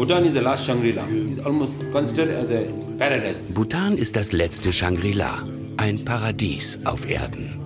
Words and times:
Bhutan 0.00 0.24
is 0.24 0.32
the 0.32 0.40
last 0.40 0.64
Shangri-La. 0.64 1.04
It's 1.28 1.38
almost 1.38 1.76
considered 1.92 2.30
as 2.30 2.50
a 2.50 2.64
paradise. 2.96 3.38
Bhutan 3.52 3.98
ist 3.98 4.16
das 4.16 4.32
letzte 4.32 4.72
Shangri-La, 4.72 5.44
ein 5.76 6.02
Paradies 6.06 6.78
auf 6.86 7.06
Erden. 7.06 7.60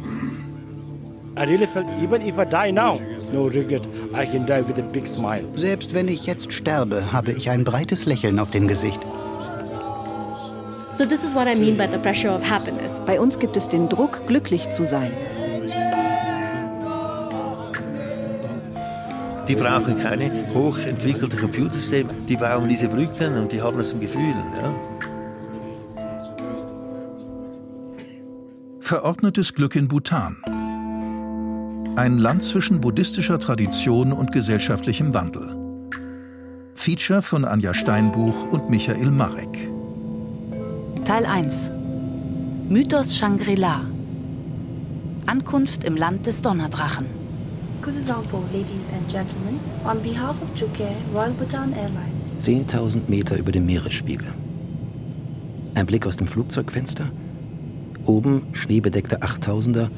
I 1.38 1.44
really 1.44 1.68
felt 1.68 1.86
even 2.02 2.22
if 2.22 2.36
I 2.36 2.44
die 2.44 2.72
now, 2.72 2.98
no 3.32 3.44
regret. 3.46 3.86
I 4.12 4.26
can 4.26 4.44
die 4.46 4.66
with 4.66 4.80
a 4.80 4.82
big 4.82 5.06
smile. 5.06 5.44
Selbst 5.54 5.94
wenn 5.94 6.08
ich 6.08 6.26
jetzt 6.26 6.52
sterbe, 6.52 7.12
habe 7.12 7.30
ich 7.30 7.50
ein 7.50 7.62
breites 7.62 8.04
Lächeln 8.04 8.40
auf 8.40 8.50
dem 8.50 8.66
Gesicht. 8.66 9.00
So 10.96 11.04
this 11.04 11.22
is 11.22 11.32
what 11.36 11.46
I 11.46 11.54
mean 11.54 11.76
by 11.76 11.86
the 11.88 11.98
pressure 11.98 12.34
of 12.34 12.42
happiness. 12.42 13.00
Bei 13.06 13.20
uns 13.20 13.38
gibt 13.38 13.56
es 13.56 13.68
den 13.68 13.88
Druck, 13.88 14.26
glücklich 14.26 14.68
zu 14.70 14.84
sein. 14.84 15.12
Die 19.48 19.56
brauchen 19.56 19.98
keine 19.98 20.30
hochentwickelte 20.54 21.36
Computersysteme, 21.36 22.10
die 22.28 22.36
bauen 22.36 22.68
diese 22.68 22.88
Brücken 22.88 23.36
und 23.36 23.52
die 23.52 23.60
haben 23.60 23.76
das 23.76 23.92
im 23.92 24.00
Gefühl. 24.00 24.34
Ja? 24.56 24.74
Verordnetes 28.80 29.52
Glück 29.52 29.76
in 29.76 29.88
Bhutan. 29.88 30.36
Ein 31.96 32.18
Land 32.18 32.42
zwischen 32.42 32.80
buddhistischer 32.80 33.38
Tradition 33.38 34.12
und 34.12 34.32
gesellschaftlichem 34.32 35.12
Wandel. 35.12 35.54
Feature 36.74 37.22
von 37.22 37.44
Anja 37.44 37.74
Steinbuch 37.74 38.50
und 38.50 38.70
Michael 38.70 39.10
Marek. 39.10 39.70
Teil 41.04 41.26
1 41.26 41.70
Mythos 42.68 43.16
Shangri-La 43.16 43.82
Ankunft 45.26 45.84
im 45.84 45.96
Land 45.96 46.26
des 46.26 46.40
Donnerdrachen 46.42 47.23
Kususampo, 47.84 48.42
ladies 48.50 48.86
and 48.94 49.06
gentlemen, 49.10 49.60
on 49.84 50.00
behalf 50.02 50.40
of 50.40 50.48
Chukair 50.54 50.96
Royal 51.12 51.34
Bhutan 51.34 51.74
Airlines. 51.74 52.42
10.000 52.42 53.10
Meter 53.10 53.36
über 53.36 53.52
dem 53.52 53.66
Meeresspiegel. 53.66 54.32
Ein 55.74 55.84
Blick 55.84 56.06
aus 56.06 56.16
dem 56.16 56.26
Flugzeugfenster. 56.26 57.10
Oben 58.06 58.46
schneebedeckte 58.54 59.18
8000er, 59.18 59.90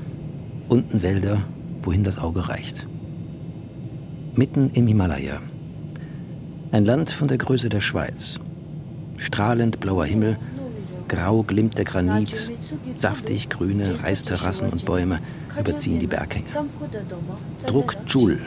unten 0.69 1.01
Wälder, 1.03 1.42
wohin 1.83 2.03
das 2.03 2.19
Auge 2.19 2.48
reicht. 2.48 2.89
Mitten 4.34 4.70
im 4.70 4.89
Himalaya. 4.89 5.41
Ein 6.73 6.87
Land 6.87 7.11
von 7.11 7.29
der 7.29 7.39
Größe 7.39 7.69
der 7.69 7.81
Schweiz. 7.81 8.41
Strahlend 9.17 9.79
blauer 9.79 10.07
Himmel, 10.07 10.39
grau 11.07 11.45
glimmt 11.45 11.79
der 11.79 11.84
Granit, 11.84 12.51
saftig 12.97 13.48
grüne 13.48 14.03
Reisterrassen 14.03 14.70
und 14.70 14.84
Bäume 14.84 15.20
überziehen 15.59 15.99
die 15.99 16.07
Berghänge. 16.07 16.47
Druk 17.67 17.95
Chul 18.07 18.41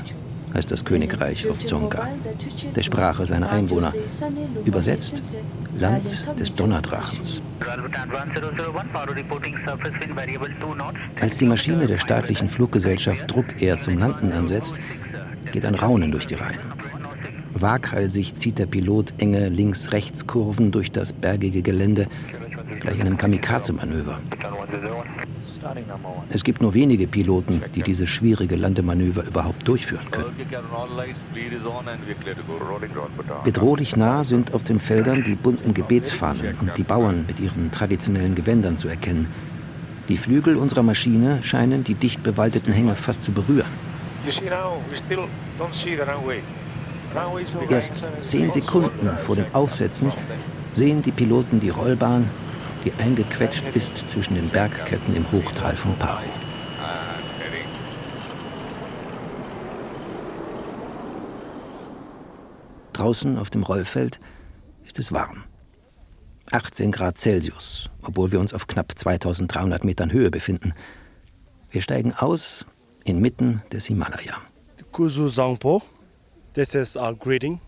heißt 0.53 0.71
das 0.71 0.83
Königreich 0.83 1.47
auf 1.49 1.63
Dzongkha, 1.63 2.07
der 2.75 2.81
Sprache 2.81 3.25
seiner 3.25 3.51
Einwohner. 3.51 3.93
Übersetzt 4.65 5.21
Land 5.77 6.27
des 6.39 6.53
Donnerdrachens. 6.55 7.41
Als 11.21 11.37
die 11.37 11.45
Maschine 11.45 11.85
der 11.85 11.97
staatlichen 11.97 12.49
Fluggesellschaft 12.49 13.31
Druck 13.31 13.61
Air 13.61 13.79
zum 13.79 13.97
Landen 13.97 14.31
ansetzt, 14.31 14.79
geht 15.51 15.65
ein 15.65 15.75
Raunen 15.75 16.11
durch 16.11 16.27
die 16.27 16.35
Reihen. 16.35 16.59
Waghalsig 17.53 18.35
zieht 18.35 18.59
der 18.59 18.67
Pilot 18.67 19.13
enge 19.17 19.49
Links-Rechts-Kurven 19.49 20.71
durch 20.71 20.91
das 20.91 21.13
bergige 21.13 21.61
Gelände, 21.61 22.07
gleich 22.79 22.99
einem 23.01 23.17
Kamikaze-Manöver. 23.17 24.19
Es 26.29 26.43
gibt 26.43 26.61
nur 26.61 26.73
wenige 26.73 27.07
Piloten, 27.07 27.61
die 27.75 27.81
dieses 27.81 28.09
schwierige 28.09 28.55
Landemanöver 28.55 29.25
überhaupt 29.25 29.67
durchführen 29.67 30.09
können. 30.11 30.35
Bedrohlich 33.43 33.95
nah 33.95 34.23
sind 34.23 34.53
auf 34.53 34.63
den 34.63 34.79
Feldern 34.79 35.23
die 35.23 35.35
bunten 35.35 35.73
Gebetsfahnen 35.73 36.55
und 36.61 36.77
die 36.77 36.83
Bauern 36.83 37.25
mit 37.27 37.39
ihren 37.39 37.71
traditionellen 37.71 38.35
Gewändern 38.35 38.77
zu 38.77 38.87
erkennen. 38.87 39.27
Die 40.07 40.17
Flügel 40.17 40.55
unserer 40.55 40.83
Maschine 40.83 41.43
scheinen 41.43 41.83
die 41.83 41.93
dicht 41.93 42.23
bewaldeten 42.23 42.73
Hänge 42.73 42.95
fast 42.95 43.21
zu 43.21 43.31
berühren. 43.31 43.69
Erst 47.69 47.93
zehn 48.23 48.51
Sekunden 48.51 49.09
vor 49.17 49.35
dem 49.35 49.45
Aufsetzen 49.53 50.11
sehen 50.73 51.01
die 51.01 51.11
Piloten 51.11 51.59
die 51.59 51.69
Rollbahn, 51.69 52.29
die 52.85 52.93
eingequetscht 52.93 53.65
ist 53.75 53.97
zwischen 54.09 54.35
den 54.35 54.49
Bergketten 54.49 55.15
im 55.15 55.29
Hochtal 55.31 55.75
von 55.75 55.95
Pari. 55.97 56.29
Draußen 62.93 63.37
auf 63.37 63.49
dem 63.49 63.63
Rollfeld 63.63 64.19
ist 64.85 64.99
es 64.99 65.11
warm. 65.11 65.43
18 66.51 66.91
Grad 66.91 67.17
Celsius, 67.17 67.89
obwohl 68.01 68.31
wir 68.31 68.39
uns 68.39 68.53
auf 68.53 68.67
knapp 68.67 68.97
2300 68.97 69.83
Metern 69.83 70.11
Höhe 70.11 70.31
befinden. 70.31 70.73
Wir 71.71 71.81
steigen 71.81 72.13
aus 72.13 72.65
inmitten 73.05 73.61
des 73.71 73.85
Himalaya. 73.85 74.37
Kuzu 74.91 75.29
Zangpo, 75.29 75.81
this 76.53 76.73
is 76.73 76.97
our 76.97 77.13
greeting, 77.13 77.59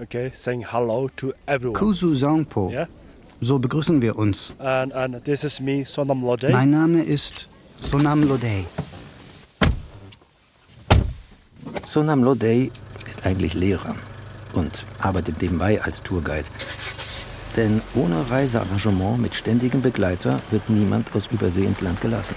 okay, 0.00 0.32
saying 0.34 0.64
hello 0.72 1.10
to 1.16 1.32
everyone. 1.46 1.78
Kuzu 1.78 2.14
Zangpo. 2.14 2.70
Yeah? 2.70 2.88
So 3.44 3.58
begrüßen 3.58 4.00
wir 4.00 4.16
uns. 4.16 4.54
And, 4.60 4.92
and 4.92 5.24
this 5.24 5.42
is 5.42 5.58
me, 5.58 5.84
Sonam 5.84 6.22
Lodey. 6.22 6.52
Mein 6.52 6.70
Name 6.70 7.02
ist 7.02 7.48
Sonam 7.80 8.22
Lodey. 8.22 8.64
Sonam 11.84 12.22
Lodey 12.22 12.70
ist 13.08 13.26
eigentlich 13.26 13.54
Lehrer 13.54 13.96
und 14.54 14.86
arbeitet 15.00 15.42
nebenbei 15.42 15.82
als 15.82 16.04
Tourguide. 16.04 16.48
Denn 17.56 17.82
ohne 17.96 18.30
Reisearrangement 18.30 19.20
mit 19.20 19.34
ständigem 19.34 19.82
Begleiter 19.82 20.40
wird 20.52 20.70
niemand 20.70 21.12
aus 21.12 21.26
Übersee 21.26 21.64
ins 21.64 21.80
Land 21.80 22.00
gelassen. 22.00 22.36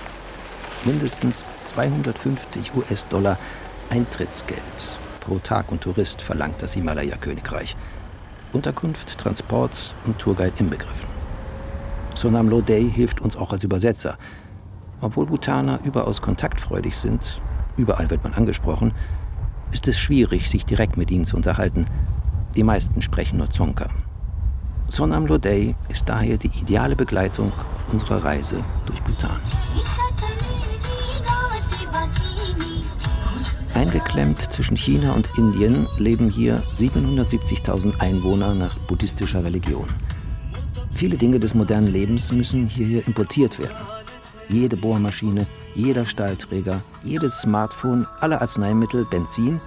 Mindestens 0.86 1.46
250 1.60 2.74
US-Dollar 2.76 3.38
Eintrittsgeld 3.92 4.60
pro 5.20 5.38
Tag 5.38 5.72
und 5.72 5.82
Tourist 5.82 6.20
verlangt 6.20 6.64
das 6.64 6.74
Himalaya-Königreich. 6.74 7.76
Unterkunft, 8.56 9.18
Transport 9.18 9.96
und 10.06 10.18
Tourguide 10.18 10.60
inbegriffen. 10.60 11.10
Sonam 12.14 12.50
Lodey 12.50 12.90
hilft 12.90 13.22
uns 13.22 13.36
auch 13.36 13.52
als 13.52 13.64
Übersetzer. 13.64 14.18
Obwohl 15.02 15.26
Bhutaner 15.26 15.80
überaus 15.84 16.22
kontaktfreudig 16.22 16.96
sind, 16.96 17.42
überall 17.76 18.10
wird 18.10 18.24
man 18.24 18.34
angesprochen, 18.34 18.94
ist 19.72 19.88
es 19.88 20.00
schwierig, 20.00 20.50
sich 20.50 20.66
direkt 20.66 20.96
mit 20.96 21.12
ihnen 21.12 21.26
zu 21.26 21.36
unterhalten. 21.36 21.86
Die 22.56 22.64
meisten 22.64 23.02
sprechen 23.02 23.38
nur 23.38 23.50
Dzongkha. 23.50 23.90
Sonam 24.88 25.26
Lodey 25.26 25.76
ist 25.90 26.08
daher 26.08 26.38
die 26.38 26.52
ideale 26.60 26.96
Begleitung 26.96 27.52
auf 27.76 27.92
unserer 27.92 28.24
Reise 28.24 28.58
durch 28.86 29.02
Bhutan. 29.04 29.42
Eingeklemmt 33.86 34.42
zwischen 34.52 34.76
China 34.76 35.14
und 35.14 35.30
Indien 35.38 35.88
leben 36.00 36.28
hier 36.28 36.64
770.000 36.74 38.00
Einwohner 38.00 38.56
nach 38.56 38.76
buddhistischer 38.80 39.44
Religion. 39.44 39.88
Viele 40.92 41.18
Dinge 41.18 41.40
des 41.40 41.54
modernen 41.54 41.86
Lebens 41.86 42.32
müssen 42.32 42.66
hierher 42.66 43.06
importiert 43.06 43.60
werden. 43.60 43.78
Jede 44.50 44.76
Bohrmaschine, 44.76 45.46
jeder 45.76 46.04
Stahlträger, 46.04 46.82
jedes 47.04 47.42
Smartphone, 47.42 48.08
alle 48.22 48.42
Arzneimittel, 48.42 49.06
Benzin 49.06 49.62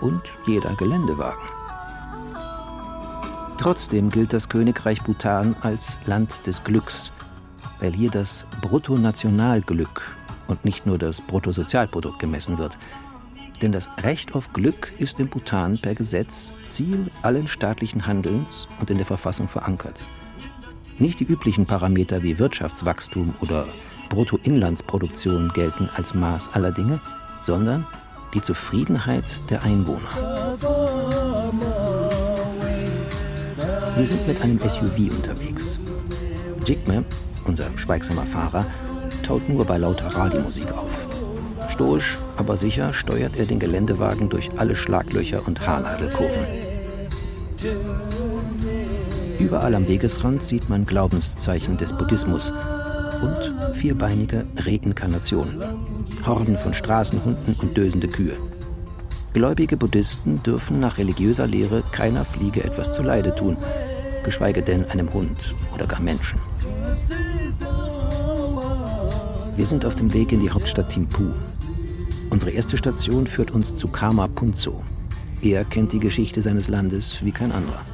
und 0.00 0.22
jeder 0.46 0.76
Geländewagen. 0.76 1.42
Trotzdem 3.58 4.08
gilt 4.08 4.32
das 4.32 4.48
Königreich 4.48 5.02
Bhutan 5.02 5.56
als 5.62 5.98
Land 6.06 6.46
des 6.46 6.62
Glücks, 6.62 7.12
weil 7.80 7.92
hier 7.92 8.10
das 8.10 8.46
Bruttonationalglück 8.62 10.14
und 10.46 10.64
nicht 10.64 10.86
nur 10.86 10.96
das 10.98 11.20
Bruttosozialprodukt 11.20 12.20
gemessen 12.20 12.56
wird. 12.56 12.78
Denn 13.64 13.72
das 13.72 13.88
Recht 14.02 14.34
auf 14.34 14.52
Glück 14.52 14.92
ist 14.98 15.18
in 15.18 15.28
Bhutan 15.28 15.78
per 15.78 15.94
Gesetz 15.94 16.52
Ziel 16.66 17.10
allen 17.22 17.46
staatlichen 17.46 18.06
Handelns 18.06 18.68
und 18.78 18.90
in 18.90 18.98
der 18.98 19.06
Verfassung 19.06 19.48
verankert. 19.48 20.04
Nicht 20.98 21.20
die 21.20 21.24
üblichen 21.24 21.64
Parameter 21.64 22.22
wie 22.22 22.38
Wirtschaftswachstum 22.38 23.34
oder 23.40 23.66
Bruttoinlandsproduktion 24.10 25.50
gelten 25.54 25.88
als 25.96 26.12
Maß 26.12 26.50
aller 26.52 26.72
Dinge, 26.72 27.00
sondern 27.40 27.86
die 28.34 28.42
Zufriedenheit 28.42 29.48
der 29.48 29.62
Einwohner. 29.62 30.10
Wir 33.96 34.06
sind 34.06 34.26
mit 34.26 34.42
einem 34.42 34.60
SUV 34.60 35.10
unterwegs. 35.10 35.80
Jigme, 36.66 37.06
unser 37.46 37.70
schweigsamer 37.78 38.26
Fahrer, 38.26 38.66
taut 39.22 39.48
nur 39.48 39.64
bei 39.64 39.78
lauter 39.78 40.08
Radiomusik 40.08 40.70
auf. 40.70 41.23
Stoisch, 41.74 42.20
aber 42.36 42.56
sicher 42.56 42.92
steuert 42.92 43.36
er 43.36 43.46
den 43.46 43.58
Geländewagen 43.58 44.28
durch 44.28 44.48
alle 44.58 44.76
Schlaglöcher 44.76 45.44
und 45.44 45.66
Haarnadelkurven. 45.66 46.46
Überall 49.40 49.74
am 49.74 49.88
Wegesrand 49.88 50.40
sieht 50.40 50.68
man 50.68 50.86
Glaubenszeichen 50.86 51.76
des 51.76 51.92
Buddhismus 51.92 52.52
und 53.22 53.74
vierbeinige 53.74 54.46
Reinkarnationen, 54.56 55.64
Horden 56.24 56.56
von 56.56 56.74
Straßenhunden 56.74 57.56
und 57.60 57.76
dösende 57.76 58.06
Kühe. 58.06 58.36
Gläubige 59.32 59.76
Buddhisten 59.76 60.40
dürfen 60.44 60.78
nach 60.78 60.98
religiöser 60.98 61.48
Lehre 61.48 61.82
keiner 61.90 62.24
Fliege 62.24 62.62
etwas 62.62 62.94
zuleide 62.94 63.34
tun, 63.34 63.56
geschweige 64.22 64.62
denn 64.62 64.84
einem 64.90 65.12
Hund 65.12 65.56
oder 65.74 65.88
gar 65.88 66.00
Menschen. 66.00 66.38
Wir 69.56 69.66
sind 69.66 69.84
auf 69.84 69.94
dem 69.94 70.12
Weg 70.12 70.32
in 70.32 70.40
die 70.40 70.50
Hauptstadt 70.50 70.88
Thimphu. 70.88 71.26
Unsere 72.30 72.50
erste 72.50 72.76
Station 72.76 73.26
führt 73.26 73.50
uns 73.50 73.76
zu 73.76 73.88
Karma 73.88 74.26
Punzo. 74.28 74.84
Er 75.42 75.64
kennt 75.64 75.92
die 75.92 76.00
Geschichte 76.00 76.42
seines 76.42 76.68
Landes 76.68 77.24
wie 77.24 77.32
kein 77.32 77.52
anderer. 77.52 77.84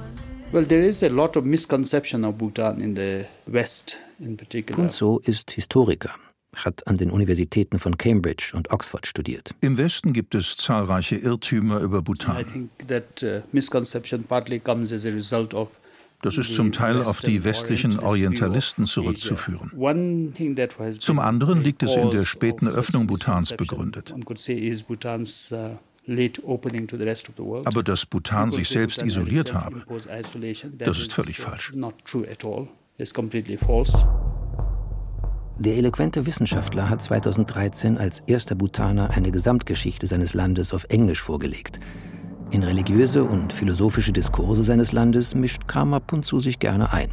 Well, 0.53 0.67
there 0.67 0.85
is 0.85 1.03
a 1.03 1.09
lot 1.09 1.37
of 1.37 1.45
misconception 1.45 2.25
of 2.25 2.37
Bhutan 2.37 2.81
in 2.81 2.97
the 2.97 3.25
West 3.47 3.99
in 4.19 4.37
particular. 4.37 4.77
Punzo 4.77 5.21
ist 5.25 5.53
Historiker, 5.53 6.11
hat 6.57 6.87
an 6.87 6.97
den 6.97 7.11
Universitäten 7.11 7.79
von 7.79 7.97
Cambridge 7.99 8.53
und 8.55 8.71
Oxford 8.73 9.07
studiert. 9.07 9.55
Im 9.61 9.79
Westen 9.79 10.13
gibt 10.13 10.35
es 10.35 10.57
zahlreiche 10.57 11.17
Irrtümer 11.17 11.81
über 11.81 12.03
Bhutan. 12.03 12.41
I 12.41 12.45
think 12.45 12.71
that 12.89 13.23
uh, 13.23 13.47
misconception 13.53 14.25
partly 14.25 14.59
comes 14.59 14.93
as 14.93 15.07
a 15.07 15.11
result 15.11 15.55
of 15.55 15.69
Das 16.23 16.37
ist 16.37 16.55
zum 16.55 16.73
Teil 16.73 17.03
auf 17.03 17.21
die 17.21 17.45
westlichen 17.45 17.99
Orientalisten 17.99 18.87
zurückzuführen. 18.87 19.73
Zum 20.99 21.19
anderen 21.19 21.63
liegt 21.63 21.83
es 21.83 21.97
in 21.97 22.11
der 22.11 22.25
späten 22.25 22.69
Öffnung 22.69 23.07
Bhutans 23.07 23.55
begründet. 23.57 24.15
Aber 27.65 27.83
dass 27.83 28.07
Bhutan 28.07 28.51
sich 28.51 28.69
selbst 28.69 29.03
isoliert 29.03 29.55
habe, 29.55 29.85
das 30.79 30.99
ist 30.99 31.13
völlig 31.13 31.39
falsch. 31.39 31.73
Der 35.59 35.77
eloquente 35.77 36.25
Wissenschaftler 36.25 36.89
hat 36.89 37.03
2013 37.03 37.99
als 37.99 38.21
erster 38.21 38.55
Bhutaner 38.55 39.11
eine 39.11 39.31
Gesamtgeschichte 39.31 40.07
seines 40.07 40.33
Landes 40.33 40.73
auf 40.73 40.85
Englisch 40.89 41.21
vorgelegt. 41.21 41.81
In 42.53 42.65
religiöse 42.65 43.23
und 43.23 43.53
philosophische 43.53 44.13
Diskurse 44.13 44.65
seines 44.65 44.91
Landes 44.91 45.37
mischt 45.37 45.69
Karma 45.69 46.01
Punzu 46.01 46.41
sich 46.41 46.59
gerne 46.59 46.93
ein. 46.93 47.11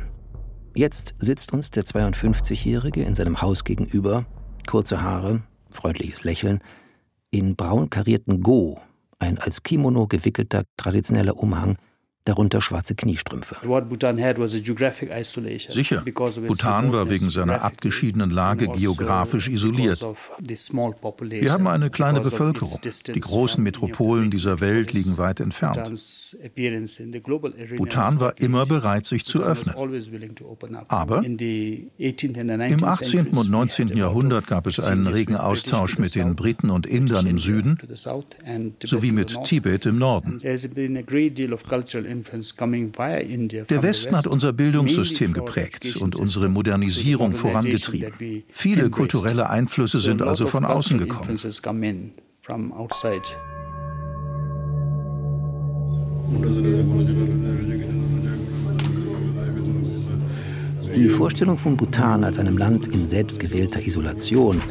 Jetzt 0.73 1.13
sitzt 1.19 1.53
uns 1.53 1.69
der 1.69 1.83
52-Jährige 1.83 3.03
in 3.03 3.13
seinem 3.13 3.39
Haus 3.39 3.63
gegenüber, 3.63 4.25
kurze 4.67 5.03
Haare, 5.03 5.43
freundliches 5.69 6.23
Lächeln, 6.23 6.59
in 7.29 7.55
braun 7.55 7.91
karierten 7.91 8.41
Go, 8.41 8.79
ein 9.19 9.37
als 9.37 9.61
Kimono 9.61 10.07
gewickelter 10.07 10.63
traditioneller 10.75 11.37
Umhang, 11.37 11.77
darunter 12.27 12.61
schwarze 12.61 12.95
Kniestrümpfe. 12.95 13.55
Sicher, 15.69 16.03
Bhutan 16.03 16.91
war 16.91 17.09
wegen 17.09 17.29
seiner 17.29 17.61
abgeschiedenen 17.61 18.29
Lage 18.29 18.67
geografisch 18.67 19.47
isoliert. 19.47 20.05
Wir 20.39 21.51
haben 21.51 21.67
eine 21.67 21.89
kleine 21.89 22.21
Bevölkerung. 22.21 22.79
Die 23.13 23.19
großen 23.19 23.63
Metropolen 23.63 24.31
dieser 24.31 24.59
Welt 24.59 24.93
liegen 24.93 25.17
weit 25.17 25.39
entfernt. 25.39 25.91
Bhutan 27.77 28.19
war 28.19 28.37
immer 28.39 28.65
bereit, 28.65 29.05
sich 29.05 29.25
zu 29.25 29.43
öffnen. 29.43 29.75
Aber 30.87 31.23
im 31.23 32.83
18. 32.83 33.27
und 33.27 33.49
19. 33.49 33.97
Jahrhundert 33.97 34.47
gab 34.47 34.67
es 34.67 34.79
einen 34.79 35.07
regen 35.07 35.35
Austausch 35.35 35.97
mit 35.97 36.15
den 36.15 36.35
Briten 36.35 36.69
und 36.69 36.85
Indern 36.85 37.25
im 37.27 37.39
Süden 37.39 37.77
sowie 38.83 39.11
mit 39.11 39.43
Tibet 39.43 39.85
im 39.85 39.97
Norden. 39.97 40.39
Der 42.25 43.83
Westen 43.83 44.15
hat 44.15 44.27
unser 44.27 44.53
Bildungssystem 44.53 45.33
geprägt 45.33 45.97
und 45.97 46.15
unsere 46.15 46.49
Modernisierung 46.49 47.33
vorangetrieben. 47.33 48.43
Viele 48.49 48.89
kulturelle 48.89 49.49
Einflüsse 49.49 49.99
sind 49.99 50.21
also 50.21 50.47
von 50.47 50.65
außen 50.65 50.97
gekommen. 50.97 51.37
Die 60.95 61.09
Vorstellung 61.09 61.57
von 61.57 61.77
Bhutan 61.77 62.23
als 62.23 62.39
einem 62.39 62.57
Land 62.57 62.87
in 62.87 63.07
selbstgewählter 63.07 63.85
Isolation, 63.85 64.61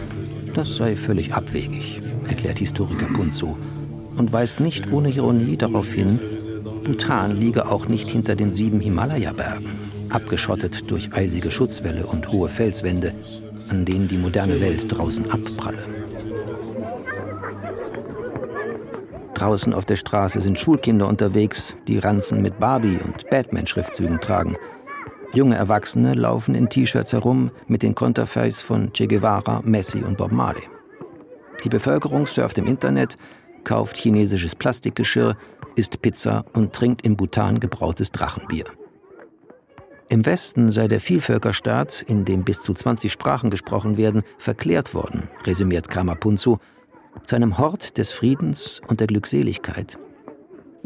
das 0.54 0.76
sei 0.76 0.96
völlig 0.96 1.32
abwegig, 1.32 2.02
erklärt 2.26 2.58
Historiker 2.58 3.06
Punzo 3.06 3.56
und 4.16 4.32
weist 4.32 4.60
nicht 4.60 4.90
ohne 4.92 5.10
Ironie 5.10 5.56
darauf 5.56 5.92
hin, 5.92 6.18
Bhutan 6.86 7.32
liege 7.32 7.66
auch 7.66 7.88
nicht 7.88 8.08
hinter 8.08 8.36
den 8.36 8.52
sieben 8.52 8.78
Himalaya-Bergen, 8.78 9.76
abgeschottet 10.10 10.88
durch 10.88 11.12
eisige 11.12 11.50
Schutzwälle 11.50 12.06
und 12.06 12.30
hohe 12.30 12.48
Felswände, 12.48 13.12
an 13.68 13.84
denen 13.84 14.06
die 14.06 14.16
moderne 14.16 14.60
Welt 14.60 14.86
draußen 14.96 15.28
abpralle. 15.28 15.82
Draußen 19.34 19.74
auf 19.74 19.84
der 19.84 19.96
Straße 19.96 20.40
sind 20.40 20.60
Schulkinder 20.60 21.08
unterwegs, 21.08 21.74
die 21.88 21.98
Ranzen 21.98 22.40
mit 22.40 22.60
Barbie- 22.60 23.00
und 23.04 23.28
Batman-Schriftzügen 23.30 24.20
tragen. 24.20 24.54
Junge 25.34 25.56
Erwachsene 25.56 26.14
laufen 26.14 26.54
in 26.54 26.68
T-Shirts 26.68 27.12
herum 27.12 27.50
mit 27.66 27.82
den 27.82 27.96
Konterfeis 27.96 28.62
von 28.62 28.92
Che 28.92 29.08
Guevara, 29.08 29.60
Messi 29.64 29.98
und 29.98 30.18
Bob 30.18 30.30
Marley. 30.30 30.62
Die 31.64 31.68
Bevölkerung 31.68 32.28
surft 32.28 32.58
im 32.58 32.68
Internet, 32.68 33.18
kauft 33.64 33.98
chinesisches 33.98 34.54
Plastikgeschirr, 34.54 35.36
isst 35.76 36.02
Pizza 36.02 36.44
und 36.52 36.72
trinkt 36.72 37.02
in 37.02 37.16
Bhutan 37.16 37.60
gebrautes 37.60 38.10
Drachenbier. 38.10 38.64
Im 40.08 40.24
Westen 40.24 40.70
sei 40.70 40.86
der 40.86 41.00
Vielvölkerstaat, 41.00 42.02
in 42.02 42.24
dem 42.24 42.44
bis 42.44 42.60
zu 42.60 42.74
20 42.74 43.10
Sprachen 43.10 43.50
gesprochen 43.50 43.96
werden, 43.96 44.22
verklärt 44.38 44.94
worden, 44.94 45.28
resümiert 45.44 45.88
Kamapunzu, 45.88 46.58
zu 47.24 47.36
einem 47.36 47.58
Hort 47.58 47.98
des 47.98 48.12
Friedens 48.12 48.80
und 48.86 49.00
der 49.00 49.08
Glückseligkeit. 49.08 49.98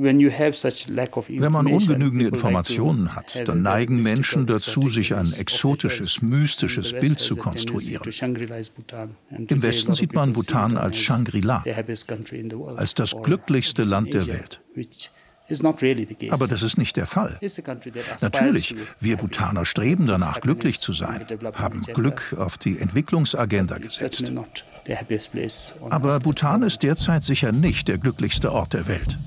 Wenn 0.02 1.52
man 1.52 1.66
ungenügende 1.66 2.26
Informationen 2.26 3.14
hat, 3.14 3.46
dann 3.46 3.62
neigen 3.62 4.02
Menschen 4.02 4.46
dazu, 4.46 4.88
sich 4.88 5.14
ein 5.14 5.32
exotisches, 5.32 6.22
mystisches 6.22 6.92
Bild 6.92 7.18
zu 7.18 7.36
konstruieren. 7.36 8.10
Im 9.30 9.62
Westen 9.62 9.92
sieht 9.92 10.14
man 10.14 10.32
Bhutan 10.32 10.78
als 10.78 10.98
Shangri-La, 10.98 11.64
als 12.76 12.94
das 12.94 13.14
glücklichste 13.22 13.84
Land 13.84 14.14
der 14.14 14.26
Welt. 14.26 14.60
Aber 16.30 16.46
das 16.46 16.62
ist 16.62 16.78
nicht 16.78 16.96
der 16.96 17.06
Fall. 17.06 17.38
Natürlich, 18.20 18.76
wir 19.00 19.16
Bhutaner 19.16 19.64
streben 19.64 20.06
danach, 20.06 20.40
glücklich 20.40 20.80
zu 20.80 20.92
sein, 20.92 21.26
haben 21.54 21.82
Glück 21.82 22.34
auf 22.38 22.56
die 22.56 22.78
Entwicklungsagenda 22.78 23.78
gesetzt. 23.78 24.32
Aber 25.90 26.20
Bhutan 26.20 26.62
ist 26.62 26.82
derzeit 26.82 27.24
sicher 27.24 27.52
nicht 27.52 27.88
der 27.88 27.98
glücklichste 27.98 28.52
Ort 28.52 28.72
der 28.72 28.86
Welt. 28.86 29.18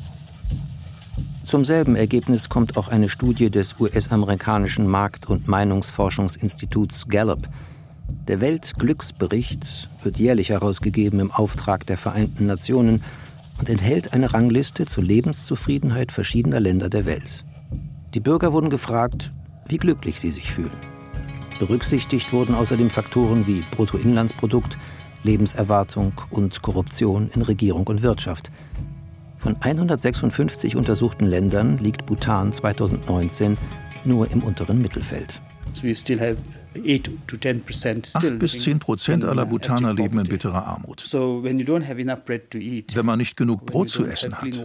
Zum 1.44 1.66
selben 1.66 1.98
Ergebnis 1.98 2.48
kommt 2.48 2.78
auch 2.78 2.88
eine 2.88 3.10
Studie 3.10 3.52
des 3.52 3.76
US-amerikanischen 3.78 4.88
Markt- 4.88 5.30
und 5.30 5.48
Meinungsforschungsinstituts 5.50 7.10
Gallup. 7.10 7.50
Der 8.30 8.40
Weltglücksbericht 8.40 9.90
wird 10.04 10.18
jährlich 10.18 10.50
herausgegeben 10.50 11.20
im 11.20 11.32
Auftrag 11.32 11.86
der 11.86 11.98
Vereinten 11.98 12.46
Nationen 12.46 13.04
und 13.60 13.70
enthält 13.70 14.14
eine 14.14 14.34
Rangliste 14.34 14.86
zur 14.86 15.04
Lebenszufriedenheit 15.04 16.14
verschiedener 16.14 16.62
Länder 16.62 16.90
der 16.90 17.06
Welt. 17.06 17.44
Die 18.14 18.22
Bürger 18.22 18.54
wurden 18.54 18.70
gefragt, 18.70 19.34
wie 19.68 19.78
glücklich 19.78 20.22
sie 20.22 20.32
sich 20.32 20.50
fühlen. 20.50 20.72
Berücksichtigt 21.60 22.32
wurden 22.32 22.56
außerdem 22.56 22.90
Faktoren 22.90 23.46
wie 23.48 23.64
Bruttoinlandsprodukt, 23.72 24.78
Lebenserwartung 25.24 26.14
und 26.30 26.62
Korruption 26.62 27.30
in 27.36 27.42
Regierung 27.42 27.86
und 27.88 28.02
Wirtschaft. 28.02 28.50
Von 29.44 29.58
156 29.60 30.78
untersuchten 30.78 31.26
Ländern 31.26 31.78
liegt 31.78 32.06
Bhutan 32.06 32.54
2019 32.54 33.58
nur 34.06 34.32
im 34.32 34.42
unteren 34.42 34.82
Mittelfeld. 34.82 35.42
Acht 36.76 38.40
bis 38.40 38.64
zehn 38.64 38.80
Prozent 38.80 39.26
aller 39.26 39.46
Bhutaner 39.46 39.94
leben 39.94 40.20
in 40.20 40.26
bitterer 40.26 40.66
Armut. 40.66 41.08
Wenn 41.14 43.06
man 43.06 43.18
nicht 43.20 43.38
genug 43.38 43.66
Brot 43.66 43.90
zu 43.90 44.06
essen 44.06 44.42
hat, 44.42 44.64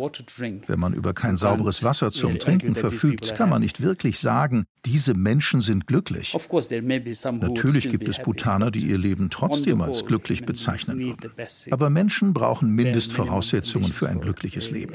wenn 0.67 0.81
man 0.81 0.95
über 0.95 1.13
kein 1.13 1.37
sauberes 1.37 1.83
Wasser 1.83 2.11
zum 2.11 2.39
Trinken 2.39 2.75
verfügt, 2.75 3.35
kann 3.35 3.51
man 3.51 3.63
nicht 3.63 3.81
wirklich 3.83 4.19
sagen, 4.19 4.65
diese 4.87 5.15
Menschen 5.15 5.61
sind 5.61 5.87
glücklich. 5.87 6.35
Natürlich 6.35 7.91
gibt 7.91 8.09
es 8.09 8.23
Bhutaner, 8.23 8.71
die 8.71 8.87
ihr 8.87 8.99
Leben 8.99 9.29
trotzdem 9.31 9.83
als 9.83 10.07
glücklich 10.07 10.47
bezeichnen 10.47 10.99
würden. 10.99 11.31
Aber 11.71 11.91
Menschen 11.91 12.33
brauchen 12.33 12.71
Mindestvoraussetzungen 12.71 13.93
für 13.93 14.09
ein 14.09 14.21
glückliches 14.21 14.71
Leben. 14.71 14.95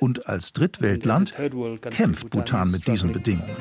Und 0.00 0.28
als 0.28 0.52
Drittweltland 0.52 1.34
kämpft 1.90 2.30
Bhutan 2.30 2.70
mit 2.70 2.86
diesen 2.86 3.12
Bedingungen. 3.12 3.56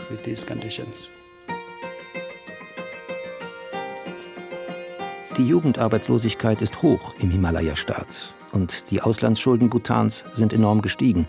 Die 5.38 5.46
Jugendarbeitslosigkeit 5.46 6.62
ist 6.62 6.82
hoch 6.82 7.13
im 7.20 7.30
Himalaya-Staat 7.30 8.34
und 8.54 8.89
die 8.89 9.01
Auslandsschulden 9.01 9.70
Bhutans 9.70 10.24
sind 10.34 10.54
enorm 10.54 10.82
gestiegen. 10.82 11.27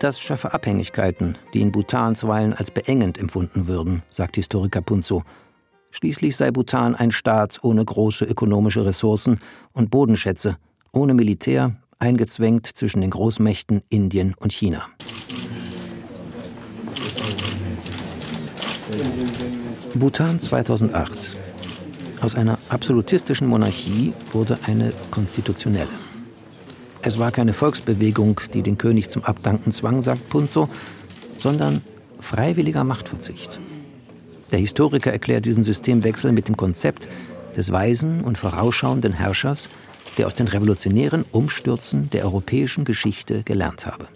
Das 0.00 0.20
schaffe 0.20 0.52
Abhängigkeiten, 0.52 1.38
die 1.54 1.62
in 1.62 1.72
Bhutan 1.72 2.14
zuweilen 2.14 2.52
als 2.52 2.70
beengend 2.70 3.16
empfunden 3.16 3.66
würden, 3.66 4.02
sagt 4.10 4.36
Historiker 4.36 4.82
Punzo. 4.82 5.22
Schließlich 5.92 6.36
sei 6.36 6.50
Bhutan 6.50 6.94
ein 6.94 7.10
Staat 7.10 7.60
ohne 7.62 7.82
große 7.82 8.26
ökonomische 8.26 8.84
Ressourcen 8.84 9.40
und 9.72 9.90
Bodenschätze, 9.90 10.58
ohne 10.92 11.14
Militär, 11.14 11.76
eingezwängt 11.98 12.66
zwischen 12.66 13.00
den 13.00 13.10
Großmächten 13.10 13.80
Indien 13.88 14.34
und 14.38 14.52
China. 14.52 14.86
Bhutan 19.94 20.38
2008. 20.38 21.47
Aus 22.20 22.34
einer 22.34 22.58
absolutistischen 22.68 23.46
Monarchie 23.46 24.12
wurde 24.32 24.58
eine 24.66 24.92
konstitutionelle. 25.10 25.88
Es 27.00 27.18
war 27.18 27.30
keine 27.30 27.52
Volksbewegung, 27.52 28.40
die 28.52 28.62
den 28.62 28.76
König 28.76 29.08
zum 29.08 29.24
Abdanken 29.24 29.70
zwang, 29.70 30.02
sagt 30.02 30.28
Punzo, 30.28 30.68
sondern 31.36 31.82
freiwilliger 32.18 32.82
Machtverzicht. 32.82 33.60
Der 34.50 34.58
Historiker 34.58 35.12
erklärt 35.12 35.44
diesen 35.44 35.62
Systemwechsel 35.62 36.32
mit 36.32 36.48
dem 36.48 36.56
Konzept 36.56 37.08
des 37.56 37.70
weisen 37.70 38.22
und 38.22 38.36
vorausschauenden 38.36 39.12
Herrschers, 39.12 39.68
der 40.16 40.26
aus 40.26 40.34
den 40.34 40.48
revolutionären 40.48 41.24
Umstürzen 41.30 42.10
der 42.10 42.24
europäischen 42.24 42.84
Geschichte 42.84 43.44
gelernt 43.44 43.86
habe. 43.86 44.08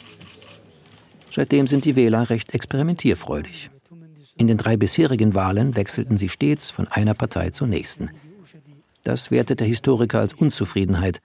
Seitdem 1.30 1.66
sind 1.68 1.84
die 1.84 1.96
Wähler 1.96 2.30
recht 2.30 2.52
experimentierfreudig. 2.52 3.70
In 4.36 4.46
den 4.46 4.56
drei 4.56 4.76
bisherigen 4.76 5.34
Wahlen 5.34 5.76
wechselten 5.76 6.16
sie 6.16 6.28
stets 6.28 6.70
von 6.70 6.88
einer 6.88 7.14
Partei 7.14 7.50
zur 7.50 7.66
nächsten. 7.66 8.10
Das 9.04 9.30
wertet 9.30 9.60
der 9.60 9.66
Historiker 9.66 10.20
als 10.20 10.34
Unzufriedenheit, 10.34 11.20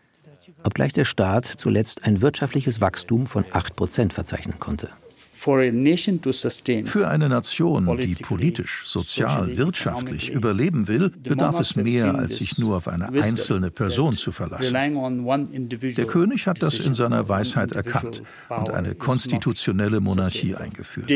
obgleich 0.63 0.93
der 0.93 1.05
Staat 1.05 1.45
zuletzt 1.45 2.05
ein 2.05 2.21
wirtschaftliches 2.21 2.81
Wachstum 2.81 3.27
von 3.27 3.45
8 3.51 3.75
Prozent 3.75 4.13
verzeichnen 4.13 4.59
konnte. 4.59 4.89
Für 5.37 7.07
eine 7.07 7.29
Nation, 7.29 7.97
die 7.97 8.15
politisch, 8.15 8.83
sozial, 8.85 9.55
wirtschaftlich 9.55 10.31
überleben 10.31 10.87
will, 10.87 11.09
bedarf 11.09 11.59
es 11.59 11.75
mehr, 11.75 12.15
als 12.15 12.37
sich 12.37 12.57
nur 12.57 12.77
auf 12.77 12.87
eine 12.87 13.09
einzelne 13.09 13.69
Person 13.69 14.13
zu 14.13 14.31
verlassen. 14.31 14.73
Der 14.73 16.05
König 16.05 16.47
hat 16.47 16.63
das 16.63 16.79
in 16.79 16.95
seiner 16.95 17.29
Weisheit 17.29 17.73
erkannt 17.73 18.23
und 18.49 18.71
eine 18.71 18.95
konstitutionelle 18.95 19.99
Monarchie 19.99 20.55
eingeführt. 20.55 21.11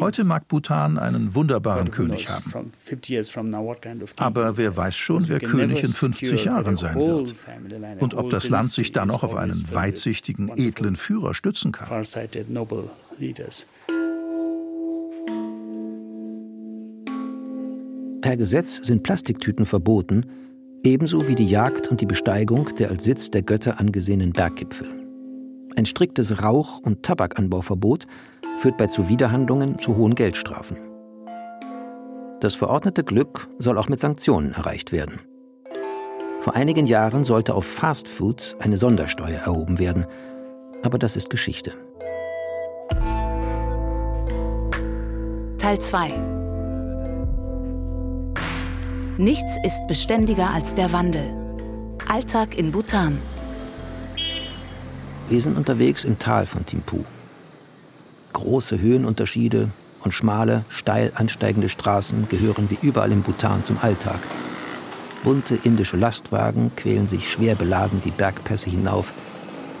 Heute 0.00 0.24
mag 0.24 0.48
Bhutan 0.48 0.98
einen 0.98 1.34
wunderbaren 1.34 1.90
König 1.90 2.28
haben. 2.28 2.72
Aber 4.16 4.56
wer 4.56 4.76
weiß 4.76 4.96
schon, 4.96 5.28
wer 5.28 5.40
König 5.40 5.82
in 5.82 5.92
50 5.92 6.44
Jahren 6.44 6.76
sein 6.76 6.96
wird 6.96 7.34
und 8.00 8.14
ob 8.14 8.30
das 8.30 8.50
Land 8.50 8.70
sich 8.70 8.92
dann 8.92 9.08
noch 9.08 9.22
auf 9.22 9.34
einen 9.34 9.64
weitsichtigen, 9.72 10.50
edlen 10.56 10.96
Führer 10.96 11.32
stützen 11.34 11.72
kann 11.72 11.88
leaders. 13.20 13.66
Per 18.20 18.36
Gesetz 18.36 18.80
sind 18.82 19.02
Plastiktüten 19.02 19.66
verboten, 19.66 20.26
ebenso 20.82 21.26
wie 21.28 21.34
die 21.34 21.46
Jagd 21.46 21.88
und 21.88 22.00
die 22.00 22.06
Besteigung 22.06 22.66
der 22.78 22.90
als 22.90 23.04
Sitz 23.04 23.30
der 23.30 23.42
Götter 23.42 23.80
angesehenen 23.80 24.32
Berggipfel. 24.32 24.88
Ein 25.76 25.86
striktes 25.86 26.42
Rauch- 26.42 26.80
und 26.80 27.02
Tabakanbauverbot 27.02 28.06
führt 28.58 28.76
bei 28.76 28.86
Zuwiderhandlungen 28.86 29.78
zu 29.78 29.96
hohen 29.96 30.14
Geldstrafen. 30.14 30.76
Das 32.40 32.54
verordnete 32.54 33.04
Glück 33.04 33.48
soll 33.58 33.78
auch 33.78 33.88
mit 33.88 34.00
Sanktionen 34.00 34.52
erreicht 34.52 34.92
werden. 34.92 35.20
Vor 36.40 36.54
einigen 36.54 36.86
Jahren 36.86 37.24
sollte 37.24 37.54
auf 37.54 37.66
Fastfoods 37.66 38.56
eine 38.60 38.78
Sondersteuer 38.78 39.40
erhoben 39.40 39.78
werden, 39.78 40.06
aber 40.82 40.98
das 40.98 41.16
ist 41.16 41.28
Geschichte. 41.28 41.72
Teil 45.60 45.78
2 45.78 46.14
Nichts 49.18 49.52
ist 49.62 49.86
beständiger 49.88 50.48
als 50.48 50.72
der 50.72 50.90
Wandel. 50.94 51.34
Alltag 52.08 52.56
in 52.56 52.70
Bhutan. 52.70 53.18
Wir 55.28 55.38
sind 55.38 55.58
unterwegs 55.58 56.06
im 56.06 56.18
Tal 56.18 56.46
von 56.46 56.64
Thimphu. 56.64 57.04
Große 58.32 58.80
Höhenunterschiede 58.80 59.68
und 60.02 60.14
schmale, 60.14 60.64
steil 60.70 61.12
ansteigende 61.14 61.68
Straßen 61.68 62.30
gehören 62.30 62.70
wie 62.70 62.78
überall 62.80 63.12
in 63.12 63.20
Bhutan 63.20 63.62
zum 63.62 63.76
Alltag. 63.82 64.20
Bunte 65.24 65.58
indische 65.62 65.98
Lastwagen 65.98 66.72
quälen 66.74 67.06
sich 67.06 67.30
schwer 67.30 67.54
beladen 67.54 68.00
die 68.02 68.12
Bergpässe 68.12 68.70
hinauf, 68.70 69.12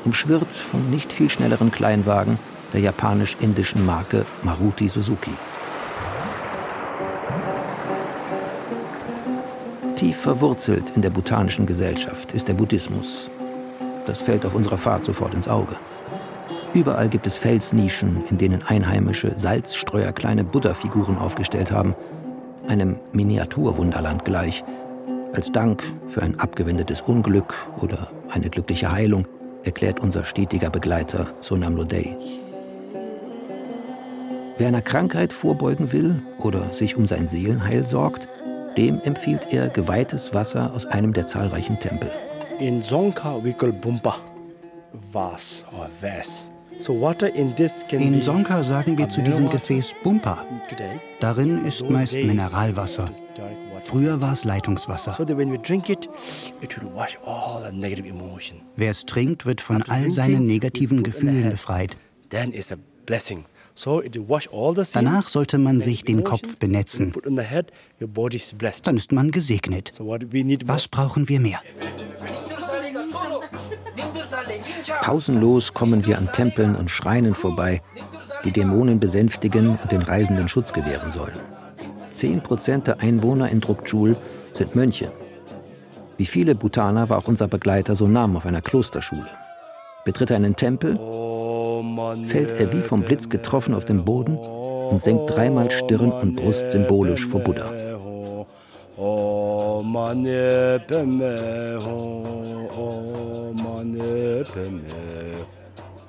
umschwirrt 0.04 0.52
von 0.52 0.90
nicht 0.90 1.10
viel 1.10 1.30
schnelleren 1.30 1.70
Kleinwagen 1.70 2.38
der 2.74 2.80
japanisch-indischen 2.80 3.86
Marke 3.86 4.26
Maruti 4.42 4.86
Suzuki. 4.86 5.32
Tief 10.00 10.16
verwurzelt 10.16 10.96
in 10.96 11.02
der 11.02 11.10
bhutanischen 11.10 11.66
Gesellschaft 11.66 12.32
ist 12.32 12.48
der 12.48 12.54
Buddhismus. 12.54 13.30
Das 14.06 14.22
fällt 14.22 14.46
auf 14.46 14.54
unserer 14.54 14.78
Fahrt 14.78 15.04
sofort 15.04 15.34
ins 15.34 15.46
Auge. 15.46 15.76
Überall 16.72 17.10
gibt 17.10 17.26
es 17.26 17.36
Felsnischen, 17.36 18.24
in 18.30 18.38
denen 18.38 18.62
Einheimische 18.62 19.36
Salzstreuer 19.36 20.12
kleine 20.12 20.42
Buddha-Figuren 20.42 21.18
aufgestellt 21.18 21.70
haben, 21.70 21.94
einem 22.66 22.98
Miniaturwunderland 23.12 24.24
gleich, 24.24 24.64
als 25.34 25.52
Dank 25.52 25.82
für 26.06 26.22
ein 26.22 26.40
abgewendetes 26.40 27.02
Unglück 27.02 27.54
oder 27.82 28.10
eine 28.30 28.48
glückliche 28.48 28.90
Heilung, 28.90 29.28
erklärt 29.64 30.00
unser 30.00 30.24
stetiger 30.24 30.70
Begleiter 30.70 31.26
Sonam 31.40 31.76
Lodey. 31.76 32.16
Wer 34.56 34.68
einer 34.68 34.80
Krankheit 34.80 35.34
vorbeugen 35.34 35.92
will 35.92 36.22
oder 36.38 36.72
sich 36.72 36.96
um 36.96 37.04
sein 37.04 37.28
Seelenheil 37.28 37.84
sorgt, 37.84 38.28
dem 38.80 38.98
empfiehlt 39.02 39.52
er 39.52 39.68
geweihtes 39.68 40.32
Wasser 40.32 40.72
aus 40.72 40.86
einem 40.86 41.12
der 41.12 41.26
zahlreichen 41.26 41.78
Tempel. 41.78 42.10
In 42.58 42.82
Zonka 42.82 43.38
we 43.44 43.52
call 43.52 43.72
Bumpa, 43.72 44.16
Vas 45.12 45.64
or 45.76 45.90
Vas. 46.00 46.44
In 47.90 48.22
Sonka 48.22 48.64
sagen 48.64 48.96
wir 48.96 49.10
zu 49.10 49.20
diesem 49.20 49.50
Gefäß 49.50 49.92
Bumpa. 50.02 50.46
Darin 51.20 51.66
ist 51.66 51.90
meist 51.90 52.14
Mineralwasser. 52.14 53.10
Früher 53.84 54.22
war 54.22 54.32
es 54.32 54.44
Leitungswasser. 54.44 55.14
Wer 58.76 58.90
es 58.90 59.04
trinkt, 59.04 59.44
wird 59.44 59.60
von 59.60 59.82
all 59.82 60.10
seinen 60.10 60.46
negativen 60.46 61.02
Gefühlen 61.02 61.50
befreit. 61.50 61.98
Danach 64.92 65.28
sollte 65.28 65.58
man 65.58 65.80
sich 65.80 66.04
den 66.04 66.24
Kopf 66.24 66.58
benetzen. 66.58 67.12
Dann 68.82 68.96
ist 68.96 69.12
man 69.12 69.30
gesegnet. 69.30 69.92
Was 70.66 70.88
brauchen 70.88 71.28
wir 71.28 71.40
mehr? 71.40 71.60
Pausenlos 75.02 75.74
kommen 75.74 76.06
wir 76.06 76.18
an 76.18 76.30
Tempeln 76.32 76.76
und 76.76 76.90
Schreinen 76.90 77.34
vorbei, 77.34 77.82
die 78.44 78.52
Dämonen 78.52 79.00
besänftigen 79.00 79.78
und 79.78 79.92
den 79.92 80.02
Reisenden 80.02 80.48
Schutz 80.48 80.72
gewähren 80.72 81.10
sollen. 81.10 81.38
Zehn 82.10 82.40
Prozent 82.40 82.86
der 82.86 83.00
Einwohner 83.00 83.48
in 83.50 83.60
Drukjul 83.60 84.16
sind 84.52 84.74
Mönche. 84.74 85.12
Wie 86.16 86.26
viele 86.26 86.54
Bhutaner 86.54 87.08
war 87.08 87.18
auch 87.18 87.28
unser 87.28 87.48
Begleiter 87.48 87.94
Sonam 87.94 88.36
auf 88.36 88.46
einer 88.46 88.60
Klosterschule. 88.60 89.30
Betritt 90.04 90.30
er 90.30 90.36
einen 90.36 90.56
Tempel, 90.56 90.98
fällt 92.24 92.52
er 92.58 92.72
wie 92.72 92.82
vom 92.82 93.02
Blitz 93.02 93.28
getroffen 93.28 93.74
auf 93.74 93.84
den 93.84 94.04
Boden 94.04 94.36
und 94.36 95.02
senkt 95.02 95.30
dreimal 95.30 95.70
Stirn 95.70 96.12
und 96.12 96.36
Brust 96.36 96.70
symbolisch 96.70 97.26
vor 97.26 97.40
Buddha. 97.40 97.70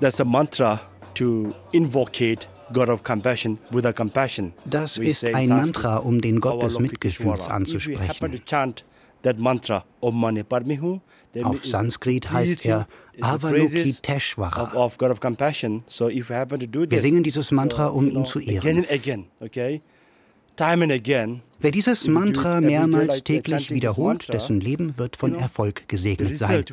That's 0.00 0.20
a 0.20 0.24
mantra 0.24 0.80
to 1.14 1.54
invocate 1.72 2.48
God 2.72 2.88
of 2.88 3.02
compassion, 3.04 3.58
Buddha 3.70 3.92
compassion. 3.92 4.52
Das 4.64 4.96
ist 4.96 5.24
ein 5.24 5.48
Mantra, 5.48 5.96
um 5.98 6.20
den 6.20 6.40
Gott 6.40 6.62
des 6.62 6.78
Mitgefühls 6.78 7.48
anzusprechen. 7.48 8.10
Auf 11.42 11.64
Sanskrit 11.64 12.32
heißt 12.32 12.66
er 12.66 12.88
Avalokiteshvara. 13.20 14.88
Wir 16.90 17.00
singen 17.00 17.22
dieses 17.22 17.50
Mantra, 17.50 17.86
um 17.88 18.08
ihn 18.08 18.24
zu 18.24 18.40
ehren. 18.40 18.86
Wer 21.60 21.70
dieses 21.70 22.08
Mantra 22.08 22.60
mehrmals 22.60 23.22
täglich 23.22 23.70
wiederholt, 23.70 24.32
dessen 24.32 24.60
Leben 24.60 24.98
wird 24.98 25.16
von 25.16 25.34
Erfolg 25.34 25.88
gesegnet 25.88 26.36
sein. 26.36 26.64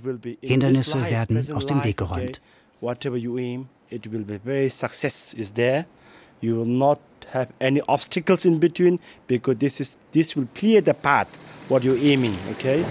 Hindernisse 0.41 1.03
werden 1.09 1.37
aus 1.53 1.65
dem 1.65 1.83
Weg 1.83 1.97
geräumt. 1.97 2.41
You 6.41 6.55
will 6.55 6.65
not 6.65 6.99
have 7.33 7.49
any 7.59 7.81
obstacles 7.87 8.45
in 8.45 8.59
between 8.59 8.99
because 9.27 9.57
this 9.59 9.79
is 9.81 9.97
this 10.11 10.35
will 10.37 10.47
clear 10.55 10.81
the 10.81 10.93
path 10.93 11.27
what 11.67 11.83
you're 11.83 11.99
aiming, 11.99 12.35
okay? 12.51 12.85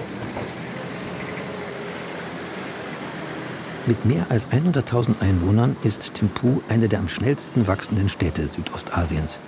Mit 3.89 4.05
mehr 4.05 4.27
als 4.29 4.47
100.000 4.49 5.23
Einwohnern 5.23 5.75
ist 5.83 6.13
Thimphu 6.13 6.61
eine 6.69 6.91
der 6.91 6.99
am 6.99 7.09
schnellsten 7.09 7.67
wachsenden 7.67 8.11
Städte 8.11 8.47
Südostasiens. 8.47 9.41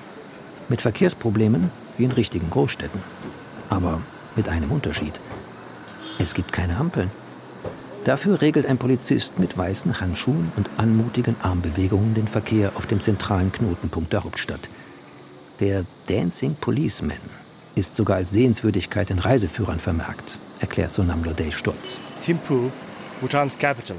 Mit 0.70 0.80
Verkehrsproblemen 0.80 1.70
wie 1.98 2.04
in 2.04 2.10
richtigen 2.10 2.48
Großstädten. 2.48 3.02
Aber 3.68 4.00
mit 4.36 4.48
einem 4.48 4.70
Unterschied. 4.70 5.20
Es 6.18 6.32
gibt 6.32 6.52
keine 6.52 6.78
Ampeln. 6.78 7.10
Dafür 8.04 8.40
regelt 8.40 8.64
ein 8.64 8.78
Polizist 8.78 9.38
mit 9.38 9.58
weißen 9.58 10.00
Handschuhen 10.00 10.50
und 10.56 10.70
anmutigen 10.78 11.36
Armbewegungen 11.42 12.14
den 12.14 12.26
Verkehr 12.26 12.72
auf 12.76 12.86
dem 12.86 13.02
zentralen 13.02 13.52
Knotenpunkt 13.52 14.10
der 14.14 14.24
Hauptstadt. 14.24 14.70
Der 15.60 15.84
Dancing 16.08 16.54
Policeman 16.58 17.20
ist 17.74 17.94
sogar 17.94 18.16
als 18.16 18.30
Sehenswürdigkeit 18.30 19.10
in 19.10 19.18
Reiseführern 19.18 19.80
vermerkt, 19.80 20.38
erklärt 20.60 20.94
Sonam 20.94 21.24
Lodey 21.24 21.52
stolz. 21.52 22.00
Thimphu, 22.22 22.70
Bhutan's 23.20 23.58
capital, 23.58 23.98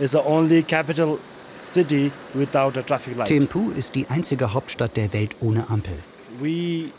is 0.00 0.12
the 0.12 0.24
only 0.24 0.62
capital 0.62 1.18
city 1.58 2.10
without 2.34 2.76
a 2.76 2.82
traffic 2.82 3.16
light. 3.16 3.28
Thimphu 3.28 3.70
ist 3.70 3.94
die 3.94 4.06
einzige 4.08 4.52
Hauptstadt 4.52 4.96
der 4.96 5.12
Welt 5.12 5.36
ohne 5.40 5.68
Ampel. 5.68 5.94
We 6.40 6.90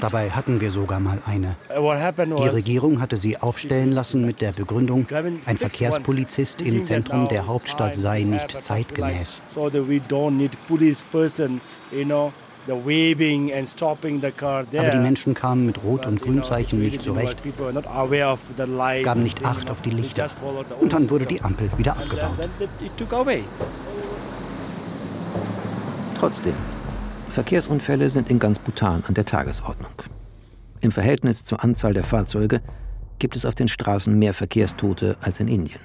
Dabei 0.00 0.30
hatten 0.30 0.60
wir 0.60 0.70
sogar 0.70 1.00
mal 1.00 1.18
eine. 1.24 1.56
Die 1.70 2.48
Regierung 2.48 3.00
hatte 3.00 3.16
sie 3.16 3.38
aufstellen 3.38 3.92
lassen 3.92 4.26
mit 4.26 4.42
der 4.42 4.52
Begründung, 4.52 5.06
ein 5.46 5.56
Verkehrspolizist 5.56 6.60
im 6.60 6.82
Zentrum 6.82 7.26
der 7.28 7.46
Hauptstadt 7.46 7.96
sei 7.96 8.22
nicht 8.22 8.60
zeitgemäß. 8.60 9.42
Aber 14.78 14.90
die 14.90 14.98
Menschen 14.98 15.34
kamen 15.34 15.66
mit 15.66 15.82
Rot- 15.82 16.06
und 16.06 16.22
Grünzeichen 16.22 16.80
nicht 16.80 17.02
zurecht, 17.02 17.42
gaben 19.02 19.22
nicht 19.22 19.44
Acht 19.44 19.70
auf 19.70 19.82
die 19.82 19.90
Lichter. 19.90 20.28
Und 20.80 20.92
dann 20.92 21.10
wurde 21.10 21.26
die 21.26 21.42
Ampel 21.42 21.70
wieder 21.76 21.96
abgebaut. 21.96 22.48
Trotzdem, 26.18 26.54
Verkehrsunfälle 27.28 28.08
sind 28.08 28.30
in 28.30 28.38
ganz 28.38 28.58
Bhutan 28.58 29.04
an 29.06 29.14
der 29.14 29.24
Tagesordnung. 29.24 29.92
Im 30.80 30.92
Verhältnis 30.92 31.44
zur 31.44 31.62
Anzahl 31.62 31.92
der 31.92 32.04
Fahrzeuge 32.04 32.62
gibt 33.18 33.36
es 33.36 33.44
auf 33.44 33.54
den 33.54 33.68
Straßen 33.68 34.18
mehr 34.18 34.34
Verkehrstote 34.34 35.16
als 35.20 35.40
in 35.40 35.48
Indien. 35.48 35.80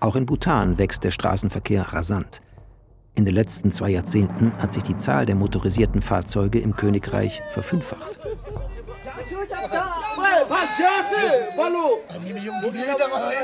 Auch 0.00 0.16
in 0.16 0.26
Bhutan 0.26 0.78
wächst 0.78 1.04
der 1.04 1.10
Straßenverkehr 1.10 1.92
rasant. 1.92 2.42
In 3.16 3.24
den 3.24 3.34
letzten 3.34 3.70
zwei 3.70 3.90
Jahrzehnten 3.90 4.52
hat 4.58 4.72
sich 4.72 4.82
die 4.82 4.96
Zahl 4.96 5.24
der 5.24 5.36
motorisierten 5.36 6.02
Fahrzeuge 6.02 6.58
im 6.58 6.74
Königreich 6.74 7.42
verfünffacht. 7.50 8.18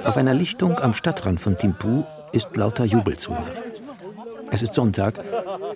Auf 0.04 0.16
einer 0.16 0.34
Lichtung 0.34 0.78
am 0.80 0.92
Stadtrand 0.92 1.40
von 1.40 1.56
Thimphu 1.56 2.04
ist 2.32 2.56
lauter 2.56 2.84
Jubel 2.84 3.16
zu 3.16 3.32
hören. 3.32 3.52
Es 4.50 4.62
ist 4.62 4.74
Sonntag 4.74 5.14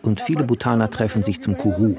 und 0.02 0.20
viele 0.20 0.42
Bhutaner 0.42 0.90
treffen 0.90 1.22
sich 1.22 1.40
zum 1.40 1.56
Kuru. 1.56 1.96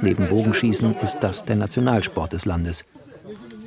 Neben 0.00 0.28
Bogenschießen 0.28 0.96
ist 0.96 1.18
das 1.20 1.44
der 1.44 1.56
Nationalsport 1.56 2.32
des 2.32 2.46
Landes. 2.46 2.84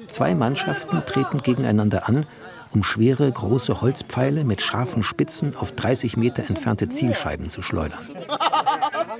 Zwei 0.08 0.34
Mannschaften 0.34 1.04
treten 1.06 1.44
gegeneinander 1.44 2.08
an, 2.08 2.26
um 2.74 2.84
schwere, 2.84 3.32
große 3.32 3.82
Holzpfeile 3.82 4.44
mit 4.44 4.62
scharfen 4.62 5.04
Spitzen 5.04 5.56
auf 5.56 5.72
30 5.74 6.18
Meter 6.18 6.44
entfernte 6.48 6.90
Zielscheiben 6.90 7.50
zu 7.50 7.62
schleudern. 7.62 8.00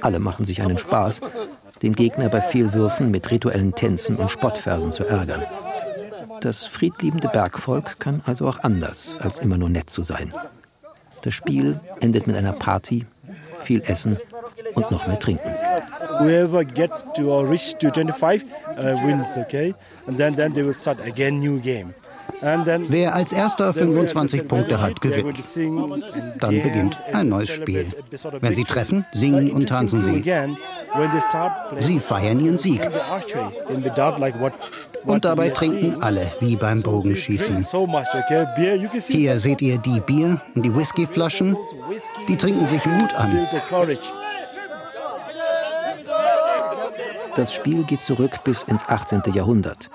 Alle 0.02 0.20
machen 0.20 0.46
sich 0.46 0.62
einen 0.62 0.78
Spaß, 0.78 1.22
den 1.82 1.94
Gegner 1.94 2.30
bei 2.30 2.42
Fehlwürfen 2.42 3.12
mit 3.12 3.30
rituellen 3.32 3.74
Tänzen 3.74 4.16
und 4.16 4.32
Spottversen 4.32 4.92
zu 4.92 5.06
ärgern. 5.06 5.44
Das 6.42 6.66
friedliebende 6.66 7.28
Bergvolk 7.28 8.00
kann 8.00 8.22
also 8.26 8.48
auch 8.48 8.64
anders, 8.64 9.16
als 9.20 9.40
immer 9.40 9.58
nur 9.58 9.70
nett 9.70 9.90
zu 9.90 10.04
sein. 10.04 10.34
Das 11.24 11.34
Spiel 11.34 11.80
endet 12.00 12.28
mit 12.28 12.36
einer 12.36 12.54
Party 12.54 13.06
viel 13.60 13.82
essen 13.86 14.18
und 14.76 14.92
noch 14.92 15.08
mehr 15.08 15.20
trinken. 15.20 15.50
Whoever 16.20 16.64
gets 16.64 17.04
to 17.16 17.42
reach 17.42 17.76
to 17.80 17.90
25 17.92 18.44
uh, 18.78 18.96
wins, 19.06 19.38
okay? 19.38 19.74
And 20.08 20.18
then, 20.18 20.36
then 20.36 20.54
they 20.54 20.64
will 20.64 20.74
start 20.74 21.00
again 21.06 21.40
new 21.40 21.60
game. 21.60 21.94
Wer 22.42 23.16
als 23.16 23.32
erster 23.32 23.74
25 23.74 24.48
Punkte 24.48 24.80
hat, 24.80 25.02
gewinnt. 25.02 25.40
Dann 26.40 26.62
beginnt 26.62 27.02
ein 27.12 27.30
neues 27.30 27.50
Spiel. 27.50 27.88
Wenn 28.40 28.54
Sie 28.54 28.64
treffen, 28.64 29.06
singen 29.12 29.52
und 29.52 29.70
tanzen 29.70 30.04
Sie. 30.04 30.24
Sie 31.80 32.00
feiern 32.00 32.40
Ihren 32.40 32.58
Sieg. 32.58 32.88
Und 35.06 35.26
dabei 35.26 35.50
trinken 35.50 36.02
alle, 36.02 36.32
wie 36.40 36.56
beim 36.56 36.82
Bogenschießen. 36.82 37.66
Hier 39.08 39.40
seht 39.40 39.62
ihr 39.62 39.78
die 39.78 40.00
Bier- 40.02 40.42
und 40.54 40.64
die 40.64 40.76
Whiskyflaschen. 40.76 41.56
Die 42.28 42.36
trinken 42.36 42.68
sich 42.68 42.86
Mut 42.86 43.14
an. 43.16 43.48
Das 47.36 47.54
Spiel 47.54 47.84
geht 47.84 48.02
zurück 48.02 48.44
bis 48.44 48.64
ins 48.64 48.84
18. 48.84 49.22
Jahrhundert. 49.34 49.90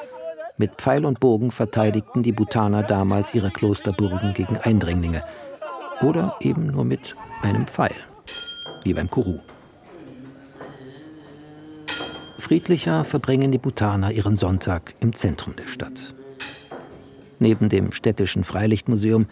Mit 0.58 0.72
Pfeil 0.76 1.04
und 1.06 1.18
Bogen 1.18 1.50
verteidigten 1.50 2.22
die 2.22 2.32
Bhutaner 2.32 2.82
damals 2.82 3.34
ihre 3.34 3.50
Klosterburgen 3.50 4.34
gegen 4.34 4.58
Eindringlinge. 4.58 5.24
Oder 6.02 6.36
eben 6.40 6.66
nur 6.66 6.84
mit 6.84 7.16
einem 7.42 7.66
Pfeil, 7.66 7.94
wie 8.84 8.92
beim 8.92 9.10
Kuru. 9.10 9.38
Friedlicher 12.38 13.04
verbringen 13.04 13.50
die 13.50 13.58
Bhutaner 13.58 14.12
ihren 14.12 14.36
Sonntag 14.36 14.94
im 15.00 15.14
Zentrum 15.14 15.56
der 15.56 15.68
Stadt. 15.68 16.14
Neben 17.38 17.68
dem 17.68 17.92
städtischen 17.92 18.44
Freilichtmuseum 18.44 19.26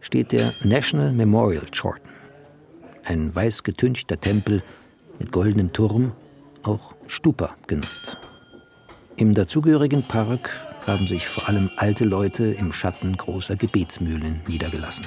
steht 0.00 0.32
der 0.32 0.52
National 0.64 1.12
Memorial 1.12 1.66
Chorten. 1.70 2.08
Ein 3.04 3.34
weiß 3.34 3.62
getünchter 3.62 4.18
Tempel 4.18 4.62
mit 5.18 5.32
goldenem 5.32 5.72
Turm, 5.72 6.12
auch 6.62 6.94
Stupa 7.08 7.56
genannt. 7.66 8.16
Im 9.22 9.34
dazugehörigen 9.34 10.02
Park 10.02 10.66
haben 10.84 11.06
sich 11.06 11.28
vor 11.28 11.48
allem 11.48 11.70
alte 11.76 12.04
Leute 12.04 12.42
im 12.42 12.72
Schatten 12.72 13.16
großer 13.16 13.54
Gebetsmühlen 13.54 14.40
niedergelassen. 14.48 15.06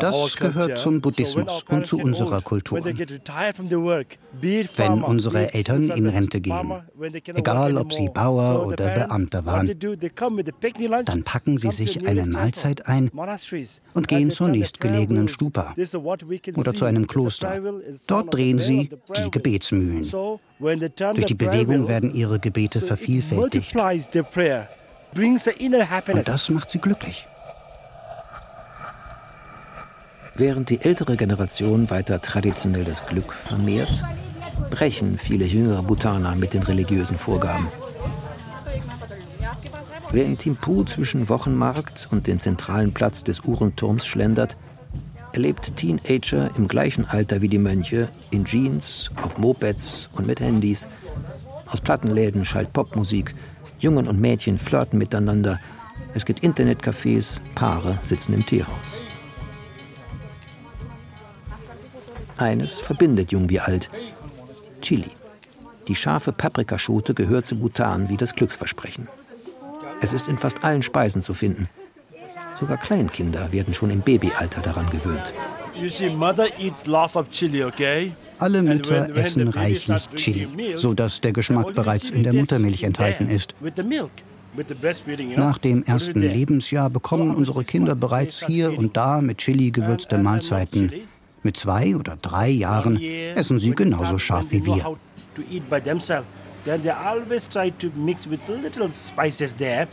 Das 0.00 0.36
gehört 0.36 0.78
zum 0.78 1.00
Buddhismus 1.00 1.64
und 1.68 1.86
zu 1.86 1.98
unserer 1.98 2.40
Kultur. 2.40 2.82
Wenn 2.82 5.02
unsere 5.02 5.52
Eltern 5.52 5.90
in 5.90 6.08
Rente 6.08 6.40
gehen, 6.40 6.72
egal 7.34 7.76
ob 7.76 7.92
sie 7.92 8.08
Bauer 8.08 8.66
oder 8.66 8.90
Beamter 8.90 9.44
waren, 9.44 9.70
dann 11.04 11.24
packen 11.24 11.58
sie 11.58 11.70
sich 11.70 12.06
eine 12.06 12.26
Mahlzeit 12.26 12.86
ein 12.86 13.10
und 13.92 14.08
gehen 14.08 14.30
zur 14.30 14.48
nächstgelegenen 14.48 15.28
Stupa 15.28 15.74
oder 16.54 16.74
zu 16.74 16.86
einem 16.86 17.06
Kloster. 17.06 17.60
Dort 18.06 18.32
drehen 18.32 18.60
sie 18.60 18.88
die 19.16 19.30
Gebetsmühlen. 19.30 20.10
Durch 20.58 21.26
die 21.26 21.34
Bewegung 21.34 21.86
werden 21.86 22.14
ihre 22.14 22.38
Gebete 22.38 22.80
vervielfältigt. 22.80 23.74
Und 26.18 26.28
das 26.28 26.50
macht 26.50 26.70
sie 26.70 26.78
glücklich. 26.78 27.26
Während 30.34 30.68
die 30.68 30.82
ältere 30.82 31.16
Generation 31.16 31.88
weiter 31.88 32.20
traditionelles 32.20 33.06
Glück 33.06 33.32
vermehrt, 33.32 34.04
brechen 34.70 35.16
viele 35.18 35.46
jüngere 35.46 35.82
Bhutaner 35.82 36.34
mit 36.34 36.52
den 36.52 36.62
religiösen 36.62 37.16
Vorgaben. 37.16 37.68
Wer 40.10 40.24
in 40.24 40.38
Thimphu 40.38 40.84
zwischen 40.84 41.28
Wochenmarkt 41.28 42.08
und 42.10 42.26
dem 42.26 42.38
zentralen 42.38 42.92
Platz 42.92 43.24
des 43.24 43.40
Uhrenturms 43.40 44.06
schlendert, 44.06 44.56
erlebt 45.32 45.76
Teenager 45.76 46.50
im 46.56 46.68
gleichen 46.68 47.04
Alter 47.06 47.42
wie 47.42 47.48
die 47.48 47.58
Mönche 47.58 48.08
in 48.30 48.44
Jeans, 48.44 49.10
auf 49.22 49.38
Mopeds 49.38 50.08
und 50.12 50.26
mit 50.26 50.40
Handys. 50.40 50.86
Aus 51.66 51.80
Plattenläden 51.80 52.44
schallt 52.44 52.72
Popmusik, 52.72 53.34
Jungen 53.78 54.08
und 54.08 54.20
Mädchen 54.20 54.58
flirten 54.58 54.98
miteinander. 54.98 55.60
Es 56.14 56.24
gibt 56.24 56.42
Internetcafés, 56.42 57.40
Paare 57.54 57.98
sitzen 58.02 58.32
im 58.32 58.44
Teehaus. 58.44 59.00
Eines 62.38 62.80
verbindet 62.80 63.32
jung 63.32 63.48
wie 63.48 63.60
alt. 63.60 63.90
Chili. 64.80 65.10
Die 65.88 65.94
scharfe 65.94 66.32
Paprikaschote 66.32 67.14
gehört 67.14 67.46
zu 67.46 67.58
Bhutan 67.58 68.08
wie 68.08 68.16
das 68.16 68.34
Glücksversprechen. 68.34 69.08
Es 70.00 70.12
ist 70.12 70.28
in 70.28 70.36
fast 70.36 70.64
allen 70.64 70.82
Speisen 70.82 71.22
zu 71.22 71.32
finden. 71.32 71.68
Sogar 72.54 72.76
Kleinkinder 72.76 73.52
werden 73.52 73.74
schon 73.74 73.90
im 73.90 74.00
Babyalter 74.00 74.60
daran 74.60 74.88
gewöhnt. 74.90 75.32
Alle 78.38 78.62
Mütter 78.62 79.16
essen 79.16 79.48
reichlich 79.48 80.08
Chili, 80.14 80.48
sodass 80.76 81.20
der 81.20 81.32
Geschmack 81.32 81.74
bereits 81.74 82.10
in 82.10 82.22
der 82.22 82.34
Muttermilch 82.34 82.82
enthalten 82.82 83.28
ist. 83.28 83.54
Nach 85.36 85.58
dem 85.58 85.82
ersten 85.84 86.20
Lebensjahr 86.22 86.88
bekommen 86.88 87.34
unsere 87.34 87.64
Kinder 87.64 87.94
bereits 87.94 88.46
hier 88.46 88.76
und 88.78 88.96
da 88.96 89.20
mit 89.20 89.38
Chili 89.38 89.70
gewürzte 89.70 90.18
Mahlzeiten. 90.18 90.92
Mit 91.42 91.56
zwei 91.56 91.94
oder 91.94 92.16
drei 92.16 92.48
Jahren 92.48 93.00
essen 93.34 93.58
sie 93.58 93.72
genauso 93.72 94.18
scharf 94.18 94.46
wie 94.50 94.64
wir. 94.64 94.96
Then 96.66 96.82
they 96.82 96.90
always 96.90 97.46
try 97.46 97.70
to 97.70 97.90
mix 97.94 98.28
with 98.28 98.40
little 98.48 98.90
spices 98.90 99.54
there, 99.54 99.86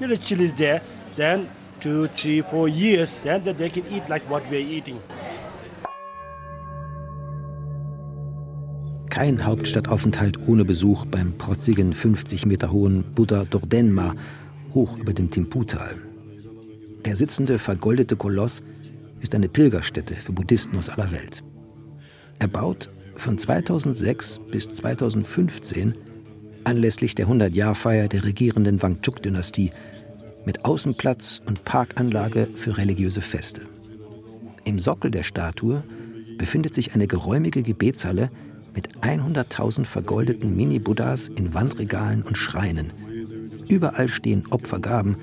little 0.00 0.18
chilies 0.18 0.52
there. 0.52 0.80
Then 1.14 1.46
two, 1.80 2.06
three, 2.08 2.42
four 2.42 2.68
years, 2.68 3.18
then 3.22 3.42
they 3.44 3.70
can 3.70 3.84
eat 3.92 4.08
like 4.08 4.22
what 4.28 4.42
we're 4.50 4.60
eating. 4.60 5.00
Kein 9.10 9.46
Hauptstadtaufenthalt 9.46 10.46
ohne 10.46 10.64
Besuch 10.64 11.06
beim 11.06 11.38
protzigen 11.38 11.94
50 11.94 12.44
Meter 12.44 12.70
hohen 12.70 13.02
Buddha 13.14 13.44
Dordenma 13.44 14.14
hoch 14.74 14.98
über 14.98 15.14
dem 15.14 15.30
Timpu-Tal. 15.30 15.98
Der 17.06 17.16
sitzende, 17.16 17.58
vergoldete 17.58 18.16
Koloss 18.16 18.62
ist 19.20 19.34
eine 19.34 19.48
Pilgerstätte 19.48 20.14
für 20.16 20.32
Buddhisten 20.32 20.76
aus 20.76 20.90
aller 20.90 21.10
Welt. 21.12 21.42
Erbaut 22.40 22.90
von 23.16 23.38
2006 23.38 24.40
bis 24.50 24.70
2015 24.72 25.94
anlässlich 26.64 27.14
der 27.14 27.28
100-Jahr-Feier 27.28 28.08
der 28.08 28.24
regierenden 28.24 28.82
Wangchuk-Dynastie 28.82 29.70
mit 30.46 30.64
Außenplatz 30.64 31.42
und 31.46 31.64
Parkanlage 31.64 32.48
für 32.54 32.78
religiöse 32.78 33.20
Feste. 33.20 33.62
Im 34.64 34.78
Sockel 34.78 35.10
der 35.10 35.24
Statue 35.24 35.84
befindet 36.38 36.74
sich 36.74 36.94
eine 36.94 37.06
geräumige 37.06 37.62
Gebetshalle 37.62 38.30
mit 38.74 38.98
100.000 39.00 39.84
vergoldeten 39.84 40.56
Mini-Buddhas 40.56 41.28
in 41.28 41.52
Wandregalen 41.52 42.22
und 42.22 42.38
Schreinen. 42.38 42.92
Überall 43.68 44.08
stehen 44.08 44.44
Opfergaben. 44.50 45.16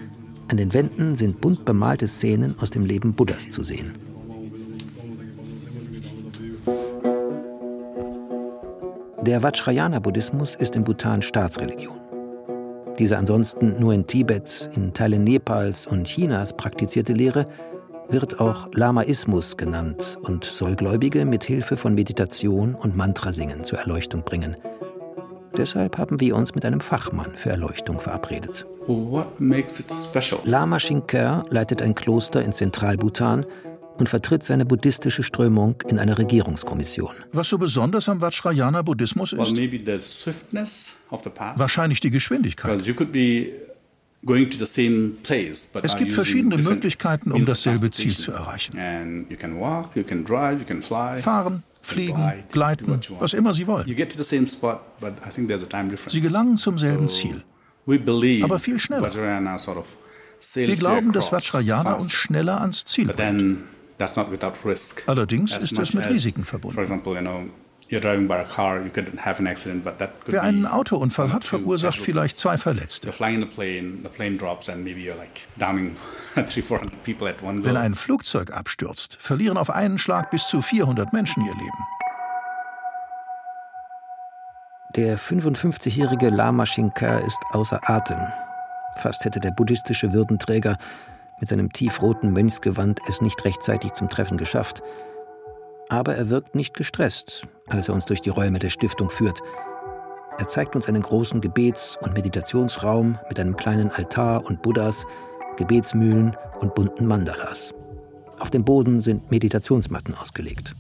An 0.50 0.58
den 0.58 0.74
Wänden 0.74 1.16
sind 1.16 1.40
bunt 1.40 1.64
bemalte 1.64 2.08
Szenen 2.08 2.56
aus 2.60 2.72
dem 2.72 2.86
Leben 2.86 3.14
Buddhas 3.14 3.50
zu 3.50 3.64
sehen. 3.64 3.94
Der 9.22 9.42
Vajrayana-Buddhismus 9.42 10.56
ist 10.56 10.76
in 10.76 10.84
Bhutan 10.84 11.22
Staatsreligion. 11.22 12.03
Diese 13.00 13.18
ansonsten 13.18 13.80
nur 13.80 13.94
in 13.94 14.06
Tibet, 14.06 14.70
in 14.76 14.94
Teilen 14.94 15.24
Nepals 15.24 15.88
und 15.88 16.06
Chinas 16.06 16.56
praktizierte 16.56 17.14
Lehre 17.14 17.48
wird 18.10 18.40
auch 18.40 18.68
Lamaismus 18.74 19.58
genannt 19.58 20.18
und 20.22 20.44
soll 20.44 20.76
Gläubige 20.76 21.26
mit 21.26 21.44
Hilfe 21.44 21.78
von 21.78 21.96
Meditation 21.96 22.76
und 22.76 22.96
Mantrasingen 22.96 23.64
zur 23.64 23.80
Erleuchtung 23.80 24.24
bringen. 24.24 24.56
Deshalb 25.58 25.98
haben 25.98 26.20
wir 26.20 26.36
uns 26.36 26.56
mit 26.56 26.66
einem 26.66 26.82
Fachmann 26.82 27.36
für 27.36 27.50
Erleuchtung 27.50 28.00
verabredet. 28.00 28.66
Lama 30.44 30.80
Shinker 30.80 31.46
leitet 31.50 31.82
ein 31.82 31.96
Kloster 31.96 32.44
in 32.44 32.52
Zentralbhutan 32.52 33.46
und 33.98 34.10
vertritt 34.10 34.44
seine 34.44 34.66
buddhistische 34.66 35.24
Strömung 35.24 35.76
in 35.88 36.00
einer 36.00 36.18
Regierungskommission. 36.18 37.14
Was 37.32 37.50
so 37.50 37.58
besonders 37.58 38.10
am 38.10 38.22
Vajrayana-Buddhismus 38.22 39.34
ist? 39.34 39.40
Wahrscheinlich 41.56 42.00
die 42.00 42.10
Geschwindigkeit. 42.10 42.80
Es 45.84 45.96
gibt 45.98 46.14
verschiedene 46.14 46.58
Möglichkeiten, 46.58 47.32
um 47.32 47.46
dasselbe 47.46 47.92
Ziel 47.92 48.16
zu 48.16 48.32
erreichen. 48.32 48.78
Fahren, 51.22 51.64
fliegen, 51.82 52.34
gleiten, 52.52 53.00
was 53.20 53.34
immer 53.34 53.54
Sie 53.54 53.68
wollen. 53.68 53.86
Sie 56.08 56.22
gelangen 56.22 56.58
zum 56.58 56.78
selben 56.78 57.10
Ziel, 57.10 57.44
aber 58.44 58.60
viel 58.60 58.80
schneller. 58.80 59.14
Wir 60.56 60.76
glauben, 60.76 61.12
dass 61.12 61.32
Vajrayana 61.32 61.94
uns 61.96 62.12
schneller 62.12 62.62
ans 62.62 62.86
Ziel 62.86 63.08
bringt. 63.08 63.58
Allerdings 65.08 65.56
ist 65.58 65.78
das 65.78 65.94
mit 65.94 66.08
Risiken 66.10 66.46
verbunden. 66.46 66.78
Wer 70.26 70.42
einen 70.42 70.66
Autounfall 70.66 71.32
hat, 71.32 71.44
verursacht 71.44 72.00
vielleicht 72.00 72.40
zwei 72.40 72.58
Verletzte. 72.58 73.14
Wenn 76.36 77.78
ein 77.78 77.94
Flugzeug 77.94 78.52
abstürzt, 78.52 79.18
verlieren 79.22 79.58
auf 79.58 79.70
einen 79.70 79.98
Schlag 79.98 80.32
bis 80.32 80.48
zu 80.48 80.62
400 80.62 81.14
Menschen 81.14 81.46
ihr 81.46 81.54
Leben. 81.54 81.86
Der 84.96 85.18
55-jährige 85.18 86.30
Lama 86.30 86.66
Shinkar 86.66 87.26
ist 87.26 87.40
außer 87.52 87.80
Atem. 87.90 88.20
Fast 88.98 89.26
hätte 89.26 89.40
der 89.40 89.52
buddhistische 89.52 90.14
Würdenträger 90.14 90.78
mit 91.44 91.50
seinem 91.50 91.74
tiefroten 91.74 92.32
Mönchsgewand 92.32 93.02
es 93.06 93.20
nicht 93.20 93.44
rechtzeitig 93.44 93.92
zum 93.92 94.08
Treffen 94.08 94.38
geschafft. 94.38 94.82
Aber 95.90 96.16
er 96.16 96.30
wirkt 96.30 96.56
nicht 96.56 96.74
gestresst, 96.74 97.50
als 97.68 97.90
er 97.90 97.96
uns 97.96 98.06
durch 98.06 98.22
die 98.22 98.30
Räume 98.30 98.60
der 98.60 98.70
Stiftung 98.70 99.10
führt. 99.10 99.42
Er 100.38 100.48
zeigt 100.48 100.74
uns 100.74 100.88
einen 100.88 101.02
großen 101.02 101.42
Gebets- 101.42 101.98
und 102.00 102.14
Meditationsraum 102.14 103.20
mit 103.28 103.42
einem 103.42 103.58
kleinen 103.58 103.92
Altar 103.92 104.46
und 104.46 104.62
Buddhas, 104.62 105.06
Gebetsmühlen 105.58 106.38
und 106.62 106.76
bunten 106.76 107.08
Mandalas. 107.08 107.74
Auf 108.40 108.50
dem 108.50 108.64
Boden 108.64 109.02
sind 109.02 109.30
Meditationsmatten 109.30 110.16
ausgelegt. 110.16 110.78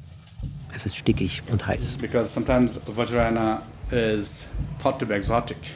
Es 0.74 0.86
ist 0.86 0.96
stickig 0.96 1.44
und 1.52 1.68
heiß. 1.68 1.98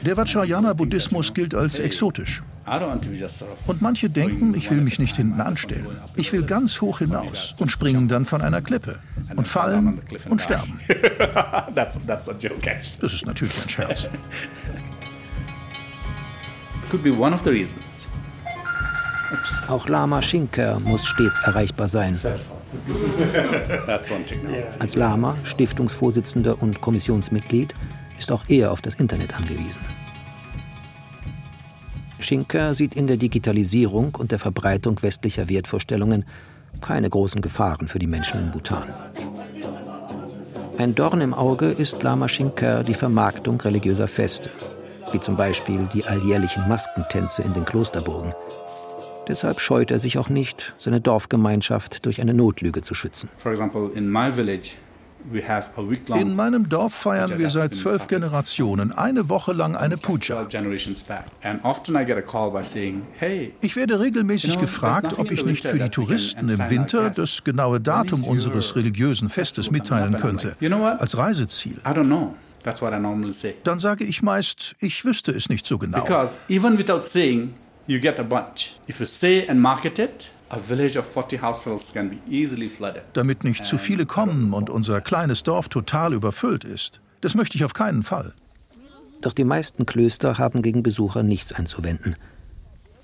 Der 0.06 0.16
Vajrayana-Buddhismus 0.16 1.34
gilt 1.34 1.54
als 1.54 1.78
exotisch. 1.78 2.42
Und 3.66 3.82
manche 3.82 4.10
denken, 4.10 4.54
ich 4.54 4.70
will 4.70 4.80
mich 4.80 4.98
nicht 4.98 5.16
hinten 5.16 5.40
anstellen. 5.40 5.86
Ich 6.16 6.32
will 6.32 6.42
ganz 6.42 6.80
hoch 6.80 6.98
hinaus 6.98 7.54
und 7.58 7.70
springen 7.70 8.08
dann 8.08 8.24
von 8.24 8.42
einer 8.42 8.60
Klippe 8.62 8.98
und 9.36 9.46
fallen 9.48 10.00
und 10.28 10.40
sterben. 10.40 10.80
Das 13.00 13.12
ist 13.12 13.26
natürlich 13.26 13.62
ein 13.62 13.68
Scherz. 13.68 14.08
Auch 19.68 19.88
Lama 19.88 20.22
Shinker 20.22 20.80
muss 20.80 21.06
stets 21.06 21.38
erreichbar 21.40 21.88
sein. 21.88 22.16
Als 24.78 24.94
Lama, 24.96 25.36
Stiftungsvorsitzender 25.44 26.62
und 26.62 26.80
Kommissionsmitglied, 26.80 27.74
ist 28.18 28.32
auch 28.32 28.44
er 28.48 28.72
auf 28.72 28.80
das 28.80 28.94
Internet 28.94 29.36
angewiesen. 29.36 29.80
Schinker 32.20 32.74
sieht 32.74 32.94
in 32.94 33.06
der 33.06 33.16
Digitalisierung 33.16 34.14
und 34.16 34.32
der 34.32 34.38
Verbreitung 34.38 35.02
westlicher 35.02 35.48
Wertvorstellungen 35.48 36.24
keine 36.80 37.08
großen 37.08 37.40
Gefahren 37.40 37.88
für 37.88 37.98
die 37.98 38.06
Menschen 38.06 38.40
in 38.40 38.50
Bhutan. 38.50 38.92
Ein 40.78 40.94
Dorn 40.94 41.20
im 41.20 41.34
Auge 41.34 41.66
ist 41.66 42.02
Lama 42.02 42.28
Schinker 42.28 42.84
die 42.84 42.94
Vermarktung 42.94 43.60
religiöser 43.60 44.06
Feste, 44.06 44.50
wie 45.12 45.20
zum 45.20 45.36
Beispiel 45.36 45.88
die 45.92 46.04
alljährlichen 46.04 46.68
Maskentänze 46.68 47.42
in 47.42 47.52
den 47.52 47.64
Klosterburgen. 47.64 48.32
Deshalb 49.26 49.60
scheut 49.60 49.90
er 49.90 49.98
sich 49.98 50.18
auch 50.18 50.28
nicht, 50.28 50.74
seine 50.78 51.00
Dorfgemeinschaft 51.00 52.06
durch 52.06 52.20
eine 52.20 52.32
Notlüge 52.32 52.80
zu 52.80 52.94
schützen. 52.94 53.28
For 53.36 53.50
example, 53.50 53.90
in 53.94 54.10
my 54.10 54.32
village 54.32 54.70
in 56.14 56.34
meinem 56.34 56.68
Dorf 56.68 56.94
feiern 56.94 57.38
wir 57.38 57.50
seit 57.50 57.74
zwölf 57.74 58.06
Generationen 58.06 58.92
eine 58.92 59.28
Woche 59.28 59.52
lang 59.52 59.76
eine 59.76 59.96
Puja. 59.96 60.46
Ich 63.60 63.76
werde 63.76 64.00
regelmäßig 64.00 64.58
gefragt, 64.58 65.18
ob 65.18 65.30
ich 65.30 65.44
nicht 65.44 65.66
für 65.66 65.78
die 65.78 65.88
Touristen 65.90 66.48
im 66.48 66.70
Winter 66.70 67.10
das 67.10 67.44
genaue 67.44 67.80
Datum 67.80 68.24
unseres 68.24 68.76
religiösen 68.76 69.28
Festes 69.28 69.70
mitteilen 69.70 70.16
könnte, 70.16 70.56
als 70.98 71.16
Reiseziel. 71.16 71.80
Dann 73.64 73.78
sage 73.78 74.04
ich 74.04 74.22
meist, 74.22 74.76
ich 74.80 75.04
wüsste 75.04 75.32
es 75.32 75.48
nicht 75.48 75.66
so 75.66 75.78
genau. 75.78 76.00
Because 76.00 76.38
even 76.48 76.78
without 76.78 77.00
saying, 77.00 77.54
you 77.86 78.00
get 78.00 78.18
a 78.18 78.22
bunch. 78.22 78.74
If 78.88 79.00
you 79.00 79.06
say 79.06 79.46
and 79.48 79.60
market 79.60 79.98
it, 79.98 80.30
damit 83.12 83.44
nicht 83.44 83.64
zu 83.64 83.78
viele 83.78 84.06
kommen 84.06 84.52
und 84.52 84.70
unser 84.70 85.00
kleines 85.00 85.42
Dorf 85.42 85.68
total 85.68 86.14
überfüllt 86.14 86.64
ist. 86.64 87.00
Das 87.20 87.34
möchte 87.34 87.56
ich 87.56 87.64
auf 87.64 87.74
keinen 87.74 88.02
Fall. 88.02 88.32
Doch 89.20 89.32
die 89.32 89.44
meisten 89.44 89.84
Klöster 89.84 90.38
haben 90.38 90.62
gegen 90.62 90.82
Besucher 90.82 91.22
nichts 91.22 91.52
einzuwenden. 91.52 92.16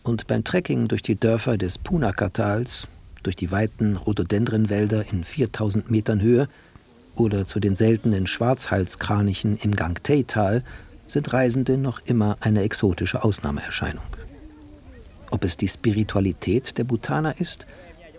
Und 0.04 0.26
beim 0.26 0.44
Trekking 0.44 0.88
durch 0.88 1.02
die 1.02 1.16
Dörfer 1.16 1.59
des 1.59 1.78
Punaka-Tals, 1.78 2.87
durch 3.22 3.37
die 3.37 3.50
weiten 3.50 3.96
Rhododendrenwälder 3.96 5.11
in 5.11 5.24
4000 5.24 5.90
Metern 5.90 6.20
Höhe 6.20 6.48
oder 7.16 7.46
zu 7.46 7.59
den 7.59 7.74
seltenen 7.74 8.26
Schwarzhalskranichen 8.26 9.59
im 9.59 9.74
Gangtei-Tal 9.74 10.62
sind 11.07 11.33
Reisende 11.33 11.78
noch 11.78 12.00
immer 12.07 12.37
eine 12.40 12.62
exotische 12.62 13.24
Ausnahmeerscheinung. 13.24 14.04
Ob 15.35 15.42
es 15.42 15.57
die 15.57 15.66
Spiritualität 15.66 16.79
der 16.79 16.85
Bhutaner 16.85 17.40
ist, 17.40 17.66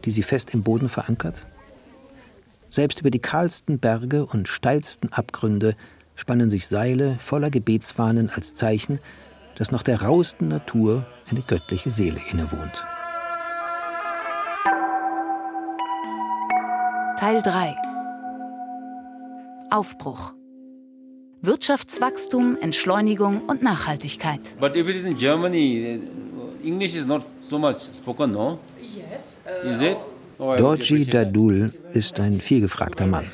die 0.04 0.12
sie 0.12 0.22
fest 0.22 0.54
im 0.54 0.64
Boden 0.64 0.90
verankert? 0.90 1.46
Selbst 2.70 3.00
über 3.00 3.10
die 3.10 3.20
kahlsten 3.20 3.80
Berge 3.80 4.26
und 4.26 4.50
steilsten 4.50 5.14
Abgründe 5.14 5.78
spannen 6.18 6.50
sich 6.50 6.68
Seile 6.68 7.16
voller 7.20 7.50
Gebetsfahnen 7.50 8.30
als 8.30 8.54
Zeichen, 8.54 9.00
dass 9.58 9.72
noch 9.72 9.82
der 9.82 10.02
rauesten 10.02 10.50
Natur 10.50 11.06
eine 11.30 11.40
göttliche 11.40 11.90
Seele 11.90 12.20
innewohnt. 12.32 12.86
Teil 17.18 17.42
3 17.42 17.78
Aufbruch 19.70 20.34
Wirtschaftswachstum, 21.42 22.58
Entschleunigung 22.60 23.42
und 23.42 23.62
Nachhaltigkeit. 23.62 24.42
But 24.60 24.76
if 24.76 24.90
it 24.90 24.96
is 24.96 25.06
in 25.06 25.16
Germany, 25.16 26.02
English 26.66 26.96
is 26.96 27.06
not 27.06 27.24
so 27.42 27.60
much 27.60 27.82
spoken, 27.94 28.32
no? 28.32 28.60
Yes. 28.82 29.40
Uh, 29.46 29.70
is 29.70 29.82
it? 29.82 29.98
Oh, 30.40 30.56
Dorji 30.58 31.06
Dadul 31.06 31.72
ist 31.94 32.20
ein 32.20 32.42
vielgefragter 32.42 33.08
Mann. 33.08 33.26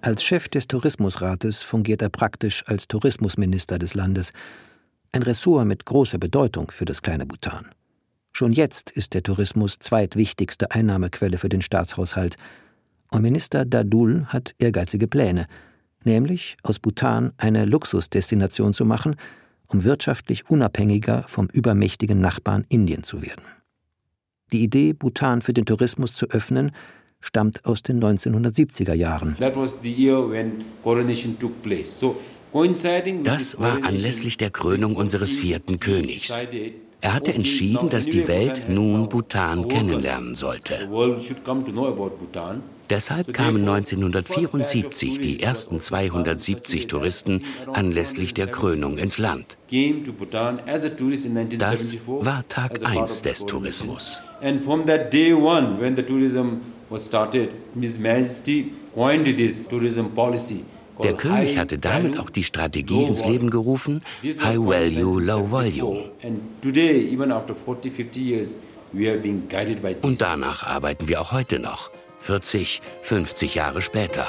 Als 0.00 0.22
Chef 0.22 0.48
des 0.48 0.66
Tourismusrates 0.66 1.62
fungiert 1.62 2.02
er 2.02 2.08
praktisch 2.08 2.64
als 2.66 2.88
Tourismusminister 2.88 3.78
des 3.78 3.94
Landes. 3.94 4.32
Ein 5.12 5.22
Ressort 5.22 5.66
mit 5.66 5.84
großer 5.84 6.18
Bedeutung 6.18 6.70
für 6.70 6.84
das 6.84 7.02
kleine 7.02 7.26
Bhutan. 7.26 7.66
Schon 8.32 8.52
jetzt 8.52 8.90
ist 8.90 9.12
der 9.12 9.22
Tourismus 9.22 9.78
zweitwichtigste 9.78 10.70
Einnahmequelle 10.70 11.38
für 11.38 11.48
den 11.48 11.62
Staatshaushalt. 11.62 12.36
Und 13.10 13.22
Minister 13.22 13.64
Dadul 13.66 14.24
hat 14.26 14.54
ehrgeizige 14.58 15.06
Pläne, 15.06 15.46
nämlich 16.04 16.56
aus 16.62 16.78
Bhutan 16.78 17.32
eine 17.36 17.66
Luxusdestination 17.66 18.72
zu 18.72 18.86
machen, 18.86 19.16
um 19.72 19.84
wirtschaftlich 19.84 20.48
unabhängiger 20.50 21.24
vom 21.28 21.48
übermächtigen 21.52 22.20
Nachbarn 22.20 22.64
Indien 22.68 23.02
zu 23.02 23.22
werden. 23.22 23.42
Die 24.52 24.62
Idee, 24.62 24.92
Bhutan 24.92 25.40
für 25.40 25.54
den 25.54 25.64
Tourismus 25.64 26.12
zu 26.12 26.26
öffnen, 26.26 26.72
stammt 27.20 27.64
aus 27.64 27.82
den 27.82 28.02
1970er 28.02 28.92
Jahren. 28.92 29.36
Das 33.24 33.58
war 33.58 33.84
anlässlich 33.84 34.36
der 34.36 34.50
Krönung 34.50 34.96
unseres 34.96 35.30
vierten 35.30 35.80
Königs. 35.80 36.34
Er 37.00 37.14
hatte 37.14 37.32
entschieden, 37.32 37.88
dass 37.88 38.04
die 38.04 38.28
Welt 38.28 38.68
nun 38.68 39.08
Bhutan 39.08 39.66
kennenlernen 39.68 40.34
sollte. 40.34 40.88
Deshalb 42.90 43.32
kamen 43.32 43.62
1974 43.68 45.20
die 45.20 45.42
ersten 45.42 45.80
270 45.80 46.86
Touristen 46.86 47.42
anlässlich 47.72 48.34
der 48.34 48.48
Krönung 48.48 48.98
ins 48.98 49.18
Land. 49.18 49.56
Das 51.58 51.94
war 52.06 52.48
Tag 52.48 52.84
1 52.84 53.22
des 53.22 53.46
Tourismus. 53.46 54.22
And 54.42 54.62
from 54.64 54.86
that 54.86 55.12
day 55.12 55.32
one, 55.32 55.80
when 55.80 55.96
the 55.96 56.02
tourism 56.02 56.60
was 56.90 57.06
started, 57.06 57.50
His 57.80 57.98
Majesty 57.98 58.72
coined 58.94 59.24
this 59.36 59.66
tourism 59.66 60.06
policy. 60.14 60.64
Der 61.02 61.14
König 61.14 61.56
hatte 61.56 61.78
damit 61.78 62.18
auch 62.18 62.30
die 62.30 62.44
Strategie 62.44 63.04
ins 63.04 63.24
Leben 63.24 63.50
gerufen, 63.50 64.02
High 64.22 64.58
Value, 64.58 65.20
Low 65.20 65.50
Volume. 65.50 66.10
Und 70.02 70.20
danach 70.20 70.62
arbeiten 70.64 71.08
wir 71.08 71.20
auch 71.20 71.32
heute 71.32 71.58
noch, 71.58 71.90
40, 72.22 72.80
50 73.02 73.56
Jahre 73.56 73.82
später. 73.82 74.28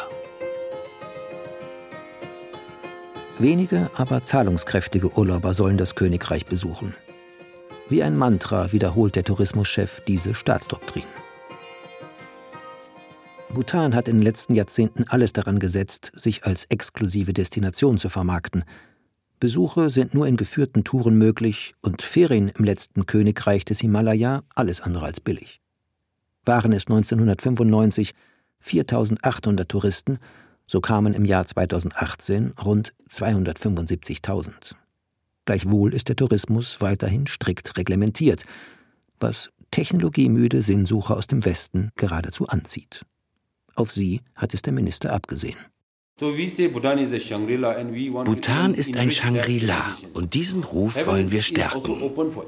Wenige, 3.38 3.92
aber 3.96 4.24
zahlungskräftige 4.24 5.16
Urlauber 5.16 5.54
sollen 5.54 5.78
das 5.78 5.94
Königreich 5.94 6.48
besuchen. 6.48 6.96
Wie 7.90 8.02
ein 8.02 8.18
Mantra 8.18 8.72
wiederholt 8.72 9.16
der 9.16 9.24
Tourismuschef 9.24 10.02
diese 10.08 10.34
Staatsdoktrin. 10.34 11.04
Bhutan 13.54 13.94
hat 13.94 14.08
in 14.08 14.18
den 14.18 14.24
letzten 14.24 14.56
Jahrzehnten 14.56 15.04
alles 15.08 15.34
daran 15.34 15.60
gesetzt, 15.60 16.12
sich 16.16 16.46
als 16.46 16.66
exklusive 16.66 17.34
Destination 17.34 18.00
zu 18.00 18.10
vermarkten. 18.10 18.64
Besuche 19.40 19.92
sind 19.92 20.16
nur 20.16 20.26
in 20.26 20.38
geführten 20.38 20.84
Touren 20.84 21.16
möglich 21.20 21.76
und 21.82 22.02
Ferien 22.02 22.50
im 22.50 22.66
letzten 22.66 23.06
Königreich 23.06 23.66
des 23.66 23.82
Himalaya 23.82 24.42
alles 24.56 24.82
andere 24.82 25.06
als 25.06 25.20
billig. 25.20 25.63
Waren 26.46 26.74
es 26.74 26.88
1995 26.88 28.14
4800 28.60 29.68
Touristen, 29.70 30.20
so 30.66 30.82
kamen 30.82 31.14
im 31.14 31.26
Jahr 31.26 31.46
2018 31.46 32.54
rund 32.64 32.94
275.000. 33.10 34.76
Gleichwohl 35.46 35.94
ist 35.94 36.08
der 36.08 36.16
Tourismus 36.16 36.80
weiterhin 36.82 37.28
strikt 37.28 37.78
reglementiert, 37.78 38.46
was 39.20 39.50
technologiemüde 39.72 40.62
Sinnsucher 40.62 41.18
aus 41.18 41.28
dem 41.28 41.44
Westen 41.46 41.92
geradezu 41.96 42.48
anzieht. 42.48 43.06
Auf 43.76 43.92
sie 43.92 44.22
hat 44.36 44.54
es 44.54 44.62
der 44.62 44.74
Minister 44.74 45.12
abgesehen. 45.12 45.58
Bhutan 48.26 48.76
ist 48.76 48.96
ein 48.96 49.10
Shangri-La 49.10 49.98
und 50.14 50.34
diesen 50.36 50.64
Ruf 50.64 51.08
wollen 51.08 51.32
wir 51.32 51.42
stärken. 51.42 52.04
Also 52.04 52.46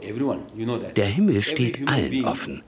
der 0.95 1.05
Himmel 1.07 1.41
steht 1.41 1.87
allen 1.87 2.25
offen. 2.25 2.61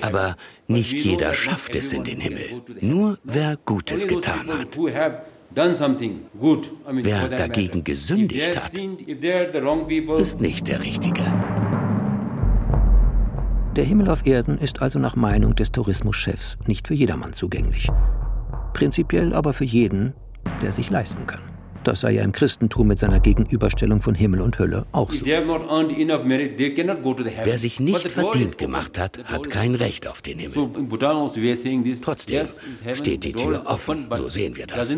Aber 0.00 0.36
nicht 0.66 0.92
jeder 1.04 1.32
schafft 1.34 1.76
es 1.76 1.92
in 1.92 2.02
den 2.02 2.20
Himmel, 2.20 2.62
nur 2.80 3.18
wer 3.22 3.56
Gutes 3.64 4.08
getan 4.08 4.48
hat. 4.48 4.76
Wer 5.54 7.28
dagegen 7.28 7.84
gesündigt 7.84 8.56
hat, 8.56 8.74
ist 10.18 10.40
nicht 10.40 10.66
der 10.66 10.82
Richtige. 10.82 11.22
Der 13.76 13.84
Himmel 13.84 14.10
auf 14.10 14.26
Erden 14.26 14.58
ist 14.58 14.82
also 14.82 14.98
nach 14.98 15.14
Meinung 15.14 15.54
des 15.54 15.70
Tourismuschefs 15.70 16.58
nicht 16.66 16.88
für 16.88 16.94
jedermann 16.94 17.34
zugänglich. 17.34 17.88
Prinzipiell 18.76 19.32
aber 19.32 19.54
für 19.54 19.64
jeden, 19.64 20.12
der 20.62 20.70
sich 20.70 20.90
leisten 20.90 21.26
kann. 21.26 21.40
Das 21.82 22.02
sei 22.02 22.10
ja 22.10 22.22
im 22.24 22.32
Christentum 22.32 22.88
mit 22.88 22.98
seiner 22.98 23.20
Gegenüberstellung 23.20 24.02
von 24.02 24.14
Himmel 24.14 24.42
und 24.42 24.58
Hölle 24.58 24.84
auch 24.92 25.10
so. 25.10 25.24
Wer 25.24 25.38
sich 27.56 27.80
nicht 27.80 28.12
verdient 28.12 28.58
gemacht 28.58 28.98
hat, 28.98 29.24
hat 29.24 29.48
kein 29.48 29.76
Recht 29.76 30.06
auf 30.06 30.20
den 30.20 30.40
Himmel. 30.40 30.68
Also 30.90 32.02
Trotzdem 32.02 32.46
steht 32.92 33.24
die 33.24 33.32
Tür 33.32 33.62
offen, 33.64 34.08
so 34.14 34.28
sehen 34.28 34.58
wir 34.58 34.66
das. 34.66 34.94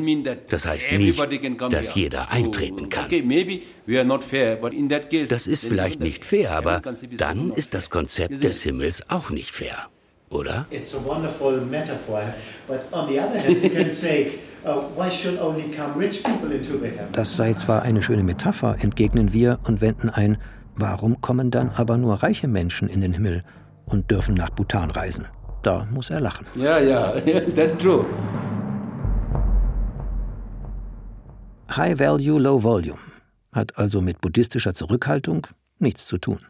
Das 0.48 0.66
heißt 0.66 0.90
nicht, 0.90 1.20
dass 1.70 1.94
jeder 1.94 2.32
eintreten 2.32 2.88
kann. 2.88 3.08
Das 5.28 5.46
ist 5.46 5.64
vielleicht 5.64 6.00
nicht 6.00 6.24
fair, 6.24 6.50
aber 6.50 6.82
dann 7.16 7.52
ist 7.52 7.74
das 7.74 7.90
Konzept 7.90 8.42
des 8.42 8.60
Himmels 8.64 9.08
auch 9.08 9.30
nicht 9.30 9.52
fair 9.52 9.88
oder? 10.30 10.66
It's 10.70 10.94
a 10.94 10.98
wonderful 10.98 11.60
metaphor, 11.60 12.34
but 12.66 12.80
on 12.92 13.08
the 13.08 13.20
other 13.20 13.38
hand, 13.38 13.62
you 13.62 13.70
can 13.70 13.90
say, 13.90 14.38
uh, 14.64 14.82
das 17.12 17.36
sei 17.36 17.54
zwar 17.54 17.82
eine 17.82 18.02
schöne 18.02 18.22
Metapher, 18.22 18.76
entgegnen 18.80 19.32
wir 19.32 19.58
und 19.64 19.80
wenden 19.80 20.10
ein, 20.10 20.38
warum 20.76 21.20
kommen 21.20 21.50
dann 21.50 21.70
aber 21.70 21.96
nur 21.96 22.22
reiche 22.22 22.48
Menschen 22.48 22.88
in 22.88 23.00
den 23.00 23.12
Himmel 23.12 23.42
und 23.86 24.10
dürfen 24.10 24.34
nach 24.34 24.50
Bhutan 24.50 24.90
reisen? 24.90 25.26
Da 25.62 25.86
muss 25.90 26.10
er 26.10 26.20
lachen. 26.20 26.46
Ja, 26.54 26.78
ja, 26.78 27.14
that's 27.56 27.76
true. 27.76 28.04
High 31.70 31.98
Value, 31.98 32.38
Low 32.38 32.62
Volume 32.62 32.98
hat 33.52 33.76
also 33.76 34.00
mit 34.00 34.20
buddhistischer 34.20 34.74
Zurückhaltung 34.74 35.46
nichts 35.78 36.06
zu 36.06 36.18
tun. 36.18 36.40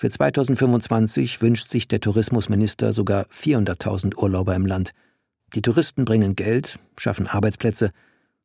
Für 0.00 0.08
2025 0.08 1.42
wünscht 1.42 1.68
sich 1.68 1.86
der 1.86 2.00
Tourismusminister 2.00 2.90
sogar 2.90 3.26
400.000 3.26 4.16
Urlauber 4.16 4.56
im 4.56 4.64
Land. 4.64 4.92
Die 5.52 5.60
Touristen 5.60 6.06
bringen 6.06 6.36
Geld, 6.36 6.78
schaffen 6.96 7.26
Arbeitsplätze 7.26 7.90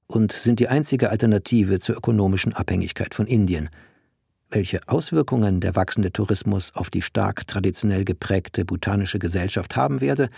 und 0.06 0.34
sind 0.34 0.60
die 0.60 0.68
einzige 0.68 1.12
Alternative 1.12 1.80
zur 1.80 1.96
ökonomischen 1.96 2.52
Abhängigkeit 2.52 3.13
von 3.13 3.26
Indien. 3.26 3.70
Welche 4.50 4.82
Auswirkungen 4.89 5.62
der 5.62 5.78
wachsende 5.78 6.12
Tourismus 6.12 6.76
auf 6.76 6.89
die 6.89 7.02
stark 7.02 7.48
traditionell 7.48 8.04
geprägte 8.04 8.65
bhutanische 8.65 9.20
Gesellschaft 9.20 9.78
haben 9.78 10.02
werde, 10.02 10.30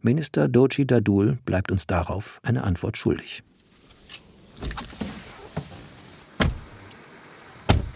Minister 0.00 0.48
Dochi 0.48 0.88
Dadul 0.88 1.38
bleibt 1.44 1.70
uns 1.70 1.86
darauf 1.86 2.40
eine 2.42 2.64
Antwort 2.64 2.98
schuldig. 2.98 3.44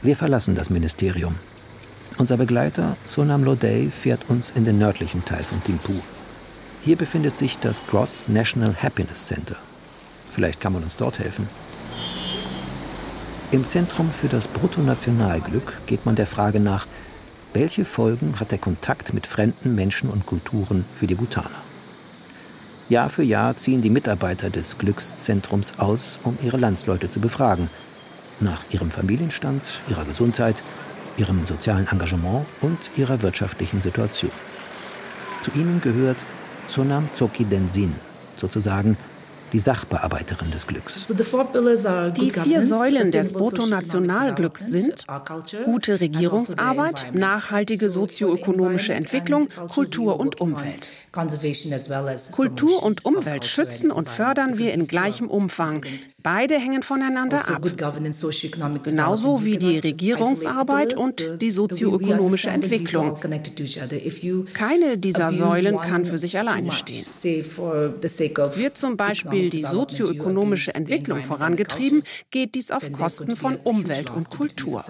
Wir 0.01 0.15
verlassen 0.15 0.55
das 0.55 0.71
Ministerium. 0.71 1.35
Unser 2.19 2.37
Begleiter 2.37 2.97
Sonam 3.05 3.43
Lodey 3.43 3.91
fährt 3.91 4.29
uns 4.29 4.51
in 4.51 4.65
den 4.65 4.79
nördlichen 4.79 5.25
Teil 5.25 5.43
von 5.45 5.63
Thimphu. 5.65 5.95
Hier 6.83 6.97
befindet 6.97 7.37
sich 7.37 7.59
das 7.59 7.87
Gross 7.87 8.29
National 8.29 8.75
Happiness 8.75 9.27
Center. 9.27 9.57
Vielleicht 10.29 10.61
kann 10.61 10.73
man 10.73 10.83
uns 10.83 10.97
dort 10.97 11.19
helfen. 11.19 11.49
Im 13.51 13.67
Zentrum 13.67 14.11
für 14.11 14.29
das 14.29 14.49
Bruttonationalglück 14.49 15.75
geht 15.87 16.07
man 16.07 16.15
der 16.15 16.27
Frage 16.27 16.61
nach, 16.61 16.87
welche 17.55 17.85
Folgen 17.85 18.35
hat 18.41 18.51
der 18.51 18.59
Kontakt 18.59 19.13
mit 19.13 19.27
fremden 19.27 19.75
Menschen 19.75 20.09
und 20.09 20.25
Kulturen 20.27 20.85
für 20.95 21.07
die 21.07 21.15
Bhutaner? 21.15 21.51
Jahr 22.89 23.11
für 23.11 23.23
Jahr 23.23 23.57
ziehen 23.57 23.83
die 23.83 23.91
Mitarbeiter 23.91 24.51
des 24.51 24.79
Glückszentrums 24.79 25.79
aus, 25.79 26.19
um 26.25 26.39
ihre 26.43 26.57
Landsleute 26.57 27.11
zu 27.11 27.21
befragen. 27.21 27.69
Nach 28.41 28.65
ihrem 28.71 28.91
Familienstand, 28.91 29.81
ihrer 29.89 30.05
Gesundheit, 30.05 30.63
ihrem 31.17 31.45
sozialen 31.47 31.87
Engagement 31.89 32.47
und 32.61 32.79
ihrer 32.97 33.23
wirtschaftlichen 33.23 33.81
Situation. 33.81 34.33
Zu 35.41 35.51
ihnen 35.53 35.81
gehört 35.81 36.19
Sonam 36.67 37.09
Tsoki 37.13 37.45
Denzin, 37.45 37.95
sozusagen 38.37 38.97
die 39.53 39.59
Sachbearbeiterin 39.59 40.51
des 40.51 40.67
Glücks. 40.67 41.07
Die 41.07 42.31
vier 42.31 42.63
Säulen 42.63 43.13
des 43.13 43.33
Bruttonationalglücks 43.33 44.67
sind 44.67 45.07
gute 45.65 46.01
Regierungsarbeit, 46.01 47.15
nachhaltige 47.15 47.89
sozioökonomische 47.89 48.95
Entwicklung, 48.95 49.49
Kultur 49.69 50.19
und 50.19 50.41
Umwelt. 50.41 50.91
Kultur 52.33 52.83
und 52.83 53.05
Umwelt 53.05 53.45
schützen 53.45 53.91
und 53.91 54.09
fördern 54.09 54.57
wir 54.57 54.73
in 54.73 54.87
gleichem 54.87 55.29
Umfang. 55.29 55.85
Beide 56.23 56.55
hängen 56.55 56.83
voneinander 56.83 57.49
ab. 57.49 57.63
Genauso 58.85 59.45
wie 59.45 59.59
die 59.59 59.79
Regierungsarbeit 59.79 60.95
und 60.95 61.43
die 61.43 61.51
sozioökonomische 61.51 62.49
Entwicklung. 62.51 63.19
Keine 64.55 64.99
dieser 64.99 65.33
Säulen 65.33 65.81
kann 65.81 66.05
für 66.05 66.19
sich 66.19 66.39
alleine 66.39 66.73
stehen. 66.73 67.05
Wird 67.23 68.79
zum 68.79 68.97
Beispiel 68.97 69.42
Will 69.43 69.51
die 69.51 69.65
sozioökonomische 69.65 70.75
Entwicklung 70.75 71.25
vorangetrieben, 71.25 72.05
geht 72.31 72.55
dies 72.55 72.71
auf 72.71 72.93
Kosten 72.93 73.35
von 73.35 73.57
Umwelt 73.57 74.11
und 74.11 74.31
Kultur. 74.31 74.85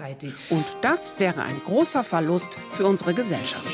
Und 0.49 0.65
das 0.81 1.19
wäre 1.19 1.41
ein 1.41 1.59
großer 1.65 2.03
Verlust 2.03 2.49
für 2.71 2.85
unsere 2.85 3.13
Gesellschaft. 3.13 3.71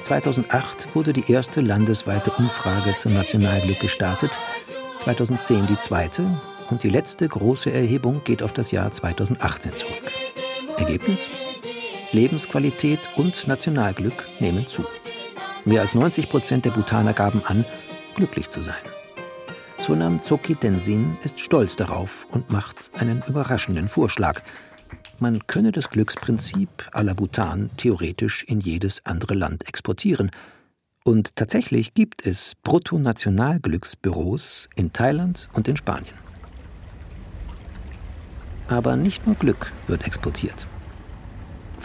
2008 0.00 0.94
wurde 0.94 1.12
die 1.12 1.32
erste 1.32 1.60
landesweite 1.62 2.30
Umfrage 2.32 2.94
zum 2.96 3.14
Nationalglück 3.14 3.80
gestartet, 3.80 4.38
2010 4.98 5.66
die 5.66 5.78
zweite 5.78 6.40
und 6.70 6.82
die 6.82 6.90
letzte 6.90 7.26
große 7.26 7.72
Erhebung 7.72 8.22
geht 8.22 8.42
auf 8.42 8.52
das 8.52 8.70
Jahr 8.70 8.90
2018 8.90 9.74
zurück. 9.74 10.12
Ergebnis? 10.76 11.28
Lebensqualität 12.12 13.10
und 13.16 13.48
Nationalglück 13.48 14.28
nehmen 14.40 14.68
zu. 14.68 14.84
Mehr 15.64 15.80
als 15.80 15.94
90 15.94 16.28
Prozent 16.28 16.64
der 16.64 16.70
Bhutaner 16.70 17.12
gaben 17.12 17.42
an, 17.44 17.64
glücklich 18.14 18.50
zu 18.50 18.62
sein. 18.62 18.82
Sonam 19.78 20.22
Tsoki 20.22 20.54
Tenzin 20.54 21.16
ist 21.24 21.40
stolz 21.40 21.76
darauf 21.76 22.26
und 22.30 22.50
macht 22.50 22.90
einen 22.98 23.22
überraschenden 23.26 23.88
Vorschlag– 23.88 24.40
man 25.20 25.46
könne 25.46 25.70
das 25.72 25.88
Glücksprinzip 25.90 26.90
la 26.92 27.14
Bhutan 27.14 27.70
theoretisch 27.76 28.42
in 28.44 28.60
jedes 28.60 29.06
andere 29.06 29.34
Land 29.34 29.68
exportieren. 29.68 30.30
Und 31.04 31.36
tatsächlich 31.36 31.94
gibt 31.94 32.26
es 32.26 32.54
Bruttonationalglücksbüros 32.62 34.68
in 34.74 34.92
Thailand 34.92 35.48
und 35.52 35.68
in 35.68 35.76
Spanien. 35.76 36.16
Aber 38.68 38.96
nicht 38.96 39.24
nur 39.26 39.36
Glück 39.36 39.72
wird 39.86 40.04
exportiert. 40.06 40.66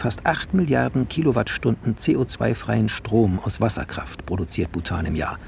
Fast 0.00 0.24
8 0.24 0.54
Milliarden 0.54 1.08
Kilowattstunden 1.08 1.94
CO2-freien 1.94 2.88
Strom 2.88 3.38
aus 3.38 3.60
Wasserkraft 3.60 4.24
produziert 4.24 4.72
Bhutan 4.72 5.04
im 5.04 5.14
Jahr. 5.14 5.38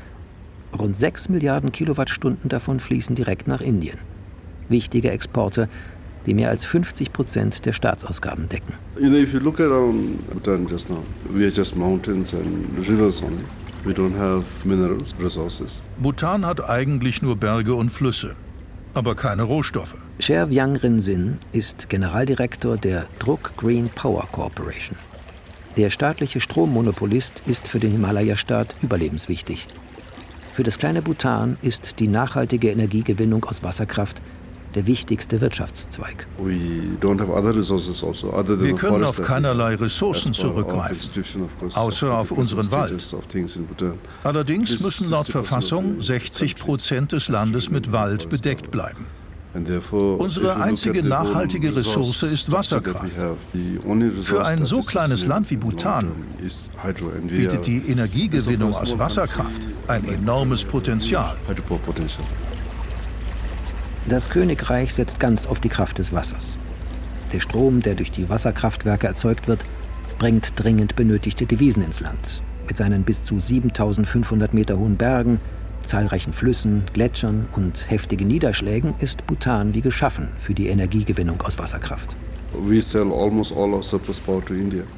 Rund 0.79 0.95
6 0.95 1.31
Milliarden 1.31 1.73
Kilowattstunden 1.73 2.51
davon 2.51 2.79
fließen 2.79 3.17
direkt 3.17 3.49
nach 3.49 3.63
Indien. 3.63 3.97
Wichtige 4.69 5.11
Exporte 5.11 5.71
die 6.27 6.35
mehr 6.35 6.51
als 6.51 6.67
50 6.67 7.15
Prozent 7.15 7.65
der 7.65 7.73
Staatsausgaben 7.73 8.47
decken. 8.47 8.75
You 9.01 9.09
know, 9.09 9.17
if 9.17 9.33
you 9.33 9.41
look 9.41 9.59
around 9.59 10.19
Bhutan 10.31 10.69
just 10.69 10.91
now, 10.91 11.03
we 11.31 11.47
are 11.47 11.51
just 11.51 11.75
mountains 11.75 12.35
and 12.35 12.77
rivers 12.87 13.23
only. 13.23 13.45
We 13.87 13.95
don't 13.95 14.19
have 14.19 14.45
minerals, 14.65 15.15
resources. 15.19 15.83
Bhutan 15.97 16.45
hat 16.45 16.69
eigentlich 16.69 17.23
nur 17.23 17.37
Berge 17.37 17.75
und 17.75 17.89
Flüsse, 17.89 18.37
aber 18.95 19.15
keine 19.15 19.43
Rohstoffe. 19.43 19.97
Sher 20.19 20.51
Vyang 20.51 20.77
Rinzin 20.77 21.39
ist 21.53 21.89
Generaldirektor 21.89 22.77
der 22.77 23.07
Druk 23.19 23.53
Green 23.57 23.89
Power 23.89 24.29
Corporation. 24.31 24.97
Der 25.77 25.91
staatliche 25.91 26.41
Strommonopolist 26.41 27.43
ist 27.47 27.69
für 27.69 27.79
den 27.79 27.93
Himalaya-Staat 27.93 28.77
überlebenswichtig. 28.83 29.67
Für 30.53 30.63
das 30.63 30.79
kleine 30.79 31.01
Bhutan 31.01 31.57
ist 31.63 31.99
die 31.99 32.09
nachhaltige 32.09 32.71
Energiegewinnung 32.71 33.45
aus 33.47 33.63
Wasserkraft 33.63 34.21
der 34.75 34.87
wichtigste 34.87 35.41
Wirtschaftszweig. 35.41 36.27
Also, 36.39 36.49
Wir 38.63 38.75
können 38.75 39.05
auf 39.05 39.23
keinerlei 39.23 39.75
Ressourcen 39.75 40.35
zurückgreifen, 40.35 41.11
außer 41.75 42.17
auf 42.17 42.31
unseren 42.31 42.71
Wald. 42.71 43.15
Allerdings 44.25 44.81
müssen 44.81 45.11
laut 45.11 45.29
Verfassung 45.29 46.01
60 46.01 46.57
Prozent 46.57 47.13
des 47.13 47.29
Landes 47.29 47.71
mit 47.71 47.93
Wald 47.93 48.29
bedeckt 48.29 48.71
bleiben. 48.71 49.07
Unsere 50.19 50.57
einzige 50.57 51.03
nachhaltige 51.03 51.77
Ressource 51.77 52.23
ist 52.23 52.51
Wasserkraft. 52.51 53.13
Für 54.23 54.45
ein 54.47 54.65
so 54.65 54.81
kleines 54.81 55.27
Land 55.27 55.51
wie 55.51 55.57
Bhutan 55.57 56.13
bietet 57.29 57.67
die 57.67 57.79
Energiegewinnung 57.89 58.75
aus 58.75 58.99
Wasserkraft 58.99 59.69
ein 59.89 60.09
enormes 60.09 60.65
Potenzial. 60.65 61.37
Das 64.09 64.31
Königreich 64.31 64.95
setzt 64.95 65.21
ganz 65.21 65.47
auf 65.47 65.61
die 65.61 65.69
Kraft 65.69 65.99
des 65.99 66.13
Wassers. 66.13 66.59
Der 67.33 67.41
Strom, 67.41 67.81
der 67.83 67.95
durch 67.95 68.11
die 68.11 68.29
Wasserkraftwerke 68.29 69.07
erzeugt 69.07 69.47
wird, 69.47 69.65
bringt 70.19 70.53
dringend 70.57 70.97
benötigte 70.97 71.47
Devisen 71.47 71.83
ins 71.83 72.01
Land. 72.01 72.43
Mit 72.67 72.77
seinen 72.77 73.05
bis 73.05 73.23
zu 73.23 73.39
7500 73.39 74.55
Meter 74.55 74.77
hohen 74.77 74.97
Bergen, 74.97 75.41
zahlreichen 75.85 76.33
Flüssen, 76.33 76.83
Gletschern 76.93 77.47
und 77.53 77.91
heftigen 77.91 78.29
Niederschlägen 78.29 78.95
ist 78.99 79.27
Bhutan 79.27 79.73
wie 79.75 79.81
geschaffen 79.81 80.29
für 80.39 80.55
die 80.55 80.69
Energiegewinnung 80.69 81.41
aus 81.43 81.59
Wasserkraft. 81.59 82.17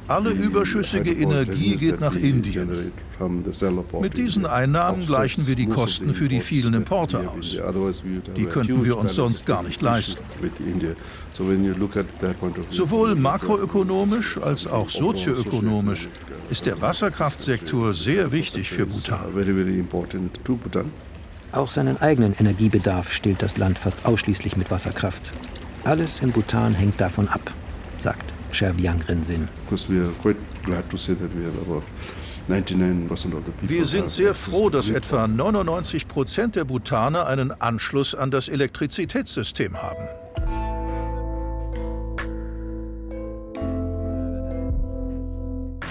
Alle 0.07 0.31
überschüssige 0.31 1.11
Energie 1.11 1.75
geht 1.77 1.99
nach 1.99 2.15
Indien. 2.15 2.91
Mit 4.01 4.17
diesen 4.17 4.45
Einnahmen 4.45 5.05
gleichen 5.05 5.47
wir 5.47 5.55
die 5.55 5.67
Kosten 5.67 6.13
für 6.13 6.27
die 6.27 6.41
vielen 6.41 6.73
Importe 6.73 7.29
aus. 7.29 7.57
Die 8.35 8.45
könnten 8.45 8.83
wir 8.83 8.97
uns 8.97 9.15
sonst 9.15 9.45
gar 9.45 9.63
nicht 9.63 9.81
leisten. 9.81 10.21
Sowohl 12.69 13.15
makroökonomisch 13.15 14.37
als 14.37 14.67
auch 14.67 14.89
sozioökonomisch 14.89 16.09
ist 16.49 16.65
der 16.65 16.81
Wasserkraftsektor 16.81 17.93
sehr 17.93 18.31
wichtig 18.31 18.69
für 18.69 18.85
Bhutan. 18.85 19.19
Auch 21.51 21.71
seinen 21.71 21.97
eigenen 22.01 22.33
Energiebedarf 22.33 23.13
stillt 23.13 23.41
das 23.41 23.55
Land 23.57 23.77
fast 23.79 24.05
ausschließlich 24.05 24.57
mit 24.57 24.71
Wasserkraft. 24.71 25.31
Alles 25.85 26.19
in 26.21 26.31
Bhutan 26.31 26.73
hängt 26.73 26.99
davon 26.99 27.29
ab, 27.29 27.53
sagt 27.99 28.33
Shervyang 28.51 29.03
Rinzin. 29.07 29.47
Wir 33.61 33.85
sind 33.85 34.09
sehr 34.09 34.33
froh, 34.33 34.69
dass 34.71 34.89
etwa 34.89 35.27
99 35.27 36.07
Prozent 36.07 36.55
der 36.55 36.65
Bhutaner 36.65 37.27
einen 37.27 37.51
Anschluss 37.51 38.15
an 38.15 38.31
das 38.31 38.49
Elektrizitätssystem 38.49 39.77
haben. 39.79 40.07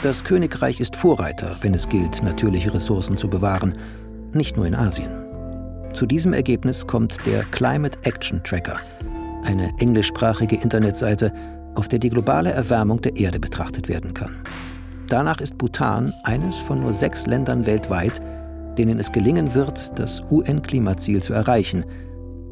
Das 0.03 0.25
Königreich 0.25 0.81
ist 0.81 0.97
Vorreiter, 0.97 1.57
wenn 1.61 1.73
es 1.73 1.89
gilt, 1.89 2.21
natürliche 2.25 2.75
Ressourcen 2.75 3.17
zu 3.17 3.31
bewahren, 3.31 3.79
nicht 4.33 4.57
nur 4.57 4.67
in 4.67 4.75
Asien. 4.75 5.13
Zu 5.93 6.07
diesem 6.07 6.33
Ergebnis 6.33 6.85
kommt 6.85 7.25
der 7.27 7.45
Climate 7.45 7.97
Action 8.03 8.43
Tracker– 8.43 8.81
eine 9.45 9.71
englischsprachige 9.79 10.57
Internetseite, 10.57 11.33
auf 11.75 11.89
der 11.89 11.99
die 11.99 12.11
globale 12.11 12.53
Erwärmung 12.53 13.01
der 13.01 13.17
Erde 13.17 13.41
betrachtet 13.41 13.89
werden 13.89 14.15
kann. 14.15 14.37
Danach 15.09 15.41
ist 15.41 15.59
Bhutan 15.59 16.13
eines 16.23 16.57
von 16.57 16.81
nur 16.81 16.93
sechs 16.93 17.27
Ländern 17.27 17.67
weltweit, 17.67 18.23
denen 18.79 18.99
es 18.99 19.13
gelingen 19.13 19.55
wird, 19.55 19.99
das 19.99 20.23
UN-Klimaziel 20.31 21.23
zu 21.23 21.33
erreichen, 21.33 21.85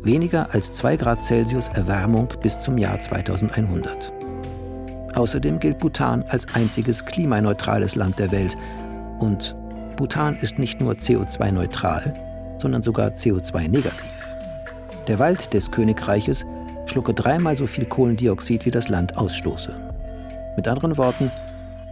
weniger 0.03 0.53
als 0.53 0.73
2 0.73 0.97
Grad 0.97 1.23
Celsius 1.23 1.69
Erwärmung 1.69 2.29
bis 2.43 2.61
zum 2.61 2.79
Jahr 2.79 2.99
2100. 2.99 4.13
Außerdem 5.15 5.59
gilt 5.59 5.79
Bhutan 5.79 6.25
als 6.29 6.47
einziges 6.55 7.05
klimaneutrales 7.05 7.97
Land 7.97 8.19
der 8.19 8.33
Welt 8.33 8.57
und 9.19 9.57
Bhutan 9.97 10.37
ist 10.37 10.59
nicht 10.59 10.81
nur 10.81 10.95
CO2-neutral, 10.95 12.15
sondern 12.59 12.83
sogar 12.83 13.11
CO2-negativ. 13.11 14.11
Der 15.07 15.19
Wald 15.19 15.53
des 15.53 15.71
Königreiches 15.71 16.45
schlucke 16.87 17.15
dreimal 17.15 17.57
so 17.57 17.67
viel 17.67 17.87
Kohlendioxid 17.87 18.65
wie 18.65 18.71
das 18.71 18.89
Land 18.89 19.17
ausstoße. 19.17 19.75
Mit 20.57 20.69
anderen 20.69 20.97
Worten, 20.97 21.31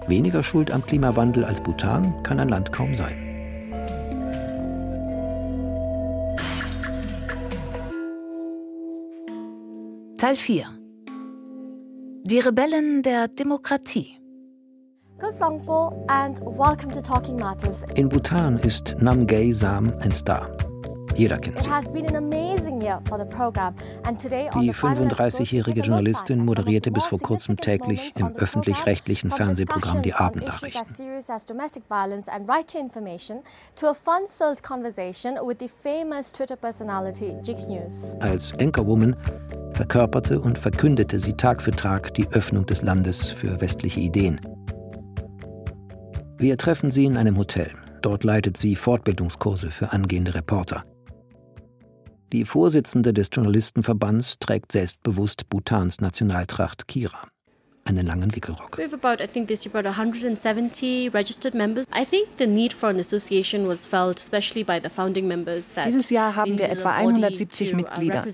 weniger 0.06 0.42
Schuld 0.42 0.70
am 0.70 0.84
Klimawandel 0.84 1.44
als 1.44 1.60
Bhutan 1.60 2.22
kann 2.22 2.40
ein 2.40 2.48
Land 2.48 2.72
kaum 2.72 2.94
sein. 2.94 3.26
Teil 10.18 10.36
4 10.36 10.66
Die 12.24 12.40
Rebellen 12.40 13.02
der 13.02 13.28
Demokratie 13.28 14.20
in 17.94 18.08
Bhutan 18.08 18.58
ist 18.58 18.96
Namgay 19.00 19.52
Sam 19.52 19.92
ein 20.00 20.12
Star. 20.12 20.50
Jeder 21.16 21.38
kennt 21.38 21.58
sie. 21.58 21.68
Die 24.60 24.74
35-jährige 24.74 25.80
Journalistin 25.80 26.44
moderierte 26.44 26.90
bis 26.90 27.04
vor 27.04 27.18
kurzem 27.18 27.56
täglich 27.56 28.12
im 28.16 28.28
öffentlich-rechtlichen 28.36 29.30
Fernsehprogramm 29.30 30.02
die 30.02 30.14
Abendnachrichten. 30.14 30.86
Als 38.20 38.52
Anchorwoman 38.60 39.16
verkörperte 39.72 40.40
und 40.40 40.58
verkündete 40.58 41.18
sie 41.18 41.32
Tag 41.34 41.62
für 41.62 41.70
Tag 41.70 42.14
die 42.14 42.28
Öffnung 42.32 42.66
des 42.66 42.82
Landes 42.82 43.30
für 43.30 43.60
westliche 43.60 44.00
Ideen. 44.00 44.40
Wir 46.38 46.56
treffen 46.56 46.90
sie 46.90 47.04
in 47.04 47.16
einem 47.16 47.36
Hotel. 47.36 47.70
Dort 48.02 48.24
leitet 48.24 48.56
sie 48.56 48.76
Fortbildungskurse 48.76 49.70
für 49.70 49.92
angehende 49.92 50.34
Reporter. 50.34 50.84
Die 52.32 52.44
Vorsitzende 52.44 53.12
des 53.12 53.30
Journalistenverbands 53.32 54.38
trägt 54.38 54.70
selbstbewusst 54.70 55.48
Bhutans 55.48 56.00
Nationaltracht 56.00 56.86
Kira. 56.86 57.28
Einen 57.90 58.06
langen 58.06 58.34
Wickelrock. 58.34 58.78
We 58.78 58.84
have 58.84 58.94
about, 58.94 59.22
I 59.22 59.26
think 59.26 59.48
this 59.48 59.64
year 59.64 59.74
about 59.74 59.88
170 59.88 61.10
registered 61.12 61.54
members. 61.54 61.86
I 61.94 62.04
think 62.04 62.28
the 62.38 62.46
need 62.46 62.72
for 62.72 62.88
an 62.88 62.98
association 62.98 63.66
was 63.66 63.86
felt, 63.86 64.18
especially 64.18 64.64
by 64.64 64.80
the 64.82 64.88
founding 64.88 65.26
members. 65.26 65.70
Dieses 65.86 66.10
Jahr 66.10 66.36
haben 66.36 66.58
wir 66.58 66.68
etwa 66.68 66.90
170 66.92 67.72
uh, 67.72 67.76
Mitglieder. 67.76 68.24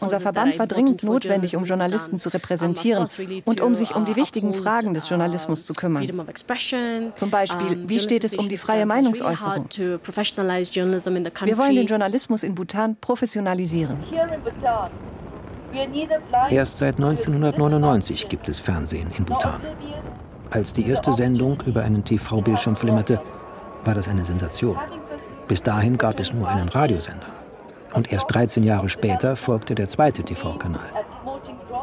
Unser 0.00 0.20
Verband 0.20 0.58
war 0.58 0.66
dringend 0.66 1.02
notwendig, 1.02 1.56
um 1.56 1.64
Journalisten 1.64 2.18
zu 2.18 2.28
repräsentieren 2.32 3.06
und 3.44 3.60
um 3.60 3.74
sich 3.74 3.94
um 3.94 4.04
die 4.04 4.12
uh, 4.12 4.16
wichtigen 4.16 4.54
Fragen 4.54 4.94
des 4.94 5.08
Journalismus 5.08 5.64
zu 5.64 5.74
kümmern. 5.74 6.06
Zum 7.16 7.30
Beispiel, 7.30 7.88
wie 7.88 7.98
steht 7.98 8.24
es 8.24 8.36
um 8.36 8.48
die 8.48 8.58
freie 8.58 8.86
Meinungsäußerung? 8.86 9.68
Wir 9.70 11.58
wollen 11.58 11.74
den 11.74 11.86
Journalismus 11.86 12.42
in 12.42 12.54
Bhutan 12.54 12.96
professionalisieren. 12.96 13.98
Erst 16.50 16.78
seit 16.78 16.96
1999 16.96 18.28
gibt 18.28 18.48
es 18.48 18.60
Fernsehen 18.60 19.08
in 19.16 19.24
Bhutan. 19.24 19.60
Als 20.50 20.72
die 20.72 20.88
erste 20.88 21.12
Sendung 21.12 21.62
über 21.66 21.82
einen 21.82 22.04
TV-Bildschirm 22.04 22.76
flimmerte, 22.76 23.20
war 23.84 23.94
das 23.94 24.08
eine 24.08 24.24
Sensation. 24.24 24.76
Bis 25.48 25.62
dahin 25.62 25.98
gab 25.98 26.18
es 26.20 26.32
nur 26.32 26.48
einen 26.48 26.68
Radiosender. 26.68 27.26
Und 27.94 28.12
erst 28.12 28.32
13 28.34 28.62
Jahre 28.62 28.88
später 28.88 29.36
folgte 29.36 29.74
der 29.74 29.88
zweite 29.88 30.22
TV-Kanal. 30.22 30.92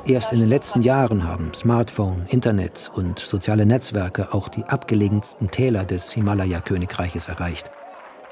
Erst 0.06 0.34
in 0.34 0.40
den 0.40 0.50
letzten 0.50 0.82
Jahren 0.82 1.26
haben 1.26 1.54
Smartphone, 1.54 2.26
Internet 2.28 2.92
und 2.94 3.20
soziale 3.20 3.66
Netzwerke 3.66 4.34
auch 4.34 4.50
die 4.50 4.66
abgelegensten 4.66 5.50
Täler 5.50 5.86
des 5.86 6.12
Himalaya-Königreiches 6.12 7.30
erreicht. 7.30 7.72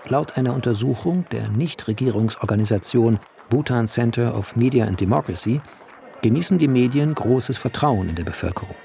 Laut 0.07 0.37
einer 0.37 0.53
Untersuchung 0.53 1.25
der 1.31 1.47
Nichtregierungsorganisation 1.49 3.19
Bhutan 3.51 3.85
Center 3.85 4.33
of 4.33 4.55
Media 4.55 4.85
and 4.85 4.99
Democracy, 4.99 5.59
genießen 6.21 6.57
die 6.57 6.69
Medien 6.69 7.13
großes 7.13 7.57
Vertrauen 7.57 8.07
in 8.07 8.15
der 8.15 8.23
Bevölkerung. 8.23 8.75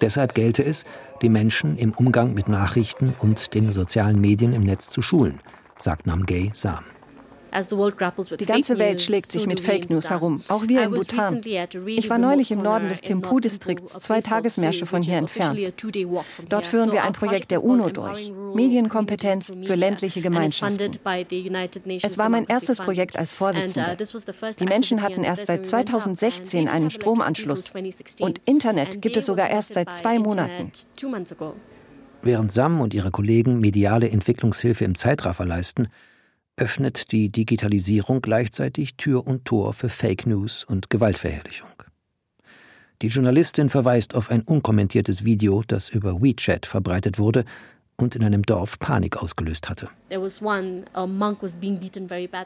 Deshalb 0.00 0.34
gelte 0.34 0.62
es, 0.62 0.84
die 1.22 1.30
Menschen 1.30 1.78
im 1.78 1.92
Umgang 1.94 2.34
mit 2.34 2.46
Nachrichten 2.46 3.14
und 3.18 3.54
den 3.54 3.72
sozialen 3.72 4.20
Medien 4.20 4.52
im 4.52 4.62
Netz 4.62 4.90
zu 4.90 5.00
schulen, 5.00 5.40
sagt 5.78 6.06
Namgay 6.06 6.50
Sam. 6.52 6.84
Die 7.54 8.46
ganze 8.46 8.78
Welt 8.78 9.00
schlägt 9.00 9.30
sich 9.30 9.46
mit 9.46 9.60
Fake 9.60 9.88
News 9.88 10.10
herum, 10.10 10.42
auch 10.48 10.66
wir 10.66 10.82
in 10.82 10.90
Bhutan. 10.90 11.40
Ich 11.86 12.10
war 12.10 12.18
neulich 12.18 12.50
im 12.50 12.62
Norden 12.62 12.88
des 12.88 13.00
Thimphu-Distrikts, 13.00 14.00
zwei 14.00 14.20
Tagesmärsche 14.20 14.86
von 14.86 15.02
hier 15.02 15.18
entfernt. 15.18 15.58
Dort 16.48 16.66
führen 16.66 16.90
wir 16.90 17.04
ein 17.04 17.12
Projekt 17.12 17.50
der 17.50 17.62
UNO 17.62 17.90
durch, 17.90 18.32
Medienkompetenz 18.54 19.52
für 19.64 19.74
ländliche 19.74 20.20
Gemeinschaften. 20.20 20.90
Es 22.02 22.18
war 22.18 22.28
mein 22.28 22.46
erstes 22.46 22.78
Projekt 22.78 23.16
als 23.16 23.34
uh, 23.34 23.36
Vorsitzende. 23.36 23.96
Die 24.58 24.64
Menschen 24.64 25.02
hatten 25.02 25.22
erst 25.22 25.46
seit 25.46 25.66
2016 25.66 26.68
einen 26.68 26.90
Stromanschluss 26.90 27.72
und 28.20 28.40
Internet 28.46 29.00
gibt 29.00 29.16
es 29.16 29.26
sogar 29.26 29.48
erst 29.48 29.74
seit 29.74 29.92
zwei 29.94 30.18
Monaten. 30.18 30.72
Während 32.22 32.52
Sam 32.52 32.80
und 32.80 32.94
ihre 32.94 33.10
Kollegen 33.10 33.60
mediale 33.60 34.08
Entwicklungshilfe 34.08 34.84
im 34.84 34.94
Zeitraffer 34.94 35.44
leisten, 35.44 35.88
öffnet 36.56 37.12
die 37.12 37.30
Digitalisierung 37.30 38.20
gleichzeitig 38.20 38.96
Tür 38.96 39.26
und 39.26 39.44
Tor 39.44 39.72
für 39.72 39.88
Fake 39.88 40.26
News 40.26 40.64
und 40.64 40.90
Gewaltverherrlichung. 40.90 41.70
Die 43.02 43.08
Journalistin 43.08 43.68
verweist 43.68 44.14
auf 44.14 44.30
ein 44.30 44.42
unkommentiertes 44.42 45.24
Video, 45.24 45.62
das 45.66 45.90
über 45.90 46.22
WeChat 46.22 46.66
verbreitet 46.66 47.18
wurde 47.18 47.44
und 47.96 48.16
in 48.16 48.24
einem 48.24 48.42
Dorf 48.42 48.78
Panik 48.78 49.16
ausgelöst 49.16 49.68
hatte. 49.68 49.88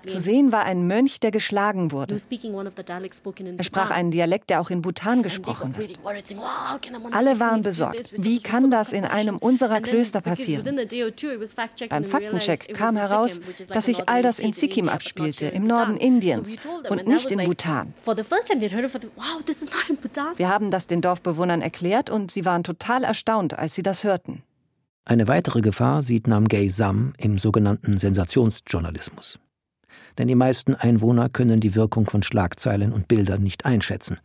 Zu 0.07 0.19
sehen 0.19 0.53
war 0.53 0.65
ein 0.65 0.87
Mönch, 0.87 1.21
der 1.21 1.31
geschlagen 1.31 1.93
wurde. 1.93 2.17
Er 3.57 3.65
sprach 3.65 3.91
einen 3.91 4.11
Dialekt, 4.11 4.51
der 4.51 4.61
auch 4.61 4.71
in 4.71 4.83
Bhutan 4.83 5.23
gesprochen 5.23 5.77
wird. 5.77 5.99
Alle 7.13 7.41
waren 7.41 7.63
besorgt. 7.63 8.13
Wie 8.13 8.41
kann 8.41 8.71
das 8.71 8.93
in 8.93 9.05
einem 9.05 9.39
unserer 9.39 9.81
Klöster 9.81 10.21
passieren? 10.21 10.65
Beim 11.89 12.05
Faktencheck 12.05 12.75
kam 12.75 12.97
heraus, 12.97 13.41
dass 13.69 13.87
sich 13.87 14.09
all 14.09 14.23
das 14.23 14.39
in 14.39 14.53
Sikkim 14.53 14.89
abspielte, 14.89 15.47
im 15.47 15.67
Norden 15.67 15.97
Indiens 15.97 16.57
und 16.89 17.07
nicht 17.07 17.31
in 17.31 17.45
Bhutan. 17.45 17.95
Wir 20.37 20.49
haben 20.49 20.71
das 20.71 20.87
den 20.87 21.01
Dorfbewohnern 21.01 21.63
erklärt 21.63 22.11
und 22.11 22.31
sie 22.31 22.45
waren 22.45 22.65
total 22.65 23.05
erstaunt, 23.05 23.59
als 23.59 23.75
sie 23.75 23.83
das 23.83 24.05
hörten. 24.05 24.43
Eine 25.09 25.27
weitere 25.27 25.63
Gefahr 25.63 26.03
sieht 26.03 26.27
Namgay 26.27 26.69
Sam 26.69 27.15
im 27.17 27.39
sogenannten 27.39 27.97
Sensationsjournalismus. 27.97 29.39
Denn 30.19 30.29
die 30.29 30.35
meisten 30.35 30.75
Einwohner 30.75 31.31
können 31.31 31.61
die 31.61 31.75
Wirkung 31.75 32.05
von 32.05 32.23
Schlagzeilen 32.23 32.93
und 32.93 33.09
Bildern 33.09 33.43
nicht 33.43 33.65
einschätzen 33.65 34.19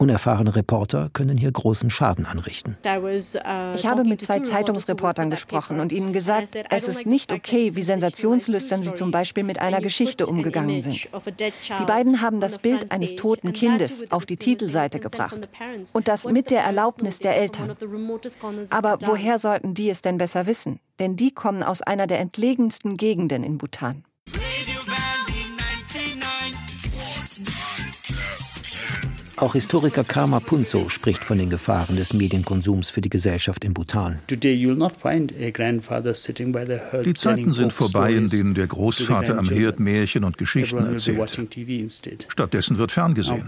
Unerfahrene 0.00 0.56
Reporter 0.56 1.10
können 1.12 1.36
hier 1.36 1.52
großen 1.52 1.90
Schaden 1.90 2.24
anrichten. 2.24 2.78
Uh, 2.86 3.74
ich 3.76 3.86
habe 3.86 4.04
mit 4.04 4.22
zwei 4.22 4.40
Zeitungsreportern 4.40 5.28
gesprochen 5.28 5.78
und 5.78 5.92
ihnen 5.92 6.14
gesagt, 6.14 6.48
es 6.70 6.88
ist 6.88 7.04
nicht 7.04 7.30
okay, 7.30 7.76
wie 7.76 7.82
sensationslüstern 7.82 8.82
sie 8.82 8.94
zum 8.94 9.10
Beispiel 9.10 9.44
mit 9.44 9.58
einer 9.58 9.82
Geschichte 9.82 10.26
umgegangen 10.26 10.80
sind. 10.80 11.10
Die 11.12 11.84
beiden 11.86 12.22
haben 12.22 12.40
das 12.40 12.56
Bild 12.56 12.90
eines 12.90 13.14
toten 13.16 13.52
Kindes 13.52 14.10
auf 14.10 14.24
die 14.24 14.38
Titelseite 14.38 15.00
gebracht 15.00 15.50
und 15.92 16.08
das 16.08 16.24
mit 16.24 16.50
der 16.50 16.62
Erlaubnis 16.62 17.18
der 17.18 17.36
Eltern. 17.36 17.70
Aber 18.70 18.98
woher 19.02 19.38
sollten 19.38 19.74
die 19.74 19.90
es 19.90 20.00
denn 20.00 20.16
besser 20.16 20.46
wissen? 20.46 20.80
Denn 20.98 21.16
die 21.16 21.30
kommen 21.30 21.62
aus 21.62 21.82
einer 21.82 22.06
der 22.06 22.20
entlegensten 22.20 22.96
Gegenden 22.96 23.42
in 23.42 23.58
Bhutan. 23.58 24.04
Auch 29.40 29.54
Historiker 29.54 30.04
Karma 30.04 30.38
Punzo 30.38 30.90
spricht 30.90 31.24
von 31.24 31.38
den 31.38 31.48
Gefahren 31.48 31.96
des 31.96 32.12
Medienkonsums 32.12 32.90
für 32.90 33.00
die 33.00 33.08
Gesellschaft 33.08 33.64
in 33.64 33.72
Bhutan. 33.72 34.18
Die 34.30 34.38
Zeiten 37.14 37.52
sind 37.54 37.72
vorbei, 37.72 38.12
in 38.12 38.28
denen 38.28 38.52
der 38.52 38.66
Großvater 38.66 39.38
am 39.38 39.48
Herd 39.48 39.80
Märchen 39.80 40.24
und 40.24 40.36
Geschichten 40.36 40.76
erzählte. 40.76 41.48
Stattdessen 42.28 42.76
wird 42.76 42.92
ferngesehen. 42.92 43.46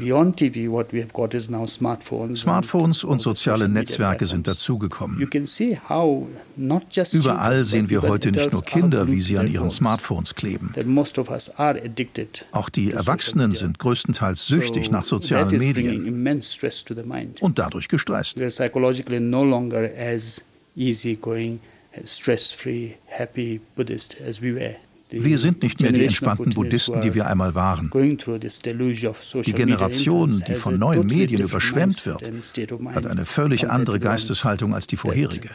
Smartphones 2.37 3.05
und 3.05 3.21
soziale 3.21 3.69
Netzwerke 3.69 4.27
sind 4.27 4.47
dazugekommen. 4.47 5.29
Überall 6.57 7.65
sehen 7.65 7.91
wir 7.91 8.03
heute 8.03 8.31
nicht 8.31 8.53
nur 8.53 8.65
Kinder, 8.65 9.09
wie 9.09 9.21
sie 9.21 9.39
an 9.39 9.49
ihren 9.49 9.71
Smartphones 9.71 10.35
kleben. 10.35 10.75
Auch 12.53 12.69
die 12.69 12.93
Erwachsenen 12.93 13.53
sind 13.53 13.79
größtenteils 13.79 14.47
süchtig 14.47 14.91
nach 14.91 15.05
sozialen 15.05 15.57
Medien. 15.59 16.27
Und 17.41 17.59
dadurch 17.59 17.89
gestresst. 17.89 18.39
Wir 25.13 25.39
sind 25.39 25.63
nicht 25.63 25.81
mehr 25.81 25.93
die 25.93 26.05
entspannten 26.05 26.53
Buddhisten, 26.53 27.01
die 27.01 27.15
wir 27.15 27.27
einmal 27.27 27.55
waren. 27.55 27.91
Die 27.95 29.53
Generation, 29.53 30.43
die 30.47 30.55
von 30.55 30.79
neuen 30.79 31.07
Medien 31.07 31.43
überschwemmt 31.43 32.07
wird, 32.07 32.31
hat 32.95 33.07
eine 33.07 33.25
völlig 33.25 33.71
andere 33.71 34.01
Geisteshaltung 34.01 34.75
als 34.75 34.87
die 34.87 34.97
vorherige. 34.97 35.51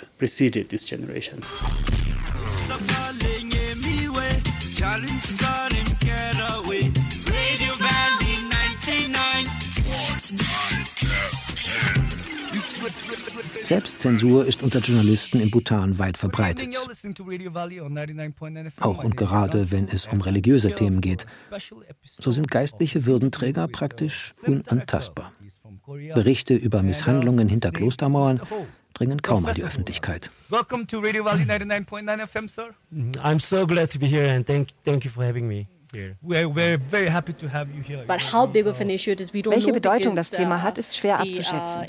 Selbstzensur 13.66 14.45
ist 14.45 14.64
unter 14.64 14.80
Journalisten 14.80 15.41
in 15.41 15.52
Bhutan 15.52 16.00
weit 16.00 16.18
verbreitet. 16.18 16.74
Auch 18.80 19.04
und 19.04 19.18
gerade, 19.18 19.72
wenn 19.72 19.88
es 19.89 20.08
um 20.08 20.22
religiöse 20.22 20.72
Themen 20.72 21.02
geht. 21.02 21.26
So 22.04 22.32
sind 22.32 22.50
geistliche 22.50 23.06
Würdenträger 23.06 23.68
praktisch 23.68 24.34
unantastbar. 24.45 25.34
Berichte 25.86 26.54
über 26.54 26.84
Misshandlungen 26.84 27.50
hinter 27.50 27.72
Klostermauern 27.72 28.41
dringen 28.93 29.22
kaum 29.22 29.45
an 29.45 29.54
die 29.54 29.64
Öffentlichkeit. 29.64 30.32
Welcome 30.50 30.88
to 30.88 31.00
Radio 31.00 31.24
Valley 31.24 31.43
99.9 31.43 32.28
FM, 32.28 32.48
sir. 32.48 32.74
I'm 33.24 33.39
so 33.39 33.68
glad 33.68 33.91
to 33.91 34.00
be 34.00 34.08
here 34.08 34.34
and 34.34 34.45
thank, 34.45 34.70
thank 34.84 35.06
you 35.06 35.12
for 35.12 35.24
having 35.24 35.48
me. 35.48 35.68
Welche 35.93 36.17
Bedeutung 39.71 40.15
das 40.15 40.29
Thema 40.31 40.57
uh, 40.57 40.61
hat, 40.61 40.77
ist 40.77 40.97
schwer 40.97 41.15
uh, 41.15 41.21
abzuschätzen. 41.21 41.83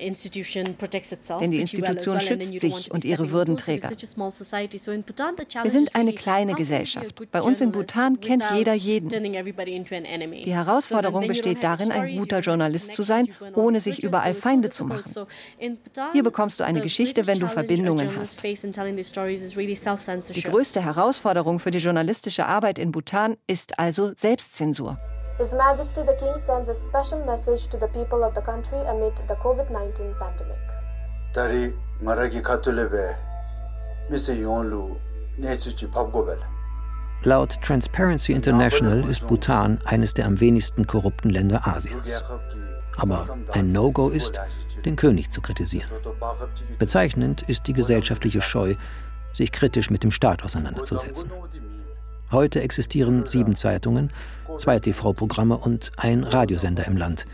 Denn 1.40 1.51
die 1.51 1.61
Institution 1.61 2.20
schützt 2.20 2.61
sich 2.61 2.92
und 2.92 3.05
ihre 3.05 3.32
Würdenträger. 3.32 3.90
Wir 3.90 5.70
sind 5.70 5.94
eine 5.94 6.12
kleine 6.12 6.55
Gesellschaft. 6.55 7.30
Bei 7.32 7.40
uns 7.42 7.61
in 7.61 7.72
Bhutan 7.72 8.20
kennt 8.20 8.44
jeder 8.55 8.74
jeden. 8.74 9.09
Die 9.09 10.55
Herausforderung 10.55 11.26
besteht 11.26 11.64
darin, 11.64 11.90
ein 11.90 12.16
guter 12.16 12.38
Journalist 12.40 12.94
zu 12.94 13.03
sein, 13.03 13.28
ohne 13.55 13.80
sich 13.80 14.03
überall 14.03 14.34
Feinde 14.34 14.68
zu 14.70 14.84
machen. 14.84 15.26
Hier 16.12 16.22
bekommst 16.22 16.61
du 16.61 16.64
eine 16.64 16.80
Geschichte, 16.80 17.26
wenn 17.26 17.40
du 17.40 17.49
Verbindungen 17.49 18.16
hast. 18.16 18.44
Die 18.44 20.42
größte 20.42 20.84
Herausforderung 20.84 21.59
für 21.59 21.72
die 21.72 21.78
journalistische 21.78 22.46
Arbeit 22.46 22.78
in 22.78 22.92
Bhutan 22.92 23.36
ist 23.46 23.78
also 23.78 23.88
also 23.89 24.12
Selbstzensur. 24.14 24.99
His 25.39 25.55
Majesty 25.55 26.03
the 26.03 26.14
King 26.14 26.36
sends 26.39 26.68
a 26.68 26.74
special 26.74 27.24
message 27.24 27.68
to 27.68 27.78
the 27.78 27.86
people 27.89 28.22
of 28.24 28.34
the 28.34 28.43
country 28.43 28.78
amid 28.86 29.16
the 29.28 29.34
COVID-19 29.34 30.18
pandemic. 30.18 30.59
Dari 31.32 31.72
maragi 32.03 32.43
katulebe 32.43 33.16
mise 34.11 34.34
yonlu 34.34 34.97
nesuchi 35.39 35.86
papgobel. 35.86 36.39
Laut 37.24 37.61
Transparency 37.62 38.32
International 38.32 39.05
ist 39.09 39.26
Bhutan 39.26 39.80
eines 39.84 40.14
der 40.14 40.26
am 40.26 40.39
wenigsten 40.39 40.86
korrupten 40.86 41.30
Länder 41.30 41.66
Asiens. 41.66 42.22
Aber 42.97 43.26
ein 43.53 43.72
No-Go 43.72 44.09
ist, 44.09 44.39
den 44.84 44.97
König 44.97 45.30
zu 45.30 45.41
kritisieren. 45.41 45.91
Bezeichnend 46.78 47.43
ist 47.43 47.66
die 47.66 47.72
gesellschaftliche 47.72 48.41
Scheu, 48.41 48.74
sich 49.32 49.51
kritisch 49.51 49.91
mit 49.91 50.05
dem 50.05 50.11
Staat 50.11 50.45
auseinanderzusetzen. 50.45 51.30
Heute 52.31 52.61
existieren 52.61 53.26
sieben 53.26 53.57
Zeitungen, 53.57 54.11
zwei 54.59 54.79
TV-Programme 54.79 55.57
und 55.57 55.93
ein 55.97 56.24
Radiosender 56.24 56.87
im 56.87 56.99
Land. 56.99 57.24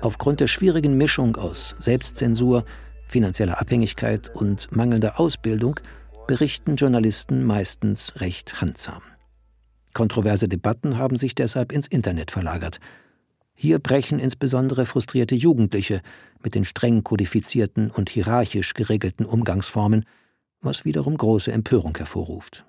Aufgrund 0.00 0.38
der 0.38 0.46
schwierigen 0.46 0.96
Mischung 0.96 1.36
aus 1.36 1.74
Selbstzensur, 1.80 2.64
finanzieller 3.08 3.60
Abhängigkeit 3.60 4.30
und 4.34 4.70
mangelnder 4.70 5.18
Ausbildung 5.18 5.80
berichten 6.28 6.76
Journalisten 6.76 7.44
meistens 7.44 8.20
recht 8.20 8.60
handsam. 8.60 9.02
Kontroverse 9.92 10.48
Debatten 10.48 10.98
haben 10.98 11.16
sich 11.16 11.34
deshalb 11.34 11.72
ins 11.72 11.88
Internet 11.88 12.30
verlagert. 12.30 12.78
Hier 13.54 13.80
brechen 13.80 14.20
insbesondere 14.20 14.86
frustrierte 14.86 15.34
Jugendliche 15.34 16.00
mit 16.42 16.54
den 16.54 16.64
streng 16.64 17.02
kodifizierten 17.02 17.90
und 17.90 18.08
hierarchisch 18.08 18.74
geregelten 18.74 19.26
Umgangsformen, 19.26 20.06
was 20.60 20.84
wiederum 20.84 21.16
große 21.16 21.52
Empörung 21.52 21.96
hervorruft. 21.96 22.64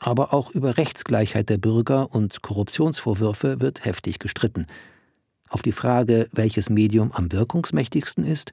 Aber 0.00 0.34
auch 0.34 0.50
über 0.50 0.76
Rechtsgleichheit 0.76 1.48
der 1.48 1.58
Bürger 1.58 2.14
und 2.14 2.42
Korruptionsvorwürfe 2.42 3.60
wird 3.60 3.84
heftig 3.84 4.18
gestritten. 4.18 4.66
Auf 5.48 5.62
die 5.62 5.72
Frage, 5.72 6.28
welches 6.32 6.68
Medium 6.68 7.12
am 7.12 7.32
wirkungsmächtigsten 7.32 8.24
ist, 8.24 8.52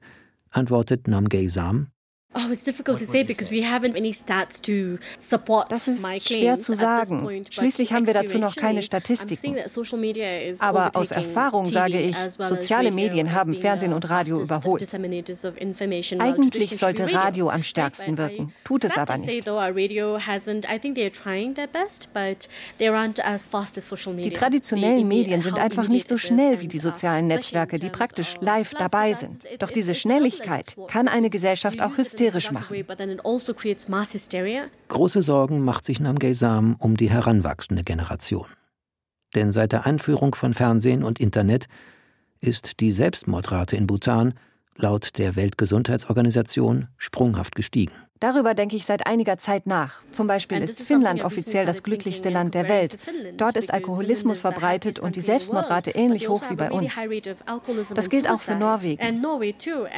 antwortet 0.50 1.08
Namgay 1.08 1.48
Sam, 1.48 1.88
Oh, 2.36 2.50
it's 2.50 2.64
difficult 2.64 2.98
to 2.98 3.06
say 3.06 3.22
because 3.22 3.48
we 3.50 3.62
haven't 3.62 3.96
any 3.96 4.12
stats 4.12 4.60
to 4.62 4.98
support 5.20 5.70
das 5.70 5.86
ist 5.86 6.04
schwer 6.26 6.58
zu 6.58 6.74
sagen. 6.74 7.44
Schließlich 7.48 7.92
haben 7.92 8.06
wir 8.06 8.14
dazu 8.14 8.38
noch 8.38 8.56
keine 8.56 8.82
Statistiken. 8.82 9.56
Aber 10.58 10.96
aus 10.96 11.12
Erfahrung 11.12 11.66
sage 11.66 12.00
ich, 12.00 12.16
soziale 12.38 12.90
Medien 12.90 13.32
haben 13.32 13.54
Fernsehen 13.54 13.92
und 13.92 14.10
Radio 14.10 14.40
überholt. 14.40 14.84
Eigentlich 16.18 16.76
sollte 16.76 17.12
Radio 17.12 17.50
am 17.50 17.62
stärksten 17.62 18.18
wirken, 18.18 18.52
tut 18.64 18.84
es 18.84 18.98
aber 18.98 19.16
nicht. 19.16 19.46
Die 24.24 24.30
traditionellen 24.30 25.06
Medien 25.08 25.42
sind 25.42 25.58
einfach 25.58 25.88
nicht 25.88 26.08
so 26.08 26.18
schnell 26.18 26.60
wie 26.60 26.68
die 26.68 26.80
sozialen 26.80 27.26
Netzwerke, 27.26 27.78
die 27.78 27.90
praktisch 27.90 28.34
live 28.40 28.74
dabei 28.74 29.12
sind. 29.12 29.40
Doch 29.60 29.70
diese 29.70 29.94
Schnelligkeit 29.94 30.74
kann 30.88 31.06
eine 31.06 31.30
Gesellschaft 31.30 31.80
auch 31.80 31.96
hysterisch 31.96 32.23
hysterisch 32.24 32.50
machen. 32.50 32.56
Also 32.56 32.68
Große 34.88 35.22
Sorgen 35.22 35.60
macht 35.60 35.84
sich 35.84 36.00
Namgay 36.00 36.32
Sam 36.32 36.76
um 36.78 36.96
die 36.96 37.10
heranwachsende 37.10 37.82
Generation. 37.82 38.46
Denn 39.34 39.50
seit 39.52 39.72
der 39.72 39.86
Einführung 39.86 40.34
von 40.34 40.54
Fernsehen 40.54 41.02
und 41.02 41.20
Internet 41.20 41.66
ist 42.40 42.80
die 42.80 42.92
Selbstmordrate 42.92 43.76
in 43.76 43.86
Bhutan 43.86 44.34
laut 44.76 45.18
der 45.18 45.36
Weltgesundheitsorganisation 45.36 46.88
sprunghaft 46.96 47.54
gestiegen. 47.54 47.94
Darüber 48.24 48.54
denke 48.54 48.74
ich 48.74 48.86
seit 48.86 49.06
einiger 49.06 49.36
Zeit 49.36 49.66
nach. 49.66 50.02
Zum 50.10 50.26
Beispiel 50.26 50.62
ist 50.62 50.80
Finnland 50.80 51.22
offiziell 51.22 51.66
das 51.66 51.82
glücklichste 51.82 52.30
Land 52.30 52.54
der 52.54 52.70
Welt. 52.70 52.96
Dort 53.36 53.58
ist 53.58 53.70
Alkoholismus 53.70 54.40
verbreitet 54.40 54.98
und 54.98 55.16
die 55.16 55.20
Selbstmordrate 55.20 55.90
ähnlich 55.90 56.30
hoch 56.30 56.40
wie 56.48 56.54
bei 56.54 56.70
uns. 56.70 56.98
Das 57.94 58.08
gilt 58.08 58.30
auch 58.30 58.40
für 58.40 58.54
Norwegen. 58.54 59.22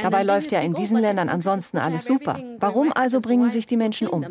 Dabei 0.03 0.25
läuft 0.25 0.51
ja 0.51 0.59
in 0.59 0.75
diesen 0.75 0.99
Ländern 0.99 1.29
ansonsten 1.29 1.79
alles 1.79 2.05
super. 2.05 2.41
Warum 2.59 2.93
also 2.93 3.21
bringen 3.21 3.49
sich 3.49 3.69
die 3.69 3.77
Menschen 3.77 4.09
um? 4.09 4.27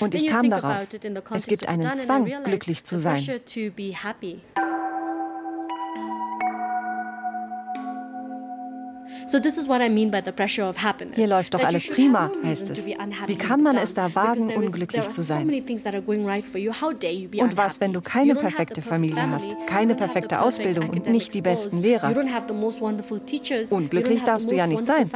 Und 0.00 0.16
ich 0.16 0.26
kam 0.26 0.50
darauf, 0.50 0.88
es 1.32 1.46
gibt 1.46 1.68
einen 1.68 1.92
Zwang, 1.92 2.24
glücklich 2.42 2.82
zu 2.82 2.98
sein. 2.98 3.24
Hier 11.14 11.28
läuft 11.28 11.54
doch 11.54 11.62
alles 11.62 11.88
prima, 11.88 12.30
heißt 12.44 12.70
es. 12.70 12.86
Wie 12.86 13.36
kann 13.36 13.62
man 13.62 13.76
es 13.76 13.94
da 13.94 14.14
wagen, 14.14 14.52
unglücklich 14.54 15.10
zu 15.10 15.22
sein? 15.22 15.48
Und 15.48 17.56
was, 17.56 17.80
wenn 17.80 17.92
du 17.92 18.00
keine 18.00 18.34
perfekte 18.34 18.82
Familie 18.82 19.30
hast, 19.30 19.56
keine 19.66 19.94
perfekte 19.94 20.40
Ausbildung 20.40 20.90
und 20.90 21.06
nicht 21.06 21.32
die 21.34 21.42
besten 21.42 21.78
Lehrer? 21.78 22.08
Unglücklich 23.70 24.22
darfst 24.22 24.50
du 24.50 24.56
ja 24.56 24.66
nicht 24.66 24.86
sein. 24.86 25.10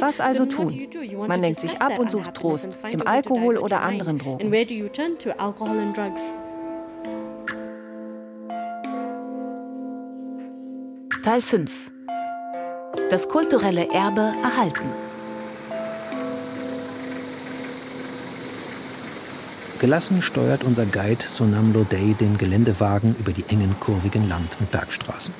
Was 0.00 0.20
also 0.20 0.46
tun? 0.46 0.88
Man 1.28 1.40
lenkt 1.40 1.60
sich 1.60 1.80
ab 1.80 1.98
und 1.98 2.10
sucht 2.10 2.34
Trost 2.34 2.78
im 2.90 3.06
Alkohol 3.06 3.56
oder 3.56 3.82
anderen 3.82 4.18
Drogen. 4.18 4.50
Teil 11.30 11.42
5 11.42 11.92
Das 13.08 13.28
kulturelle 13.28 13.88
Erbe 13.92 14.32
erhalten. 14.42 14.88
Gelassen 19.78 20.22
steuert 20.22 20.64
unser 20.64 20.86
Guide 20.86 21.24
Sonam 21.24 21.72
Lodey 21.72 22.14
den 22.14 22.36
Geländewagen 22.36 23.14
über 23.14 23.30
die 23.30 23.44
engen, 23.46 23.76
kurvigen 23.78 24.28
Land- 24.28 24.56
und 24.58 24.72
Bergstraßen. 24.72 25.32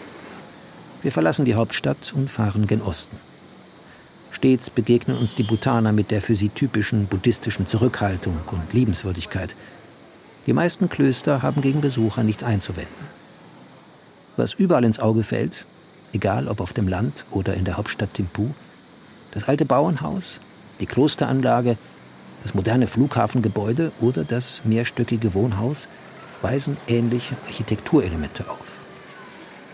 Wir 1.02 1.10
verlassen 1.10 1.44
die 1.44 1.56
Hauptstadt 1.56 2.12
und 2.14 2.30
fahren 2.30 2.68
gen 2.68 2.82
Osten. 2.82 3.16
Stets 4.30 4.70
begegnen 4.70 5.18
uns 5.18 5.34
die 5.34 5.42
Bhutaner 5.42 5.90
mit 5.90 6.12
der 6.12 6.22
für 6.22 6.36
sie 6.36 6.50
typischen 6.50 7.06
buddhistischen 7.06 7.66
Zurückhaltung 7.66 8.38
und 8.52 8.72
Liebenswürdigkeit. 8.72 9.56
Die 10.46 10.52
meisten 10.52 10.88
Klöster 10.88 11.42
haben 11.42 11.60
gegen 11.62 11.80
Besucher 11.80 12.22
nichts 12.22 12.44
einzuwenden. 12.44 13.10
Was 14.36 14.54
überall 14.54 14.84
ins 14.84 15.00
Auge 15.00 15.24
fällt, 15.24 15.66
egal 16.12 16.48
ob 16.48 16.60
auf 16.60 16.72
dem 16.72 16.88
Land 16.88 17.24
oder 17.30 17.54
in 17.54 17.64
der 17.64 17.76
Hauptstadt 17.76 18.14
Thimphu, 18.14 18.50
das 19.32 19.44
alte 19.44 19.64
Bauernhaus, 19.64 20.40
die 20.80 20.86
Klosteranlage, 20.86 21.76
das 22.42 22.54
moderne 22.54 22.86
Flughafengebäude 22.86 23.92
oder 24.00 24.24
das 24.24 24.62
mehrstöckige 24.64 25.34
Wohnhaus 25.34 25.88
weisen 26.42 26.76
ähnliche 26.88 27.36
Architekturelemente 27.44 28.48
auf. 28.48 28.66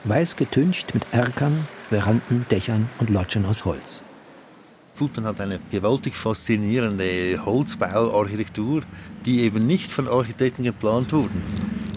Weiß 0.04 0.36
getüncht 0.36 0.94
mit 0.94 1.06
Erkern, 1.12 1.66
Veranden, 1.90 2.46
Dächern 2.50 2.88
und 2.98 3.10
Lodgen 3.10 3.46
aus 3.46 3.64
Holz. 3.64 4.02
Bhutan 4.96 5.26
hat 5.26 5.40
eine 5.40 5.60
gewaltig 5.70 6.16
faszinierende 6.16 7.38
Holzbauarchitektur, 7.44 8.82
die 9.24 9.42
eben 9.42 9.66
nicht 9.66 9.92
von 9.92 10.08
Architekten 10.08 10.64
geplant 10.64 11.12
wurden. 11.12 11.42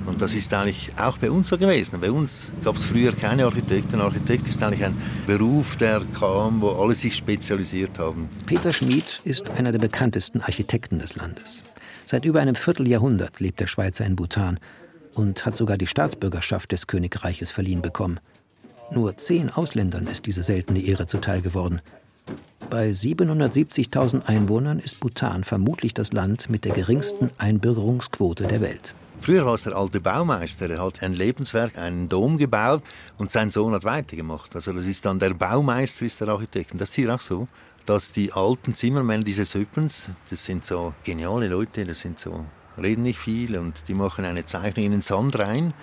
Und 0.09 0.21
das 0.21 0.33
ist 0.33 0.51
eigentlich 0.53 0.89
auch 0.99 1.19
bei 1.19 1.29
uns 1.29 1.49
so 1.49 1.57
gewesen. 1.57 2.01
Bei 2.01 2.09
uns 2.11 2.51
gab 2.63 2.75
es 2.75 2.83
früher 2.83 3.11
keine 3.11 3.45
Architekten. 3.45 4.01
Architekt 4.01 4.47
ist 4.47 4.61
eigentlich 4.63 4.83
ein 4.83 4.99
Beruf, 5.27 5.75
der 5.75 6.01
kam, 6.19 6.61
wo 6.61 6.71
alle 6.71 6.95
sich 6.95 7.15
spezialisiert 7.15 7.99
haben. 7.99 8.27
Peter 8.47 8.73
Schmid 8.73 9.21
ist 9.23 9.51
einer 9.51 9.71
der 9.71 9.77
bekanntesten 9.77 10.41
Architekten 10.41 10.97
des 10.97 11.15
Landes. 11.15 11.63
Seit 12.05 12.25
über 12.25 12.41
einem 12.41 12.55
Vierteljahrhundert 12.55 13.39
lebt 13.39 13.59
der 13.59 13.67
Schweizer 13.67 14.03
in 14.03 14.15
Bhutan 14.15 14.59
und 15.13 15.45
hat 15.45 15.55
sogar 15.55 15.77
die 15.77 15.85
Staatsbürgerschaft 15.85 16.71
des 16.71 16.87
Königreiches 16.87 17.51
verliehen 17.51 17.83
bekommen. 17.83 18.19
Nur 18.91 19.15
zehn 19.15 19.51
Ausländern 19.51 20.07
ist 20.07 20.25
diese 20.25 20.41
seltene 20.41 20.81
Ehre 20.81 21.05
zuteil 21.05 21.41
geworden. 21.41 21.81
Bei 22.71 22.89
770.000 22.89 24.25
Einwohnern 24.25 24.79
ist 24.79 24.99
Bhutan 24.99 25.43
vermutlich 25.43 25.93
das 25.93 26.13
Land 26.13 26.49
mit 26.49 26.65
der 26.65 26.73
geringsten 26.73 27.29
Einbürgerungsquote 27.37 28.47
der 28.47 28.61
Welt. 28.61 28.95
Früher 29.21 29.45
war 29.45 29.53
es 29.53 29.63
der 29.63 29.75
alte 29.75 29.99
Baumeister, 29.99 30.69
der 30.69 30.81
hat 30.81 31.03
ein 31.03 31.13
Lebenswerk, 31.13 31.77
einen 31.77 32.07
Dom 32.07 32.37
gebaut 32.37 32.81
und 33.17 33.31
sein 33.31 33.51
Sohn 33.51 33.73
hat 33.73 33.83
weitergemacht. 33.83 34.55
Also 34.55 34.71
das 34.71 34.85
ist 34.85 35.05
dann 35.05 35.19
der 35.19 35.33
Baumeister, 35.33 36.05
ist 36.05 36.21
der 36.21 36.29
Architekt. 36.29 36.71
Und 36.71 36.79
das 36.79 36.89
ist 36.89 36.95
hier 36.95 37.13
auch 37.13 37.19
so, 37.19 37.47
dass 37.85 38.13
die 38.13 38.31
alten 38.31 38.73
Zimmermänner, 38.73 39.23
diese 39.23 39.43
Söppens, 39.45 40.11
das 40.29 40.45
sind 40.45 40.65
so 40.65 40.93
geniale 41.03 41.47
Leute, 41.47 41.83
das 41.83 41.99
sind 41.99 42.17
so, 42.17 42.45
reden 42.81 43.03
nicht 43.03 43.19
viel 43.19 43.57
und 43.57 43.73
die 43.87 43.93
machen 43.93 44.23
eine 44.23 44.45
Zeichnung 44.45 44.85
in 44.85 44.91
den 44.93 45.01
Sand 45.01 45.37
rein. 45.37 45.73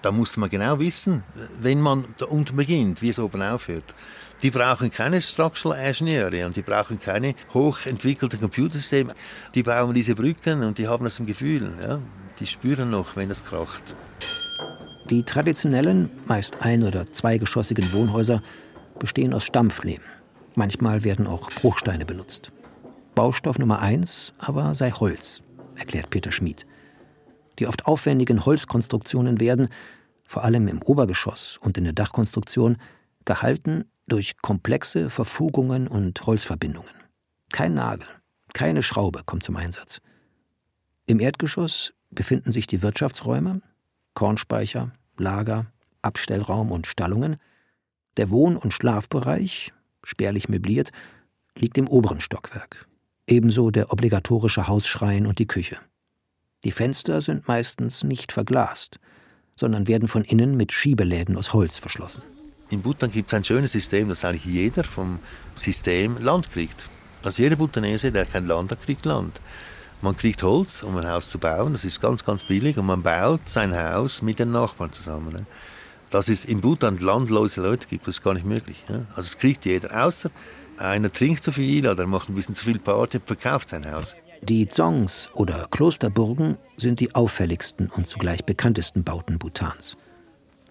Da 0.00 0.10
muss 0.10 0.36
man 0.38 0.48
genau 0.48 0.78
wissen, 0.78 1.22
wenn 1.58 1.80
man 1.80 2.06
da 2.16 2.26
unten 2.26 2.56
beginnt, 2.56 3.02
wie 3.02 3.10
es 3.10 3.18
oben 3.18 3.42
aufhört. 3.42 3.94
Die 4.42 4.50
brauchen 4.50 4.90
keine 4.90 5.20
Structural 5.20 5.78
Ingenieure 5.78 6.46
und 6.46 6.56
die 6.56 6.62
brauchen 6.62 6.98
keine 6.98 7.34
hochentwickelten 7.52 8.40
Computersysteme. 8.40 9.14
Die 9.54 9.62
bauen 9.62 9.94
diese 9.94 10.14
Brücken 10.14 10.62
und 10.62 10.78
die 10.78 10.88
haben 10.88 11.04
das 11.04 11.18
im 11.18 11.26
Gefühl. 11.26 11.72
Ja? 11.80 12.00
Die 12.38 12.46
spüren 12.46 12.90
noch, 12.90 13.16
wenn 13.16 13.30
es 13.30 13.44
kracht. 13.44 13.96
Die 15.10 15.22
traditionellen, 15.22 16.10
meist 16.26 16.62
ein- 16.62 16.82
oder 16.82 17.10
zweigeschossigen 17.12 17.92
Wohnhäuser 17.92 18.42
bestehen 18.98 19.32
aus 19.32 19.44
Stampflehm. 19.44 20.00
Manchmal 20.54 21.04
werden 21.04 21.26
auch 21.26 21.50
Bruchsteine 21.50 22.04
benutzt. 22.04 22.52
Baustoff 23.14 23.58
Nummer 23.58 23.80
eins 23.80 24.34
aber 24.38 24.74
sei 24.74 24.90
Holz, 24.90 25.42
erklärt 25.76 26.10
Peter 26.10 26.32
Schmid. 26.32 26.66
Die 27.58 27.66
oft 27.66 27.86
aufwendigen 27.86 28.44
Holzkonstruktionen 28.44 29.40
werden, 29.40 29.68
vor 30.24 30.44
allem 30.44 30.68
im 30.68 30.82
Obergeschoss 30.82 31.56
und 31.58 31.78
in 31.78 31.84
der 31.84 31.92
Dachkonstruktion, 31.92 32.76
gehalten 33.24 33.84
durch 34.08 34.36
komplexe 34.42 35.08
Verfugungen 35.08 35.88
und 35.88 36.26
Holzverbindungen. 36.26 36.90
Kein 37.52 37.74
Nagel, 37.74 38.06
keine 38.52 38.82
Schraube 38.82 39.22
kommt 39.24 39.44
zum 39.44 39.56
Einsatz. 39.56 40.00
Im 41.06 41.20
Erdgeschoss 41.20 41.92
befinden 42.16 42.50
sich 42.50 42.66
die 42.66 42.82
Wirtschaftsräume, 42.82 43.62
Kornspeicher, 44.14 44.90
Lager, 45.16 45.66
Abstellraum 46.02 46.72
und 46.72 46.88
Stallungen. 46.88 47.36
Der 48.16 48.30
Wohn- 48.30 48.56
und 48.56 48.72
Schlafbereich, 48.72 49.72
spärlich 50.02 50.48
möbliert, 50.48 50.90
liegt 51.56 51.78
im 51.78 51.86
oberen 51.86 52.20
Stockwerk. 52.20 52.88
Ebenso 53.28 53.70
der 53.70 53.92
obligatorische 53.92 54.66
Hausschrein 54.66 55.26
und 55.26 55.38
die 55.38 55.46
Küche. 55.46 55.78
Die 56.64 56.72
Fenster 56.72 57.20
sind 57.20 57.46
meistens 57.46 58.02
nicht 58.02 58.32
verglast, 58.32 58.98
sondern 59.54 59.86
werden 59.86 60.08
von 60.08 60.24
innen 60.24 60.56
mit 60.56 60.72
Schiebeläden 60.72 61.36
aus 61.36 61.52
Holz 61.52 61.78
verschlossen. 61.78 62.22
In 62.70 62.82
Bhutan 62.82 63.12
gibt 63.12 63.28
es 63.28 63.34
ein 63.34 63.44
schönes 63.44 63.72
System, 63.72 64.08
dass 64.08 64.24
eigentlich 64.24 64.44
jeder 64.44 64.82
vom 64.82 65.18
System 65.54 66.18
Land 66.18 66.50
kriegt. 66.50 66.88
Also 67.22 67.42
jeder 67.42 67.56
Bhutanese, 67.56 68.10
der 68.12 68.26
kein 68.26 68.46
Land 68.46 68.70
hat, 68.70 68.82
kriegt 68.82 69.04
Land. 69.04 69.40
Man 70.06 70.16
kriegt 70.16 70.44
Holz, 70.44 70.84
um 70.84 70.96
ein 70.98 71.08
Haus 71.08 71.28
zu 71.28 71.36
bauen, 71.40 71.72
das 71.72 71.84
ist 71.84 72.00
ganz, 72.00 72.24
ganz 72.24 72.44
billig, 72.44 72.78
und 72.78 72.86
man 72.86 73.02
baut 73.02 73.40
sein 73.48 73.76
Haus 73.76 74.22
mit 74.22 74.38
den 74.38 74.52
Nachbarn 74.52 74.92
zusammen. 74.92 75.32
Ne? 75.32 75.46
Dass 76.10 76.28
es 76.28 76.44
in 76.44 76.60
Bhutan 76.60 76.96
landlose 76.98 77.60
Leute 77.60 77.88
gibt, 77.88 78.06
das 78.06 78.18
ist 78.18 78.22
gar 78.22 78.34
nicht 78.34 78.46
möglich. 78.46 78.84
Ne? 78.88 79.08
Also 79.16 79.22
es 79.22 79.36
kriegt 79.36 79.64
jeder, 79.64 80.06
außer 80.06 80.30
einer 80.78 81.12
trinkt 81.12 81.42
zu 81.42 81.50
viel 81.50 81.88
oder 81.88 82.06
macht 82.06 82.28
ein 82.28 82.36
bisschen 82.36 82.54
zu 82.54 82.66
viel 82.66 82.78
Party, 82.78 83.18
verkauft 83.18 83.70
sein 83.70 83.90
Haus. 83.92 84.14
Die 84.42 84.66
Dzongs 84.66 85.28
oder 85.32 85.66
Klosterburgen 85.72 86.56
sind 86.76 87.00
die 87.00 87.12
auffälligsten 87.16 87.88
und 87.88 88.06
zugleich 88.06 88.44
bekanntesten 88.44 89.02
Bauten 89.02 89.38
Bhutans. 89.38 89.96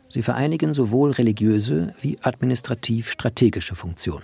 Sie 0.08 0.22
vereinigen 0.22 0.74
sowohl 0.74 1.12
religiöse 1.12 1.94
wie 2.00 2.18
administrativ-strategische 2.22 3.76
Funktionen. 3.76 4.24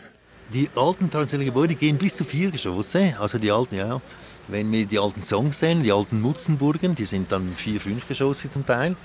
Die 0.53 0.69
alten 0.75 1.09
traditionellen 1.09 1.53
Gebäude 1.53 1.75
gehen 1.75 1.97
bis 1.97 2.17
zu 2.17 2.25
vier 2.25 2.51
Geschosse, 2.51 3.15
also 3.19 3.37
die 3.37 3.51
alten, 3.51 3.75
ja. 3.75 4.01
Wenn 4.49 4.69
wir 4.69 4.85
die 4.85 4.99
alten 4.99 5.23
Songs 5.23 5.59
sehen, 5.59 5.81
die 5.81 5.93
alten 5.93 6.19
Mutzenburgen, 6.19 6.93
die 6.93 7.05
sind 7.05 7.31
dann 7.31 7.53
vier, 7.55 7.79
fünf 7.79 8.05
Geschosse 8.05 8.51
zum 8.51 8.65
Teil. 8.65 8.97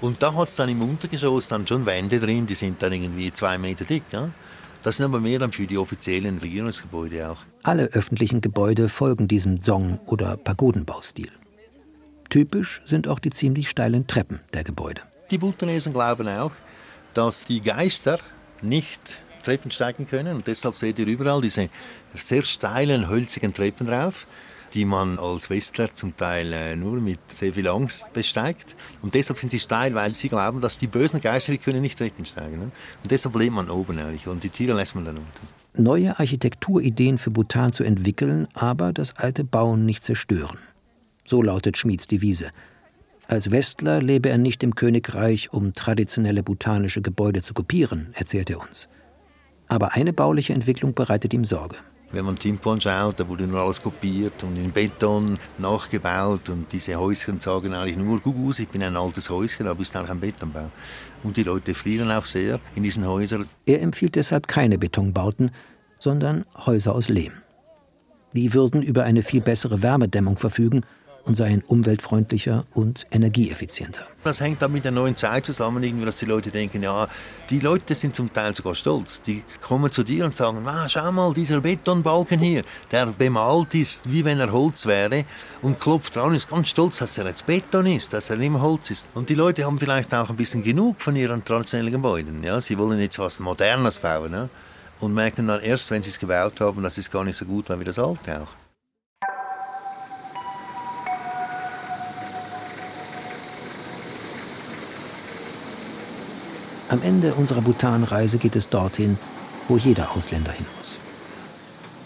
Und 0.00 0.22
da 0.22 0.34
hat 0.34 0.48
es 0.48 0.56
dann 0.56 0.70
im 0.70 0.80
Untergeschoss 0.80 1.46
dann 1.46 1.66
schon 1.66 1.84
Wände 1.84 2.18
drin, 2.18 2.46
die 2.46 2.54
sind 2.54 2.82
dann 2.82 2.92
irgendwie 2.92 3.30
zwei 3.32 3.58
Meter 3.58 3.84
dick. 3.84 4.04
Ja. 4.12 4.30
Das 4.82 4.96
sind 4.96 5.04
aber 5.04 5.20
mehr 5.20 5.38
dann 5.38 5.52
für 5.52 5.66
die 5.66 5.76
offiziellen 5.76 6.38
Regierungsgebäude 6.38 7.30
auch. 7.30 7.38
Alle 7.62 7.84
öffentlichen 7.84 8.40
Gebäude 8.40 8.88
folgen 8.88 9.28
diesem 9.28 9.62
Song- 9.62 9.98
oder 10.06 10.38
Pagodenbaustil. 10.38 11.30
Typisch 12.30 12.80
sind 12.84 13.08
auch 13.08 13.18
die 13.18 13.30
ziemlich 13.30 13.68
steilen 13.68 14.06
Treppen 14.06 14.40
der 14.54 14.64
Gebäude. 14.64 15.02
Die 15.30 15.38
Bhutanesen 15.38 15.92
glauben 15.92 16.28
auch, 16.28 16.52
dass 17.12 17.44
die 17.44 17.60
Geister 17.60 18.18
nicht 18.62 19.22
Treppen 19.44 19.70
steigen 19.70 20.06
können 20.06 20.36
und 20.36 20.46
deshalb 20.46 20.76
seht 20.76 20.98
ihr 20.98 21.06
überall 21.06 21.40
diese 21.40 21.68
sehr 22.14 22.42
steilen, 22.42 23.08
hölzigen 23.08 23.54
Treppen 23.54 23.86
drauf 23.86 24.26
die 24.74 24.84
man 24.84 25.18
als 25.18 25.50
Westler 25.50 25.94
zum 25.94 26.16
Teil 26.16 26.52
äh, 26.52 26.76
nur 26.76 27.00
mit 27.00 27.18
sehr 27.28 27.54
viel 27.54 27.68
Angst 27.68 28.12
besteigt. 28.12 28.74
Und 29.02 29.14
deshalb 29.14 29.38
sind 29.38 29.50
sie 29.50 29.60
steil, 29.60 29.94
weil 29.94 30.14
sie 30.14 30.28
glauben, 30.28 30.60
dass 30.60 30.78
die 30.78 30.88
bösen 30.88 31.20
Geister 31.20 31.52
die 31.52 31.58
können 31.58 31.80
nicht 31.80 31.98
Treppen 31.98 32.24
steigen. 32.24 32.58
Ne? 32.58 32.70
Und 33.02 33.10
deshalb 33.10 33.36
lebt 33.36 33.54
man 33.54 33.70
oben 33.70 33.98
eigentlich 33.98 34.26
und 34.26 34.42
die 34.42 34.48
Tiere 34.48 34.76
lässt 34.76 34.94
man 34.94 35.04
dann 35.04 35.18
unten. 35.18 35.82
Neue 35.82 36.18
Architekturideen 36.18 37.18
für 37.18 37.30
Bhutan 37.30 37.72
zu 37.72 37.84
entwickeln, 37.84 38.48
aber 38.54 38.92
das 38.92 39.16
alte 39.16 39.44
Bauen 39.44 39.86
nicht 39.86 40.02
zerstören. 40.02 40.58
So 41.24 41.42
lautet 41.42 41.78
Schmieds 41.78 42.06
Devise. 42.06 42.50
Als 43.26 43.50
Westler 43.50 44.02
lebe 44.02 44.28
er 44.28 44.38
nicht 44.38 44.62
im 44.62 44.74
Königreich, 44.74 45.52
um 45.52 45.72
traditionelle 45.72 46.42
bhutanische 46.42 47.00
Gebäude 47.00 47.42
zu 47.42 47.54
kopieren, 47.54 48.08
erzählt 48.12 48.50
er 48.50 48.60
uns. 48.60 48.88
Aber 49.74 49.94
eine 49.94 50.12
bauliche 50.12 50.52
Entwicklung 50.52 50.94
bereitet 50.94 51.34
ihm 51.34 51.44
Sorge. 51.44 51.74
Wenn 52.12 52.24
man 52.24 52.38
Timpan 52.38 52.80
schaut, 52.80 53.18
da 53.18 53.28
wurde 53.28 53.44
nur 53.44 53.58
alles 53.58 53.82
kopiert 53.82 54.40
und 54.44 54.54
in 54.54 54.70
Beton 54.70 55.36
nachgebaut 55.58 56.48
und 56.48 56.70
diese 56.70 56.94
Häuschen 56.94 57.40
sagen 57.40 57.74
eigentlich 57.74 57.96
nur, 57.96 58.20
guck 58.20 58.36
aus, 58.46 58.60
ich 58.60 58.68
bin 58.68 58.84
ein 58.84 58.96
altes 58.96 59.28
Häuschen, 59.30 59.66
aber 59.66 59.82
ist 59.82 59.96
eigentlich 59.96 60.10
ein 60.10 60.20
Betonbau. 60.20 60.70
Und 61.24 61.36
die 61.36 61.42
Leute 61.42 61.74
frieren 61.74 62.12
auch 62.12 62.24
sehr 62.24 62.60
in 62.76 62.84
diesen 62.84 63.04
Häusern. 63.04 63.46
Er 63.66 63.82
empfiehlt 63.82 64.14
deshalb 64.14 64.46
keine 64.46 64.78
Betonbauten, 64.78 65.50
sondern 65.98 66.44
Häuser 66.54 66.94
aus 66.94 67.08
Lehm. 67.08 67.32
Die 68.32 68.54
würden 68.54 68.80
über 68.80 69.02
eine 69.02 69.24
viel 69.24 69.40
bessere 69.40 69.82
Wärmedämmung 69.82 70.36
verfügen 70.36 70.84
und 71.24 71.36
seien 71.36 71.62
umweltfreundlicher 71.66 72.64
und 72.74 73.06
energieeffizienter. 73.10 74.06
Das 74.24 74.40
hängt 74.40 74.62
dann 74.62 74.72
mit 74.72 74.84
der 74.84 74.92
neuen 74.92 75.16
Zeit 75.16 75.46
zusammen, 75.46 75.82
irgendwie, 75.82 76.06
dass 76.06 76.16
die 76.16 76.26
Leute 76.26 76.50
denken, 76.50 76.82
ja, 76.82 77.08
die 77.50 77.60
Leute 77.60 77.94
sind 77.94 78.14
zum 78.14 78.32
Teil 78.32 78.54
sogar 78.54 78.74
stolz. 78.74 79.20
Die 79.22 79.42
kommen 79.60 79.90
zu 79.90 80.02
dir 80.02 80.24
und 80.24 80.36
sagen, 80.36 80.66
ah, 80.66 80.88
schau 80.88 81.10
mal, 81.12 81.32
dieser 81.34 81.60
Betonbalken 81.60 82.38
hier, 82.38 82.62
der 82.90 83.06
bemalt 83.06 83.74
ist, 83.74 84.10
wie 84.10 84.24
wenn 84.24 84.40
er 84.40 84.52
Holz 84.52 84.86
wäre 84.86 85.24
und 85.62 85.80
klopft 85.80 86.16
dran, 86.16 86.34
ist 86.34 86.48
ganz 86.48 86.68
stolz, 86.68 86.98
dass 86.98 87.18
er 87.18 87.26
jetzt 87.26 87.46
Beton 87.46 87.86
ist, 87.86 88.12
dass 88.12 88.30
er 88.30 88.36
nicht 88.36 88.52
Holz 88.52 88.90
ist. 88.90 89.08
Und 89.14 89.28
die 89.28 89.34
Leute 89.34 89.64
haben 89.64 89.78
vielleicht 89.78 90.14
auch 90.14 90.30
ein 90.30 90.36
bisschen 90.36 90.62
genug 90.62 91.00
von 91.00 91.16
ihren 91.16 91.44
traditionellen 91.44 91.92
Gebäuden. 91.92 92.42
Ja? 92.42 92.60
Sie 92.60 92.78
wollen 92.78 93.00
jetzt 93.00 93.18
was 93.18 93.40
Modernes 93.40 93.98
bauen. 93.98 94.32
Ja? 94.32 94.48
Und 95.00 95.12
merken 95.12 95.48
dann 95.48 95.60
erst, 95.60 95.90
wenn 95.90 96.02
sie 96.02 96.10
es 96.10 96.18
gebaut 96.18 96.60
haben, 96.60 96.82
das 96.82 96.98
ist 96.98 97.10
gar 97.10 97.24
nicht 97.24 97.36
so 97.36 97.44
gut 97.44 97.68
wie 97.68 97.84
das 97.84 97.98
alte 97.98 98.40
auch. 98.40 98.63
Am 106.88 107.00
Ende 107.00 107.34
unserer 107.34 107.62
Bhutan-Reise 107.62 108.36
geht 108.36 108.56
es 108.56 108.68
dorthin, 108.68 109.18
wo 109.68 109.78
jeder 109.78 110.12
Ausländer 110.12 110.52
hin 110.52 110.66
muss. 110.76 111.00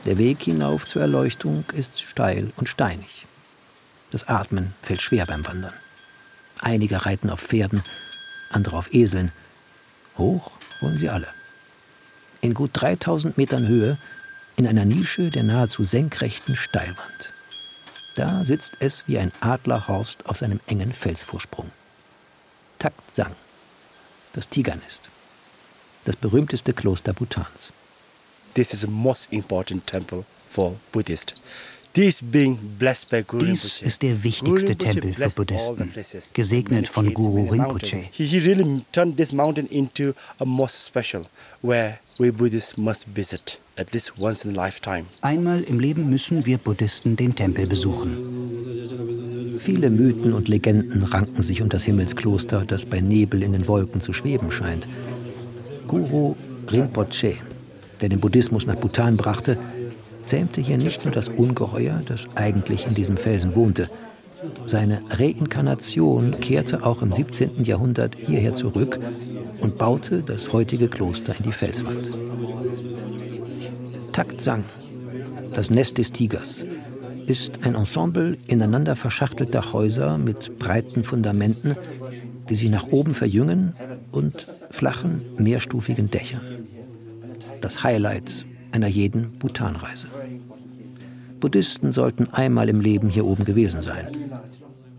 Der 0.04 0.18
Weg 0.18 0.44
hinauf 0.44 0.86
zur 0.86 1.02
Erleuchtung 1.02 1.64
ist 1.74 2.00
steil 2.00 2.52
und 2.56 2.68
steinig. 2.68 3.26
Das 4.12 4.28
Atmen 4.28 4.74
fällt 4.80 5.02
schwer 5.02 5.26
beim 5.26 5.44
Wandern. 5.46 5.74
Einige 6.60 7.04
reiten 7.04 7.28
auf 7.28 7.40
Pferden, 7.40 7.82
andere 8.50 8.76
auf 8.76 8.94
Eseln. 8.94 9.32
Hoch 10.16 10.52
wollen 10.80 10.96
sie 10.96 11.08
alle. 11.08 11.28
In 12.40 12.54
gut 12.54 12.70
3000 12.74 13.36
Metern 13.36 13.66
Höhe, 13.66 13.98
in 14.56 14.66
einer 14.66 14.84
Nische 14.84 15.30
der 15.30 15.42
nahezu 15.42 15.82
senkrechten 15.82 16.54
Steilwand. 16.54 17.32
Da 18.14 18.44
sitzt 18.44 18.74
es 18.78 19.04
wie 19.08 19.18
ein 19.18 19.32
Adlerhorst 19.40 20.26
auf 20.26 20.38
seinem 20.38 20.60
engen 20.66 20.92
Felsvorsprung. 20.92 21.70
Takt 22.78 23.12
sang 23.12 23.34
das 24.32 24.48
Tigernest, 24.48 25.08
das 26.04 26.16
berühmteste 26.16 26.72
Kloster 26.72 27.12
Bhutans. 27.12 27.72
This 28.54 28.72
is 28.72 28.80
the 28.80 28.86
most 28.88 29.32
important 29.32 29.86
temple 29.86 30.24
for 30.48 30.76
Buddhists. 30.92 31.40
Dies 31.98 32.22
ist 33.82 34.02
der 34.02 34.22
wichtigste 34.22 34.76
Tempel 34.76 35.14
für 35.14 35.30
Buddhisten, 35.30 35.92
gesegnet 36.32 36.86
von 36.86 37.12
Guru 37.12 37.50
Rinpoche. 37.50 38.04
He 38.12 38.38
really 38.38 38.84
turned 38.92 39.16
this 39.16 39.32
mountain 39.32 39.66
into 39.66 40.12
a 40.38 40.44
most 40.44 40.86
special, 40.86 41.26
where 41.60 41.98
we 42.20 42.30
Buddhists 42.30 42.76
must 42.76 43.04
visit 43.16 43.58
at 43.76 43.92
least 43.92 44.12
once 44.16 44.44
in 44.44 44.56
a 44.56 44.64
lifetime. 44.64 45.06
Einmal 45.22 45.62
im 45.62 45.80
Leben 45.80 46.08
müssen 46.08 46.46
wir 46.46 46.58
Buddhisten 46.58 47.16
den 47.16 47.34
Tempel 47.34 47.66
besuchen. 47.66 49.58
Viele 49.58 49.90
Mythen 49.90 50.34
und 50.34 50.46
Legenden 50.46 51.02
ranken 51.02 51.42
sich 51.42 51.62
um 51.62 51.68
das 51.68 51.82
Himmelskloster, 51.82 52.64
das 52.64 52.86
bei 52.86 53.00
Nebel 53.00 53.42
in 53.42 53.54
den 53.54 53.66
Wolken 53.66 54.00
zu 54.00 54.12
schweben 54.12 54.52
scheint. 54.52 54.86
Guru 55.88 56.36
Rinpoche, 56.70 57.38
der 58.00 58.08
den 58.08 58.20
Buddhismus 58.20 58.66
nach 58.66 58.76
Bhutan 58.76 59.16
brachte, 59.16 59.58
zähmte 60.22 60.60
hier 60.60 60.78
nicht 60.78 61.04
nur 61.04 61.12
das 61.12 61.28
Ungeheuer, 61.28 62.02
das 62.04 62.26
eigentlich 62.34 62.86
in 62.86 62.94
diesem 62.94 63.16
Felsen 63.16 63.54
wohnte. 63.54 63.88
Seine 64.66 65.02
Reinkarnation 65.10 66.38
kehrte 66.40 66.84
auch 66.84 67.02
im 67.02 67.10
17. 67.10 67.64
Jahrhundert 67.64 68.16
hierher 68.16 68.54
zurück 68.54 68.98
und 69.60 69.78
baute 69.78 70.22
das 70.22 70.52
heutige 70.52 70.88
Kloster 70.88 71.34
in 71.36 71.44
die 71.44 71.52
Felswand. 71.52 72.10
Takt 74.12 74.40
sang, 74.40 74.64
das 75.52 75.70
Nest 75.70 75.98
des 75.98 76.12
Tigers, 76.12 76.64
ist 77.26 77.64
ein 77.64 77.74
Ensemble 77.74 78.38
ineinander 78.46 78.96
verschachtelter 78.96 79.72
Häuser 79.72 80.18
mit 80.18 80.58
breiten 80.58 81.04
Fundamenten, 81.04 81.76
die 82.48 82.54
sich 82.54 82.70
nach 82.70 82.88
oben 82.90 83.14
verjüngen 83.14 83.74
und 84.12 84.46
flachen, 84.70 85.22
mehrstufigen 85.36 86.10
Dächern. 86.10 86.66
Das 87.60 87.82
Highlight 87.82 88.46
einer 88.72 88.88
jeden 88.88 89.38
Bhutanreise. 89.38 90.08
Buddhisten 91.40 91.92
sollten 91.92 92.28
einmal 92.32 92.68
im 92.68 92.80
Leben 92.80 93.08
hier 93.08 93.24
oben 93.24 93.44
gewesen 93.44 93.80
sein. 93.80 94.08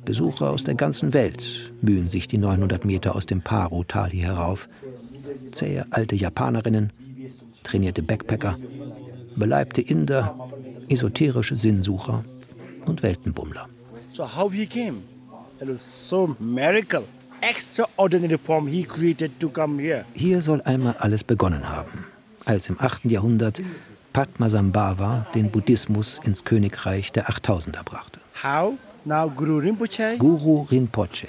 Besucher 0.05 0.49
aus 0.49 0.63
der 0.63 0.75
ganzen 0.75 1.13
Welt 1.13 1.71
mühen 1.81 2.07
sich 2.07 2.27
die 2.27 2.37
900 2.37 2.85
Meter 2.85 3.15
aus 3.15 3.25
dem 3.25 3.41
Paro-Tal 3.41 4.09
hier 4.09 4.27
herauf. 4.27 4.69
Zähe 5.51 5.85
alte 5.91 6.15
Japanerinnen, 6.15 6.91
trainierte 7.63 8.01
Backpacker, 8.01 8.57
beleibte 9.35 9.81
Inder, 9.81 10.35
esoterische 10.89 11.55
Sinnsucher 11.55 12.23
und 12.85 13.03
Weltenbummler. 13.03 13.67
So 14.13 14.35
how 14.35 14.51
he 14.51 14.65
came? 14.65 15.03
Hier 20.13 20.41
soll 20.41 20.61
einmal 20.61 20.95
alles 20.97 21.23
begonnen 21.23 21.69
haben, 21.69 22.05
als 22.49 22.67
im 22.67 22.81
8. 22.81 23.05
Jahrhundert 23.05 23.61
Padmasambhava 24.11 25.27
den 25.35 25.51
Buddhismus 25.51 26.19
ins 26.23 26.43
Königreich 26.45 27.11
der 27.11 27.29
Achttausender 27.29 27.83
brachte. 27.83 28.19
Guru 30.17 30.63
Rinpoche, 30.63 31.27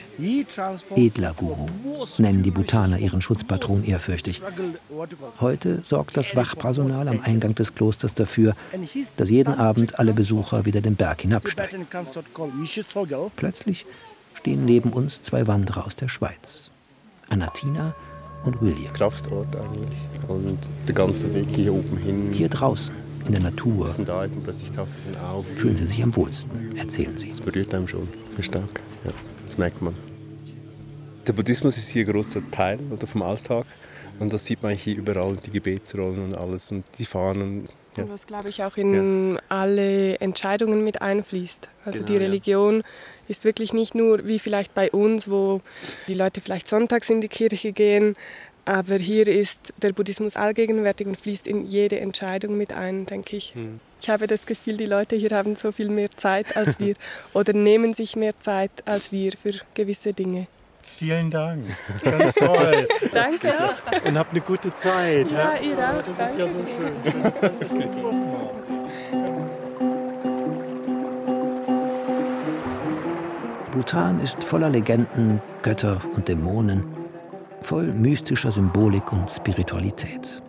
edler 0.97 1.35
Guru, 1.35 1.67
nennen 2.19 2.43
die 2.43 2.51
Bhutaner 2.51 2.99
ihren 2.99 3.21
Schutzpatron 3.21 3.85
ehrfürchtig. 3.85 4.43
Heute 5.41 5.81
sorgt 5.83 6.17
das 6.17 6.35
Wachpersonal 6.35 7.07
am 7.07 7.21
Eingang 7.21 7.55
des 7.55 7.75
Klosters 7.75 8.15
dafür, 8.15 8.57
dass 9.17 9.31
jeden 9.31 9.55
Abend 9.55 9.99
alle 9.99 10.15
Besucher 10.15 10.65
wieder 10.65 10.81
den 10.81 10.97
Berg 10.97 11.21
hinabsteigen. 11.21 11.87
Plötzlich 13.37 13.87
stehen 14.35 14.65
neben 14.65 14.93
uns 14.93 15.23
zwei 15.23 15.47
Wanderer 15.47 15.87
aus 15.87 15.97
der 15.97 16.09
Schweiz. 16.09 16.71
Anatina 17.29 17.95
und 18.45 18.61
William. 18.61 18.93
Kraftort 18.93 19.55
eigentlich. 19.55 19.99
Und 20.29 20.59
der 20.87 20.95
ganze 20.95 21.33
Weg 21.35 21.49
hier 21.49 21.75
oben 21.75 21.97
hin. 21.99 22.31
Hier 22.33 22.49
draußen, 22.49 22.95
in 23.27 23.33
der 23.33 23.43
Natur. 23.43 23.91
Da 24.05 24.25
ist 24.25 24.37
und 24.37 24.45
plötzlich 24.45 24.73
taucht 24.73 24.91
es 24.91 25.21
auf. 25.21 25.45
Fühlen 25.57 25.77
Sie 25.77 25.87
sich 25.87 26.03
am 26.03 26.15
wohlsten, 26.17 26.77
erzählen 26.77 27.17
Sie. 27.17 27.29
Das 27.29 27.41
berührt 27.41 27.75
einem 27.75 27.89
schon 27.89 28.09
sehr 28.29 28.43
stark. 28.43 28.83
Ja, 29.05 29.13
das 29.45 29.59
merkt 29.59 29.83
man. 29.83 29.95
Der 31.27 31.33
Buddhismus 31.33 31.77
ist 31.77 31.89
hier 31.89 32.07
ein 32.07 32.13
großer 32.13 32.41
Teil 32.51 32.79
oder 32.91 33.07
vom 33.07 33.23
Alltag. 33.23 33.67
Und 34.19 34.33
das 34.33 34.45
sieht 34.45 34.63
man 34.63 34.75
hier 34.75 34.97
überall, 34.97 35.37
die 35.37 35.51
Gebetsrollen 35.51 36.25
und 36.25 36.37
alles 36.37 36.71
und 36.73 36.85
die 36.99 37.07
Fahnen. 37.07 37.65
Ja. 37.97 38.09
Was, 38.09 38.27
glaube 38.27 38.49
ich, 38.49 38.63
auch 38.63 38.77
in 38.77 39.35
ja. 39.35 39.41
alle 39.49 40.19
Entscheidungen 40.21 40.85
mit 40.85 41.03
einfließt. 41.03 41.69
Also 41.85 41.99
genau, 42.01 42.13
die 42.13 42.17
Religion 42.17 42.77
ja. 42.79 42.83
ist 43.29 43.45
wirklich 43.45 43.73
nicht 43.73 43.95
nur 43.95 44.27
wie 44.27 44.39
vielleicht 44.39 44.75
bei 44.75 44.91
uns, 44.91 45.31
wo 45.31 45.61
die 46.07 46.15
Leute 46.15 46.41
vielleicht 46.41 46.69
sonntags 46.69 47.11
in 47.11 47.21
die 47.21 47.29
Kirche 47.29 47.73
gehen, 47.73 48.17
aber 48.65 48.97
hier 48.97 49.27
ist 49.27 49.73
der 49.83 49.93
Buddhismus 49.93 50.37
allgegenwärtig 50.37 51.07
und 51.07 51.17
fließt 51.17 51.47
in 51.47 51.67
jede 51.67 51.99
Entscheidung 51.99 52.57
mit 52.57 52.73
ein, 52.73 53.07
denke 53.07 53.37
ich. 53.37 53.55
Hm. 53.55 53.81
Ich 54.01 54.09
habe 54.09 54.27
das 54.27 54.47
Gefühl, 54.47 54.77
die 54.77 54.87
Leute 54.87 55.17
hier 55.17 55.31
haben 55.31 55.57
so 55.57 55.73
viel 55.73 55.89
mehr 55.89 56.11
Zeit 56.11 56.57
als 56.57 56.79
wir 56.79 56.95
oder 57.35 57.53
nehmen 57.53 57.95
sich 57.95 58.17
mehr 58.17 58.39
Zeit 58.39 58.71
als 58.87 59.13
wir 59.13 59.33
für 59.33 59.53
gewisse 59.75 60.13
Dinge. 60.13 60.47
Vielen 60.97 61.31
Dank. 61.31 61.65
Ganz 62.03 62.35
toll. 62.35 62.89
Danke 63.13 63.53
auch. 63.53 64.07
Und 64.07 64.19
habt 64.19 64.33
eine 64.33 64.41
gute 64.41 64.75
Zeit. 64.75 65.31
Ja, 65.31 65.55
ihr 65.57 65.79
auch. 65.79 66.03
Das 66.07 66.31
ist 66.31 66.39
ja 66.39 66.47
so 66.47 66.61
schön. 66.61 66.93
Bhutan 73.73 74.21
ist 74.21 74.43
voller 74.43 74.69
Legenden, 74.69 75.41
Götter 75.63 76.01
und 76.15 76.29
Dämonen, 76.29 76.85
voll 77.63 77.87
mystischer 77.87 78.51
Symbolik 78.51 79.13
und 79.13 79.31
Spiritualität. 79.31 80.43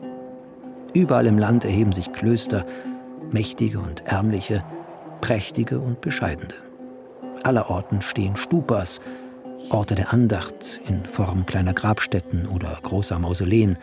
Überall 0.93 1.27
im 1.27 1.37
Land 1.37 1.63
erheben 1.63 1.93
sich 1.93 2.11
Klöster, 2.11 2.65
mächtige 3.31 3.79
und 3.79 4.05
ärmliche, 4.07 4.63
prächtige 5.21 5.79
und 5.79 6.01
bescheidene. 6.01 6.55
Allerorten 7.43 8.01
stehen 8.01 8.35
Stupas, 8.35 8.99
Orte 9.69 9.95
der 9.95 10.11
Andacht 10.11 10.81
in 10.87 11.05
Form 11.05 11.45
kleiner 11.45 11.73
Grabstätten 11.73 12.47
oder 12.47 12.77
großer 12.81 13.19
Mausoleen. 13.19 13.77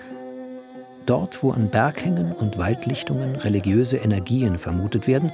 Dort, 1.06 1.42
wo 1.42 1.50
an 1.52 1.70
Berghängen 1.70 2.32
und 2.32 2.58
Waldlichtungen 2.58 3.36
religiöse 3.36 3.96
Energien 3.96 4.58
vermutet 4.58 5.06
werden, 5.06 5.32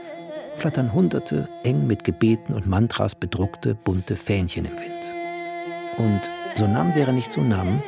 flattern 0.54 0.92
hunderte 0.92 1.48
eng 1.62 1.86
mit 1.86 2.04
Gebeten 2.04 2.54
und 2.54 2.66
Mantras 2.66 3.14
bedruckte 3.14 3.74
bunte 3.74 4.16
Fähnchen 4.16 4.66
im 4.66 4.72
Wind. 4.72 5.98
Und 5.98 6.20
Sonam 6.56 6.94
wäre 6.94 7.12
nicht 7.12 7.32
Sonam, 7.32 7.82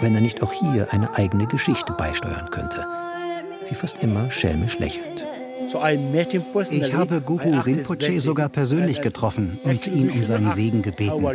wenn 0.00 0.14
er 0.14 0.20
nicht 0.20 0.42
auch 0.42 0.52
hier 0.52 0.88
eine 0.92 1.14
eigene 1.14 1.46
Geschichte 1.46 1.92
beisteuern 1.92 2.50
könnte, 2.50 2.86
wie 3.68 3.74
fast 3.74 4.02
immer 4.02 4.30
schelmisch 4.30 4.78
lächelnd. 4.78 5.26
Ich 6.70 6.94
habe 6.94 7.20
Guru 7.20 7.60
Rinpoche 7.60 8.20
sogar 8.20 8.48
persönlich 8.48 9.00
getroffen 9.00 9.58
und 9.62 9.86
ihn 9.86 10.10
um 10.10 10.24
seinen 10.24 10.52
Segen 10.52 10.82
gebeten. 10.82 11.26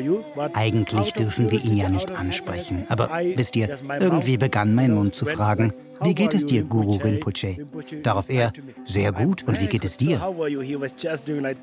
Eigentlich 0.53 1.13
dürfen 1.13 1.51
wir 1.51 1.63
ihn 1.63 1.77
ja 1.77 1.89
nicht 1.89 2.11
ansprechen, 2.11 2.85
aber 2.89 3.09
wisst 3.35 3.55
ihr, 3.55 3.77
irgendwie 3.99 4.37
begann 4.37 4.75
mein 4.75 4.93
Mund 4.93 5.15
zu 5.15 5.25
fragen, 5.25 5.73
wie 6.01 6.13
geht 6.13 6.33
es 6.33 6.45
dir, 6.45 6.63
Guru 6.63 6.97
Rinpoche? 6.97 7.65
Darauf 8.03 8.29
er, 8.29 8.51
sehr 8.83 9.11
gut, 9.11 9.43
und 9.43 9.61
wie 9.61 9.67
geht 9.67 9.85
es 9.85 9.97
dir? 9.97 10.19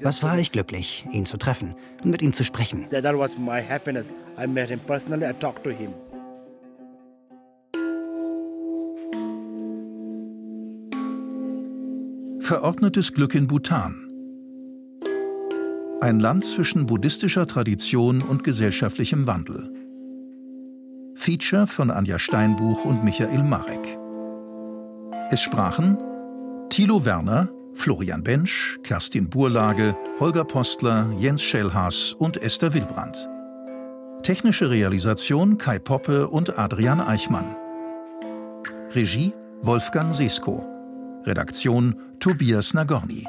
Was 0.02 0.22
war 0.22 0.38
ich 0.38 0.52
glücklich, 0.52 1.04
ihn 1.12 1.26
zu 1.26 1.36
treffen 1.36 1.74
und 2.02 2.10
mit 2.10 2.22
ihm 2.22 2.32
zu 2.32 2.42
sprechen. 2.44 2.86
Verordnetes 12.42 13.12
Glück 13.12 13.36
in 13.36 13.46
Bhutan. 13.46 13.94
Ein 16.00 16.18
Land 16.18 16.44
zwischen 16.44 16.86
buddhistischer 16.86 17.46
Tradition 17.46 18.20
und 18.20 18.42
gesellschaftlichem 18.42 19.28
Wandel. 19.28 19.72
Feature 21.14 21.68
von 21.68 21.92
Anja 21.92 22.18
Steinbuch 22.18 22.84
und 22.84 23.04
Michael 23.04 23.44
Marek. 23.44 23.96
Es 25.30 25.40
sprachen 25.40 25.96
Thilo 26.68 27.04
Werner, 27.04 27.48
Florian 27.74 28.24
Bensch, 28.24 28.80
Kerstin 28.82 29.30
Burlage, 29.30 29.96
Holger 30.18 30.44
Postler, 30.44 31.12
Jens 31.16 31.42
Schellhaas 31.42 32.12
und 32.12 32.42
Esther 32.42 32.74
Wilbrand. 32.74 33.28
Technische 34.24 34.68
Realisation 34.68 35.58
Kai 35.58 35.78
Poppe 35.78 36.26
und 36.26 36.58
Adrian 36.58 37.00
Eichmann. 37.00 37.54
Regie 38.96 39.32
Wolfgang 39.60 40.12
Sesko. 40.12 40.72
Redaktion 41.24 41.94
Tobias 42.18 42.74
Nagorny. 42.74 43.24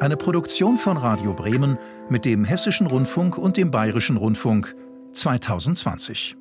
Eine 0.00 0.16
Produktion 0.16 0.78
von 0.78 0.96
Radio 0.96 1.32
Bremen 1.32 1.78
mit 2.10 2.24
dem 2.24 2.44
Hessischen 2.44 2.88
Rundfunk 2.88 3.38
und 3.38 3.56
dem 3.56 3.70
Bayerischen 3.70 4.16
Rundfunk 4.16 4.74
2020. 5.12 6.36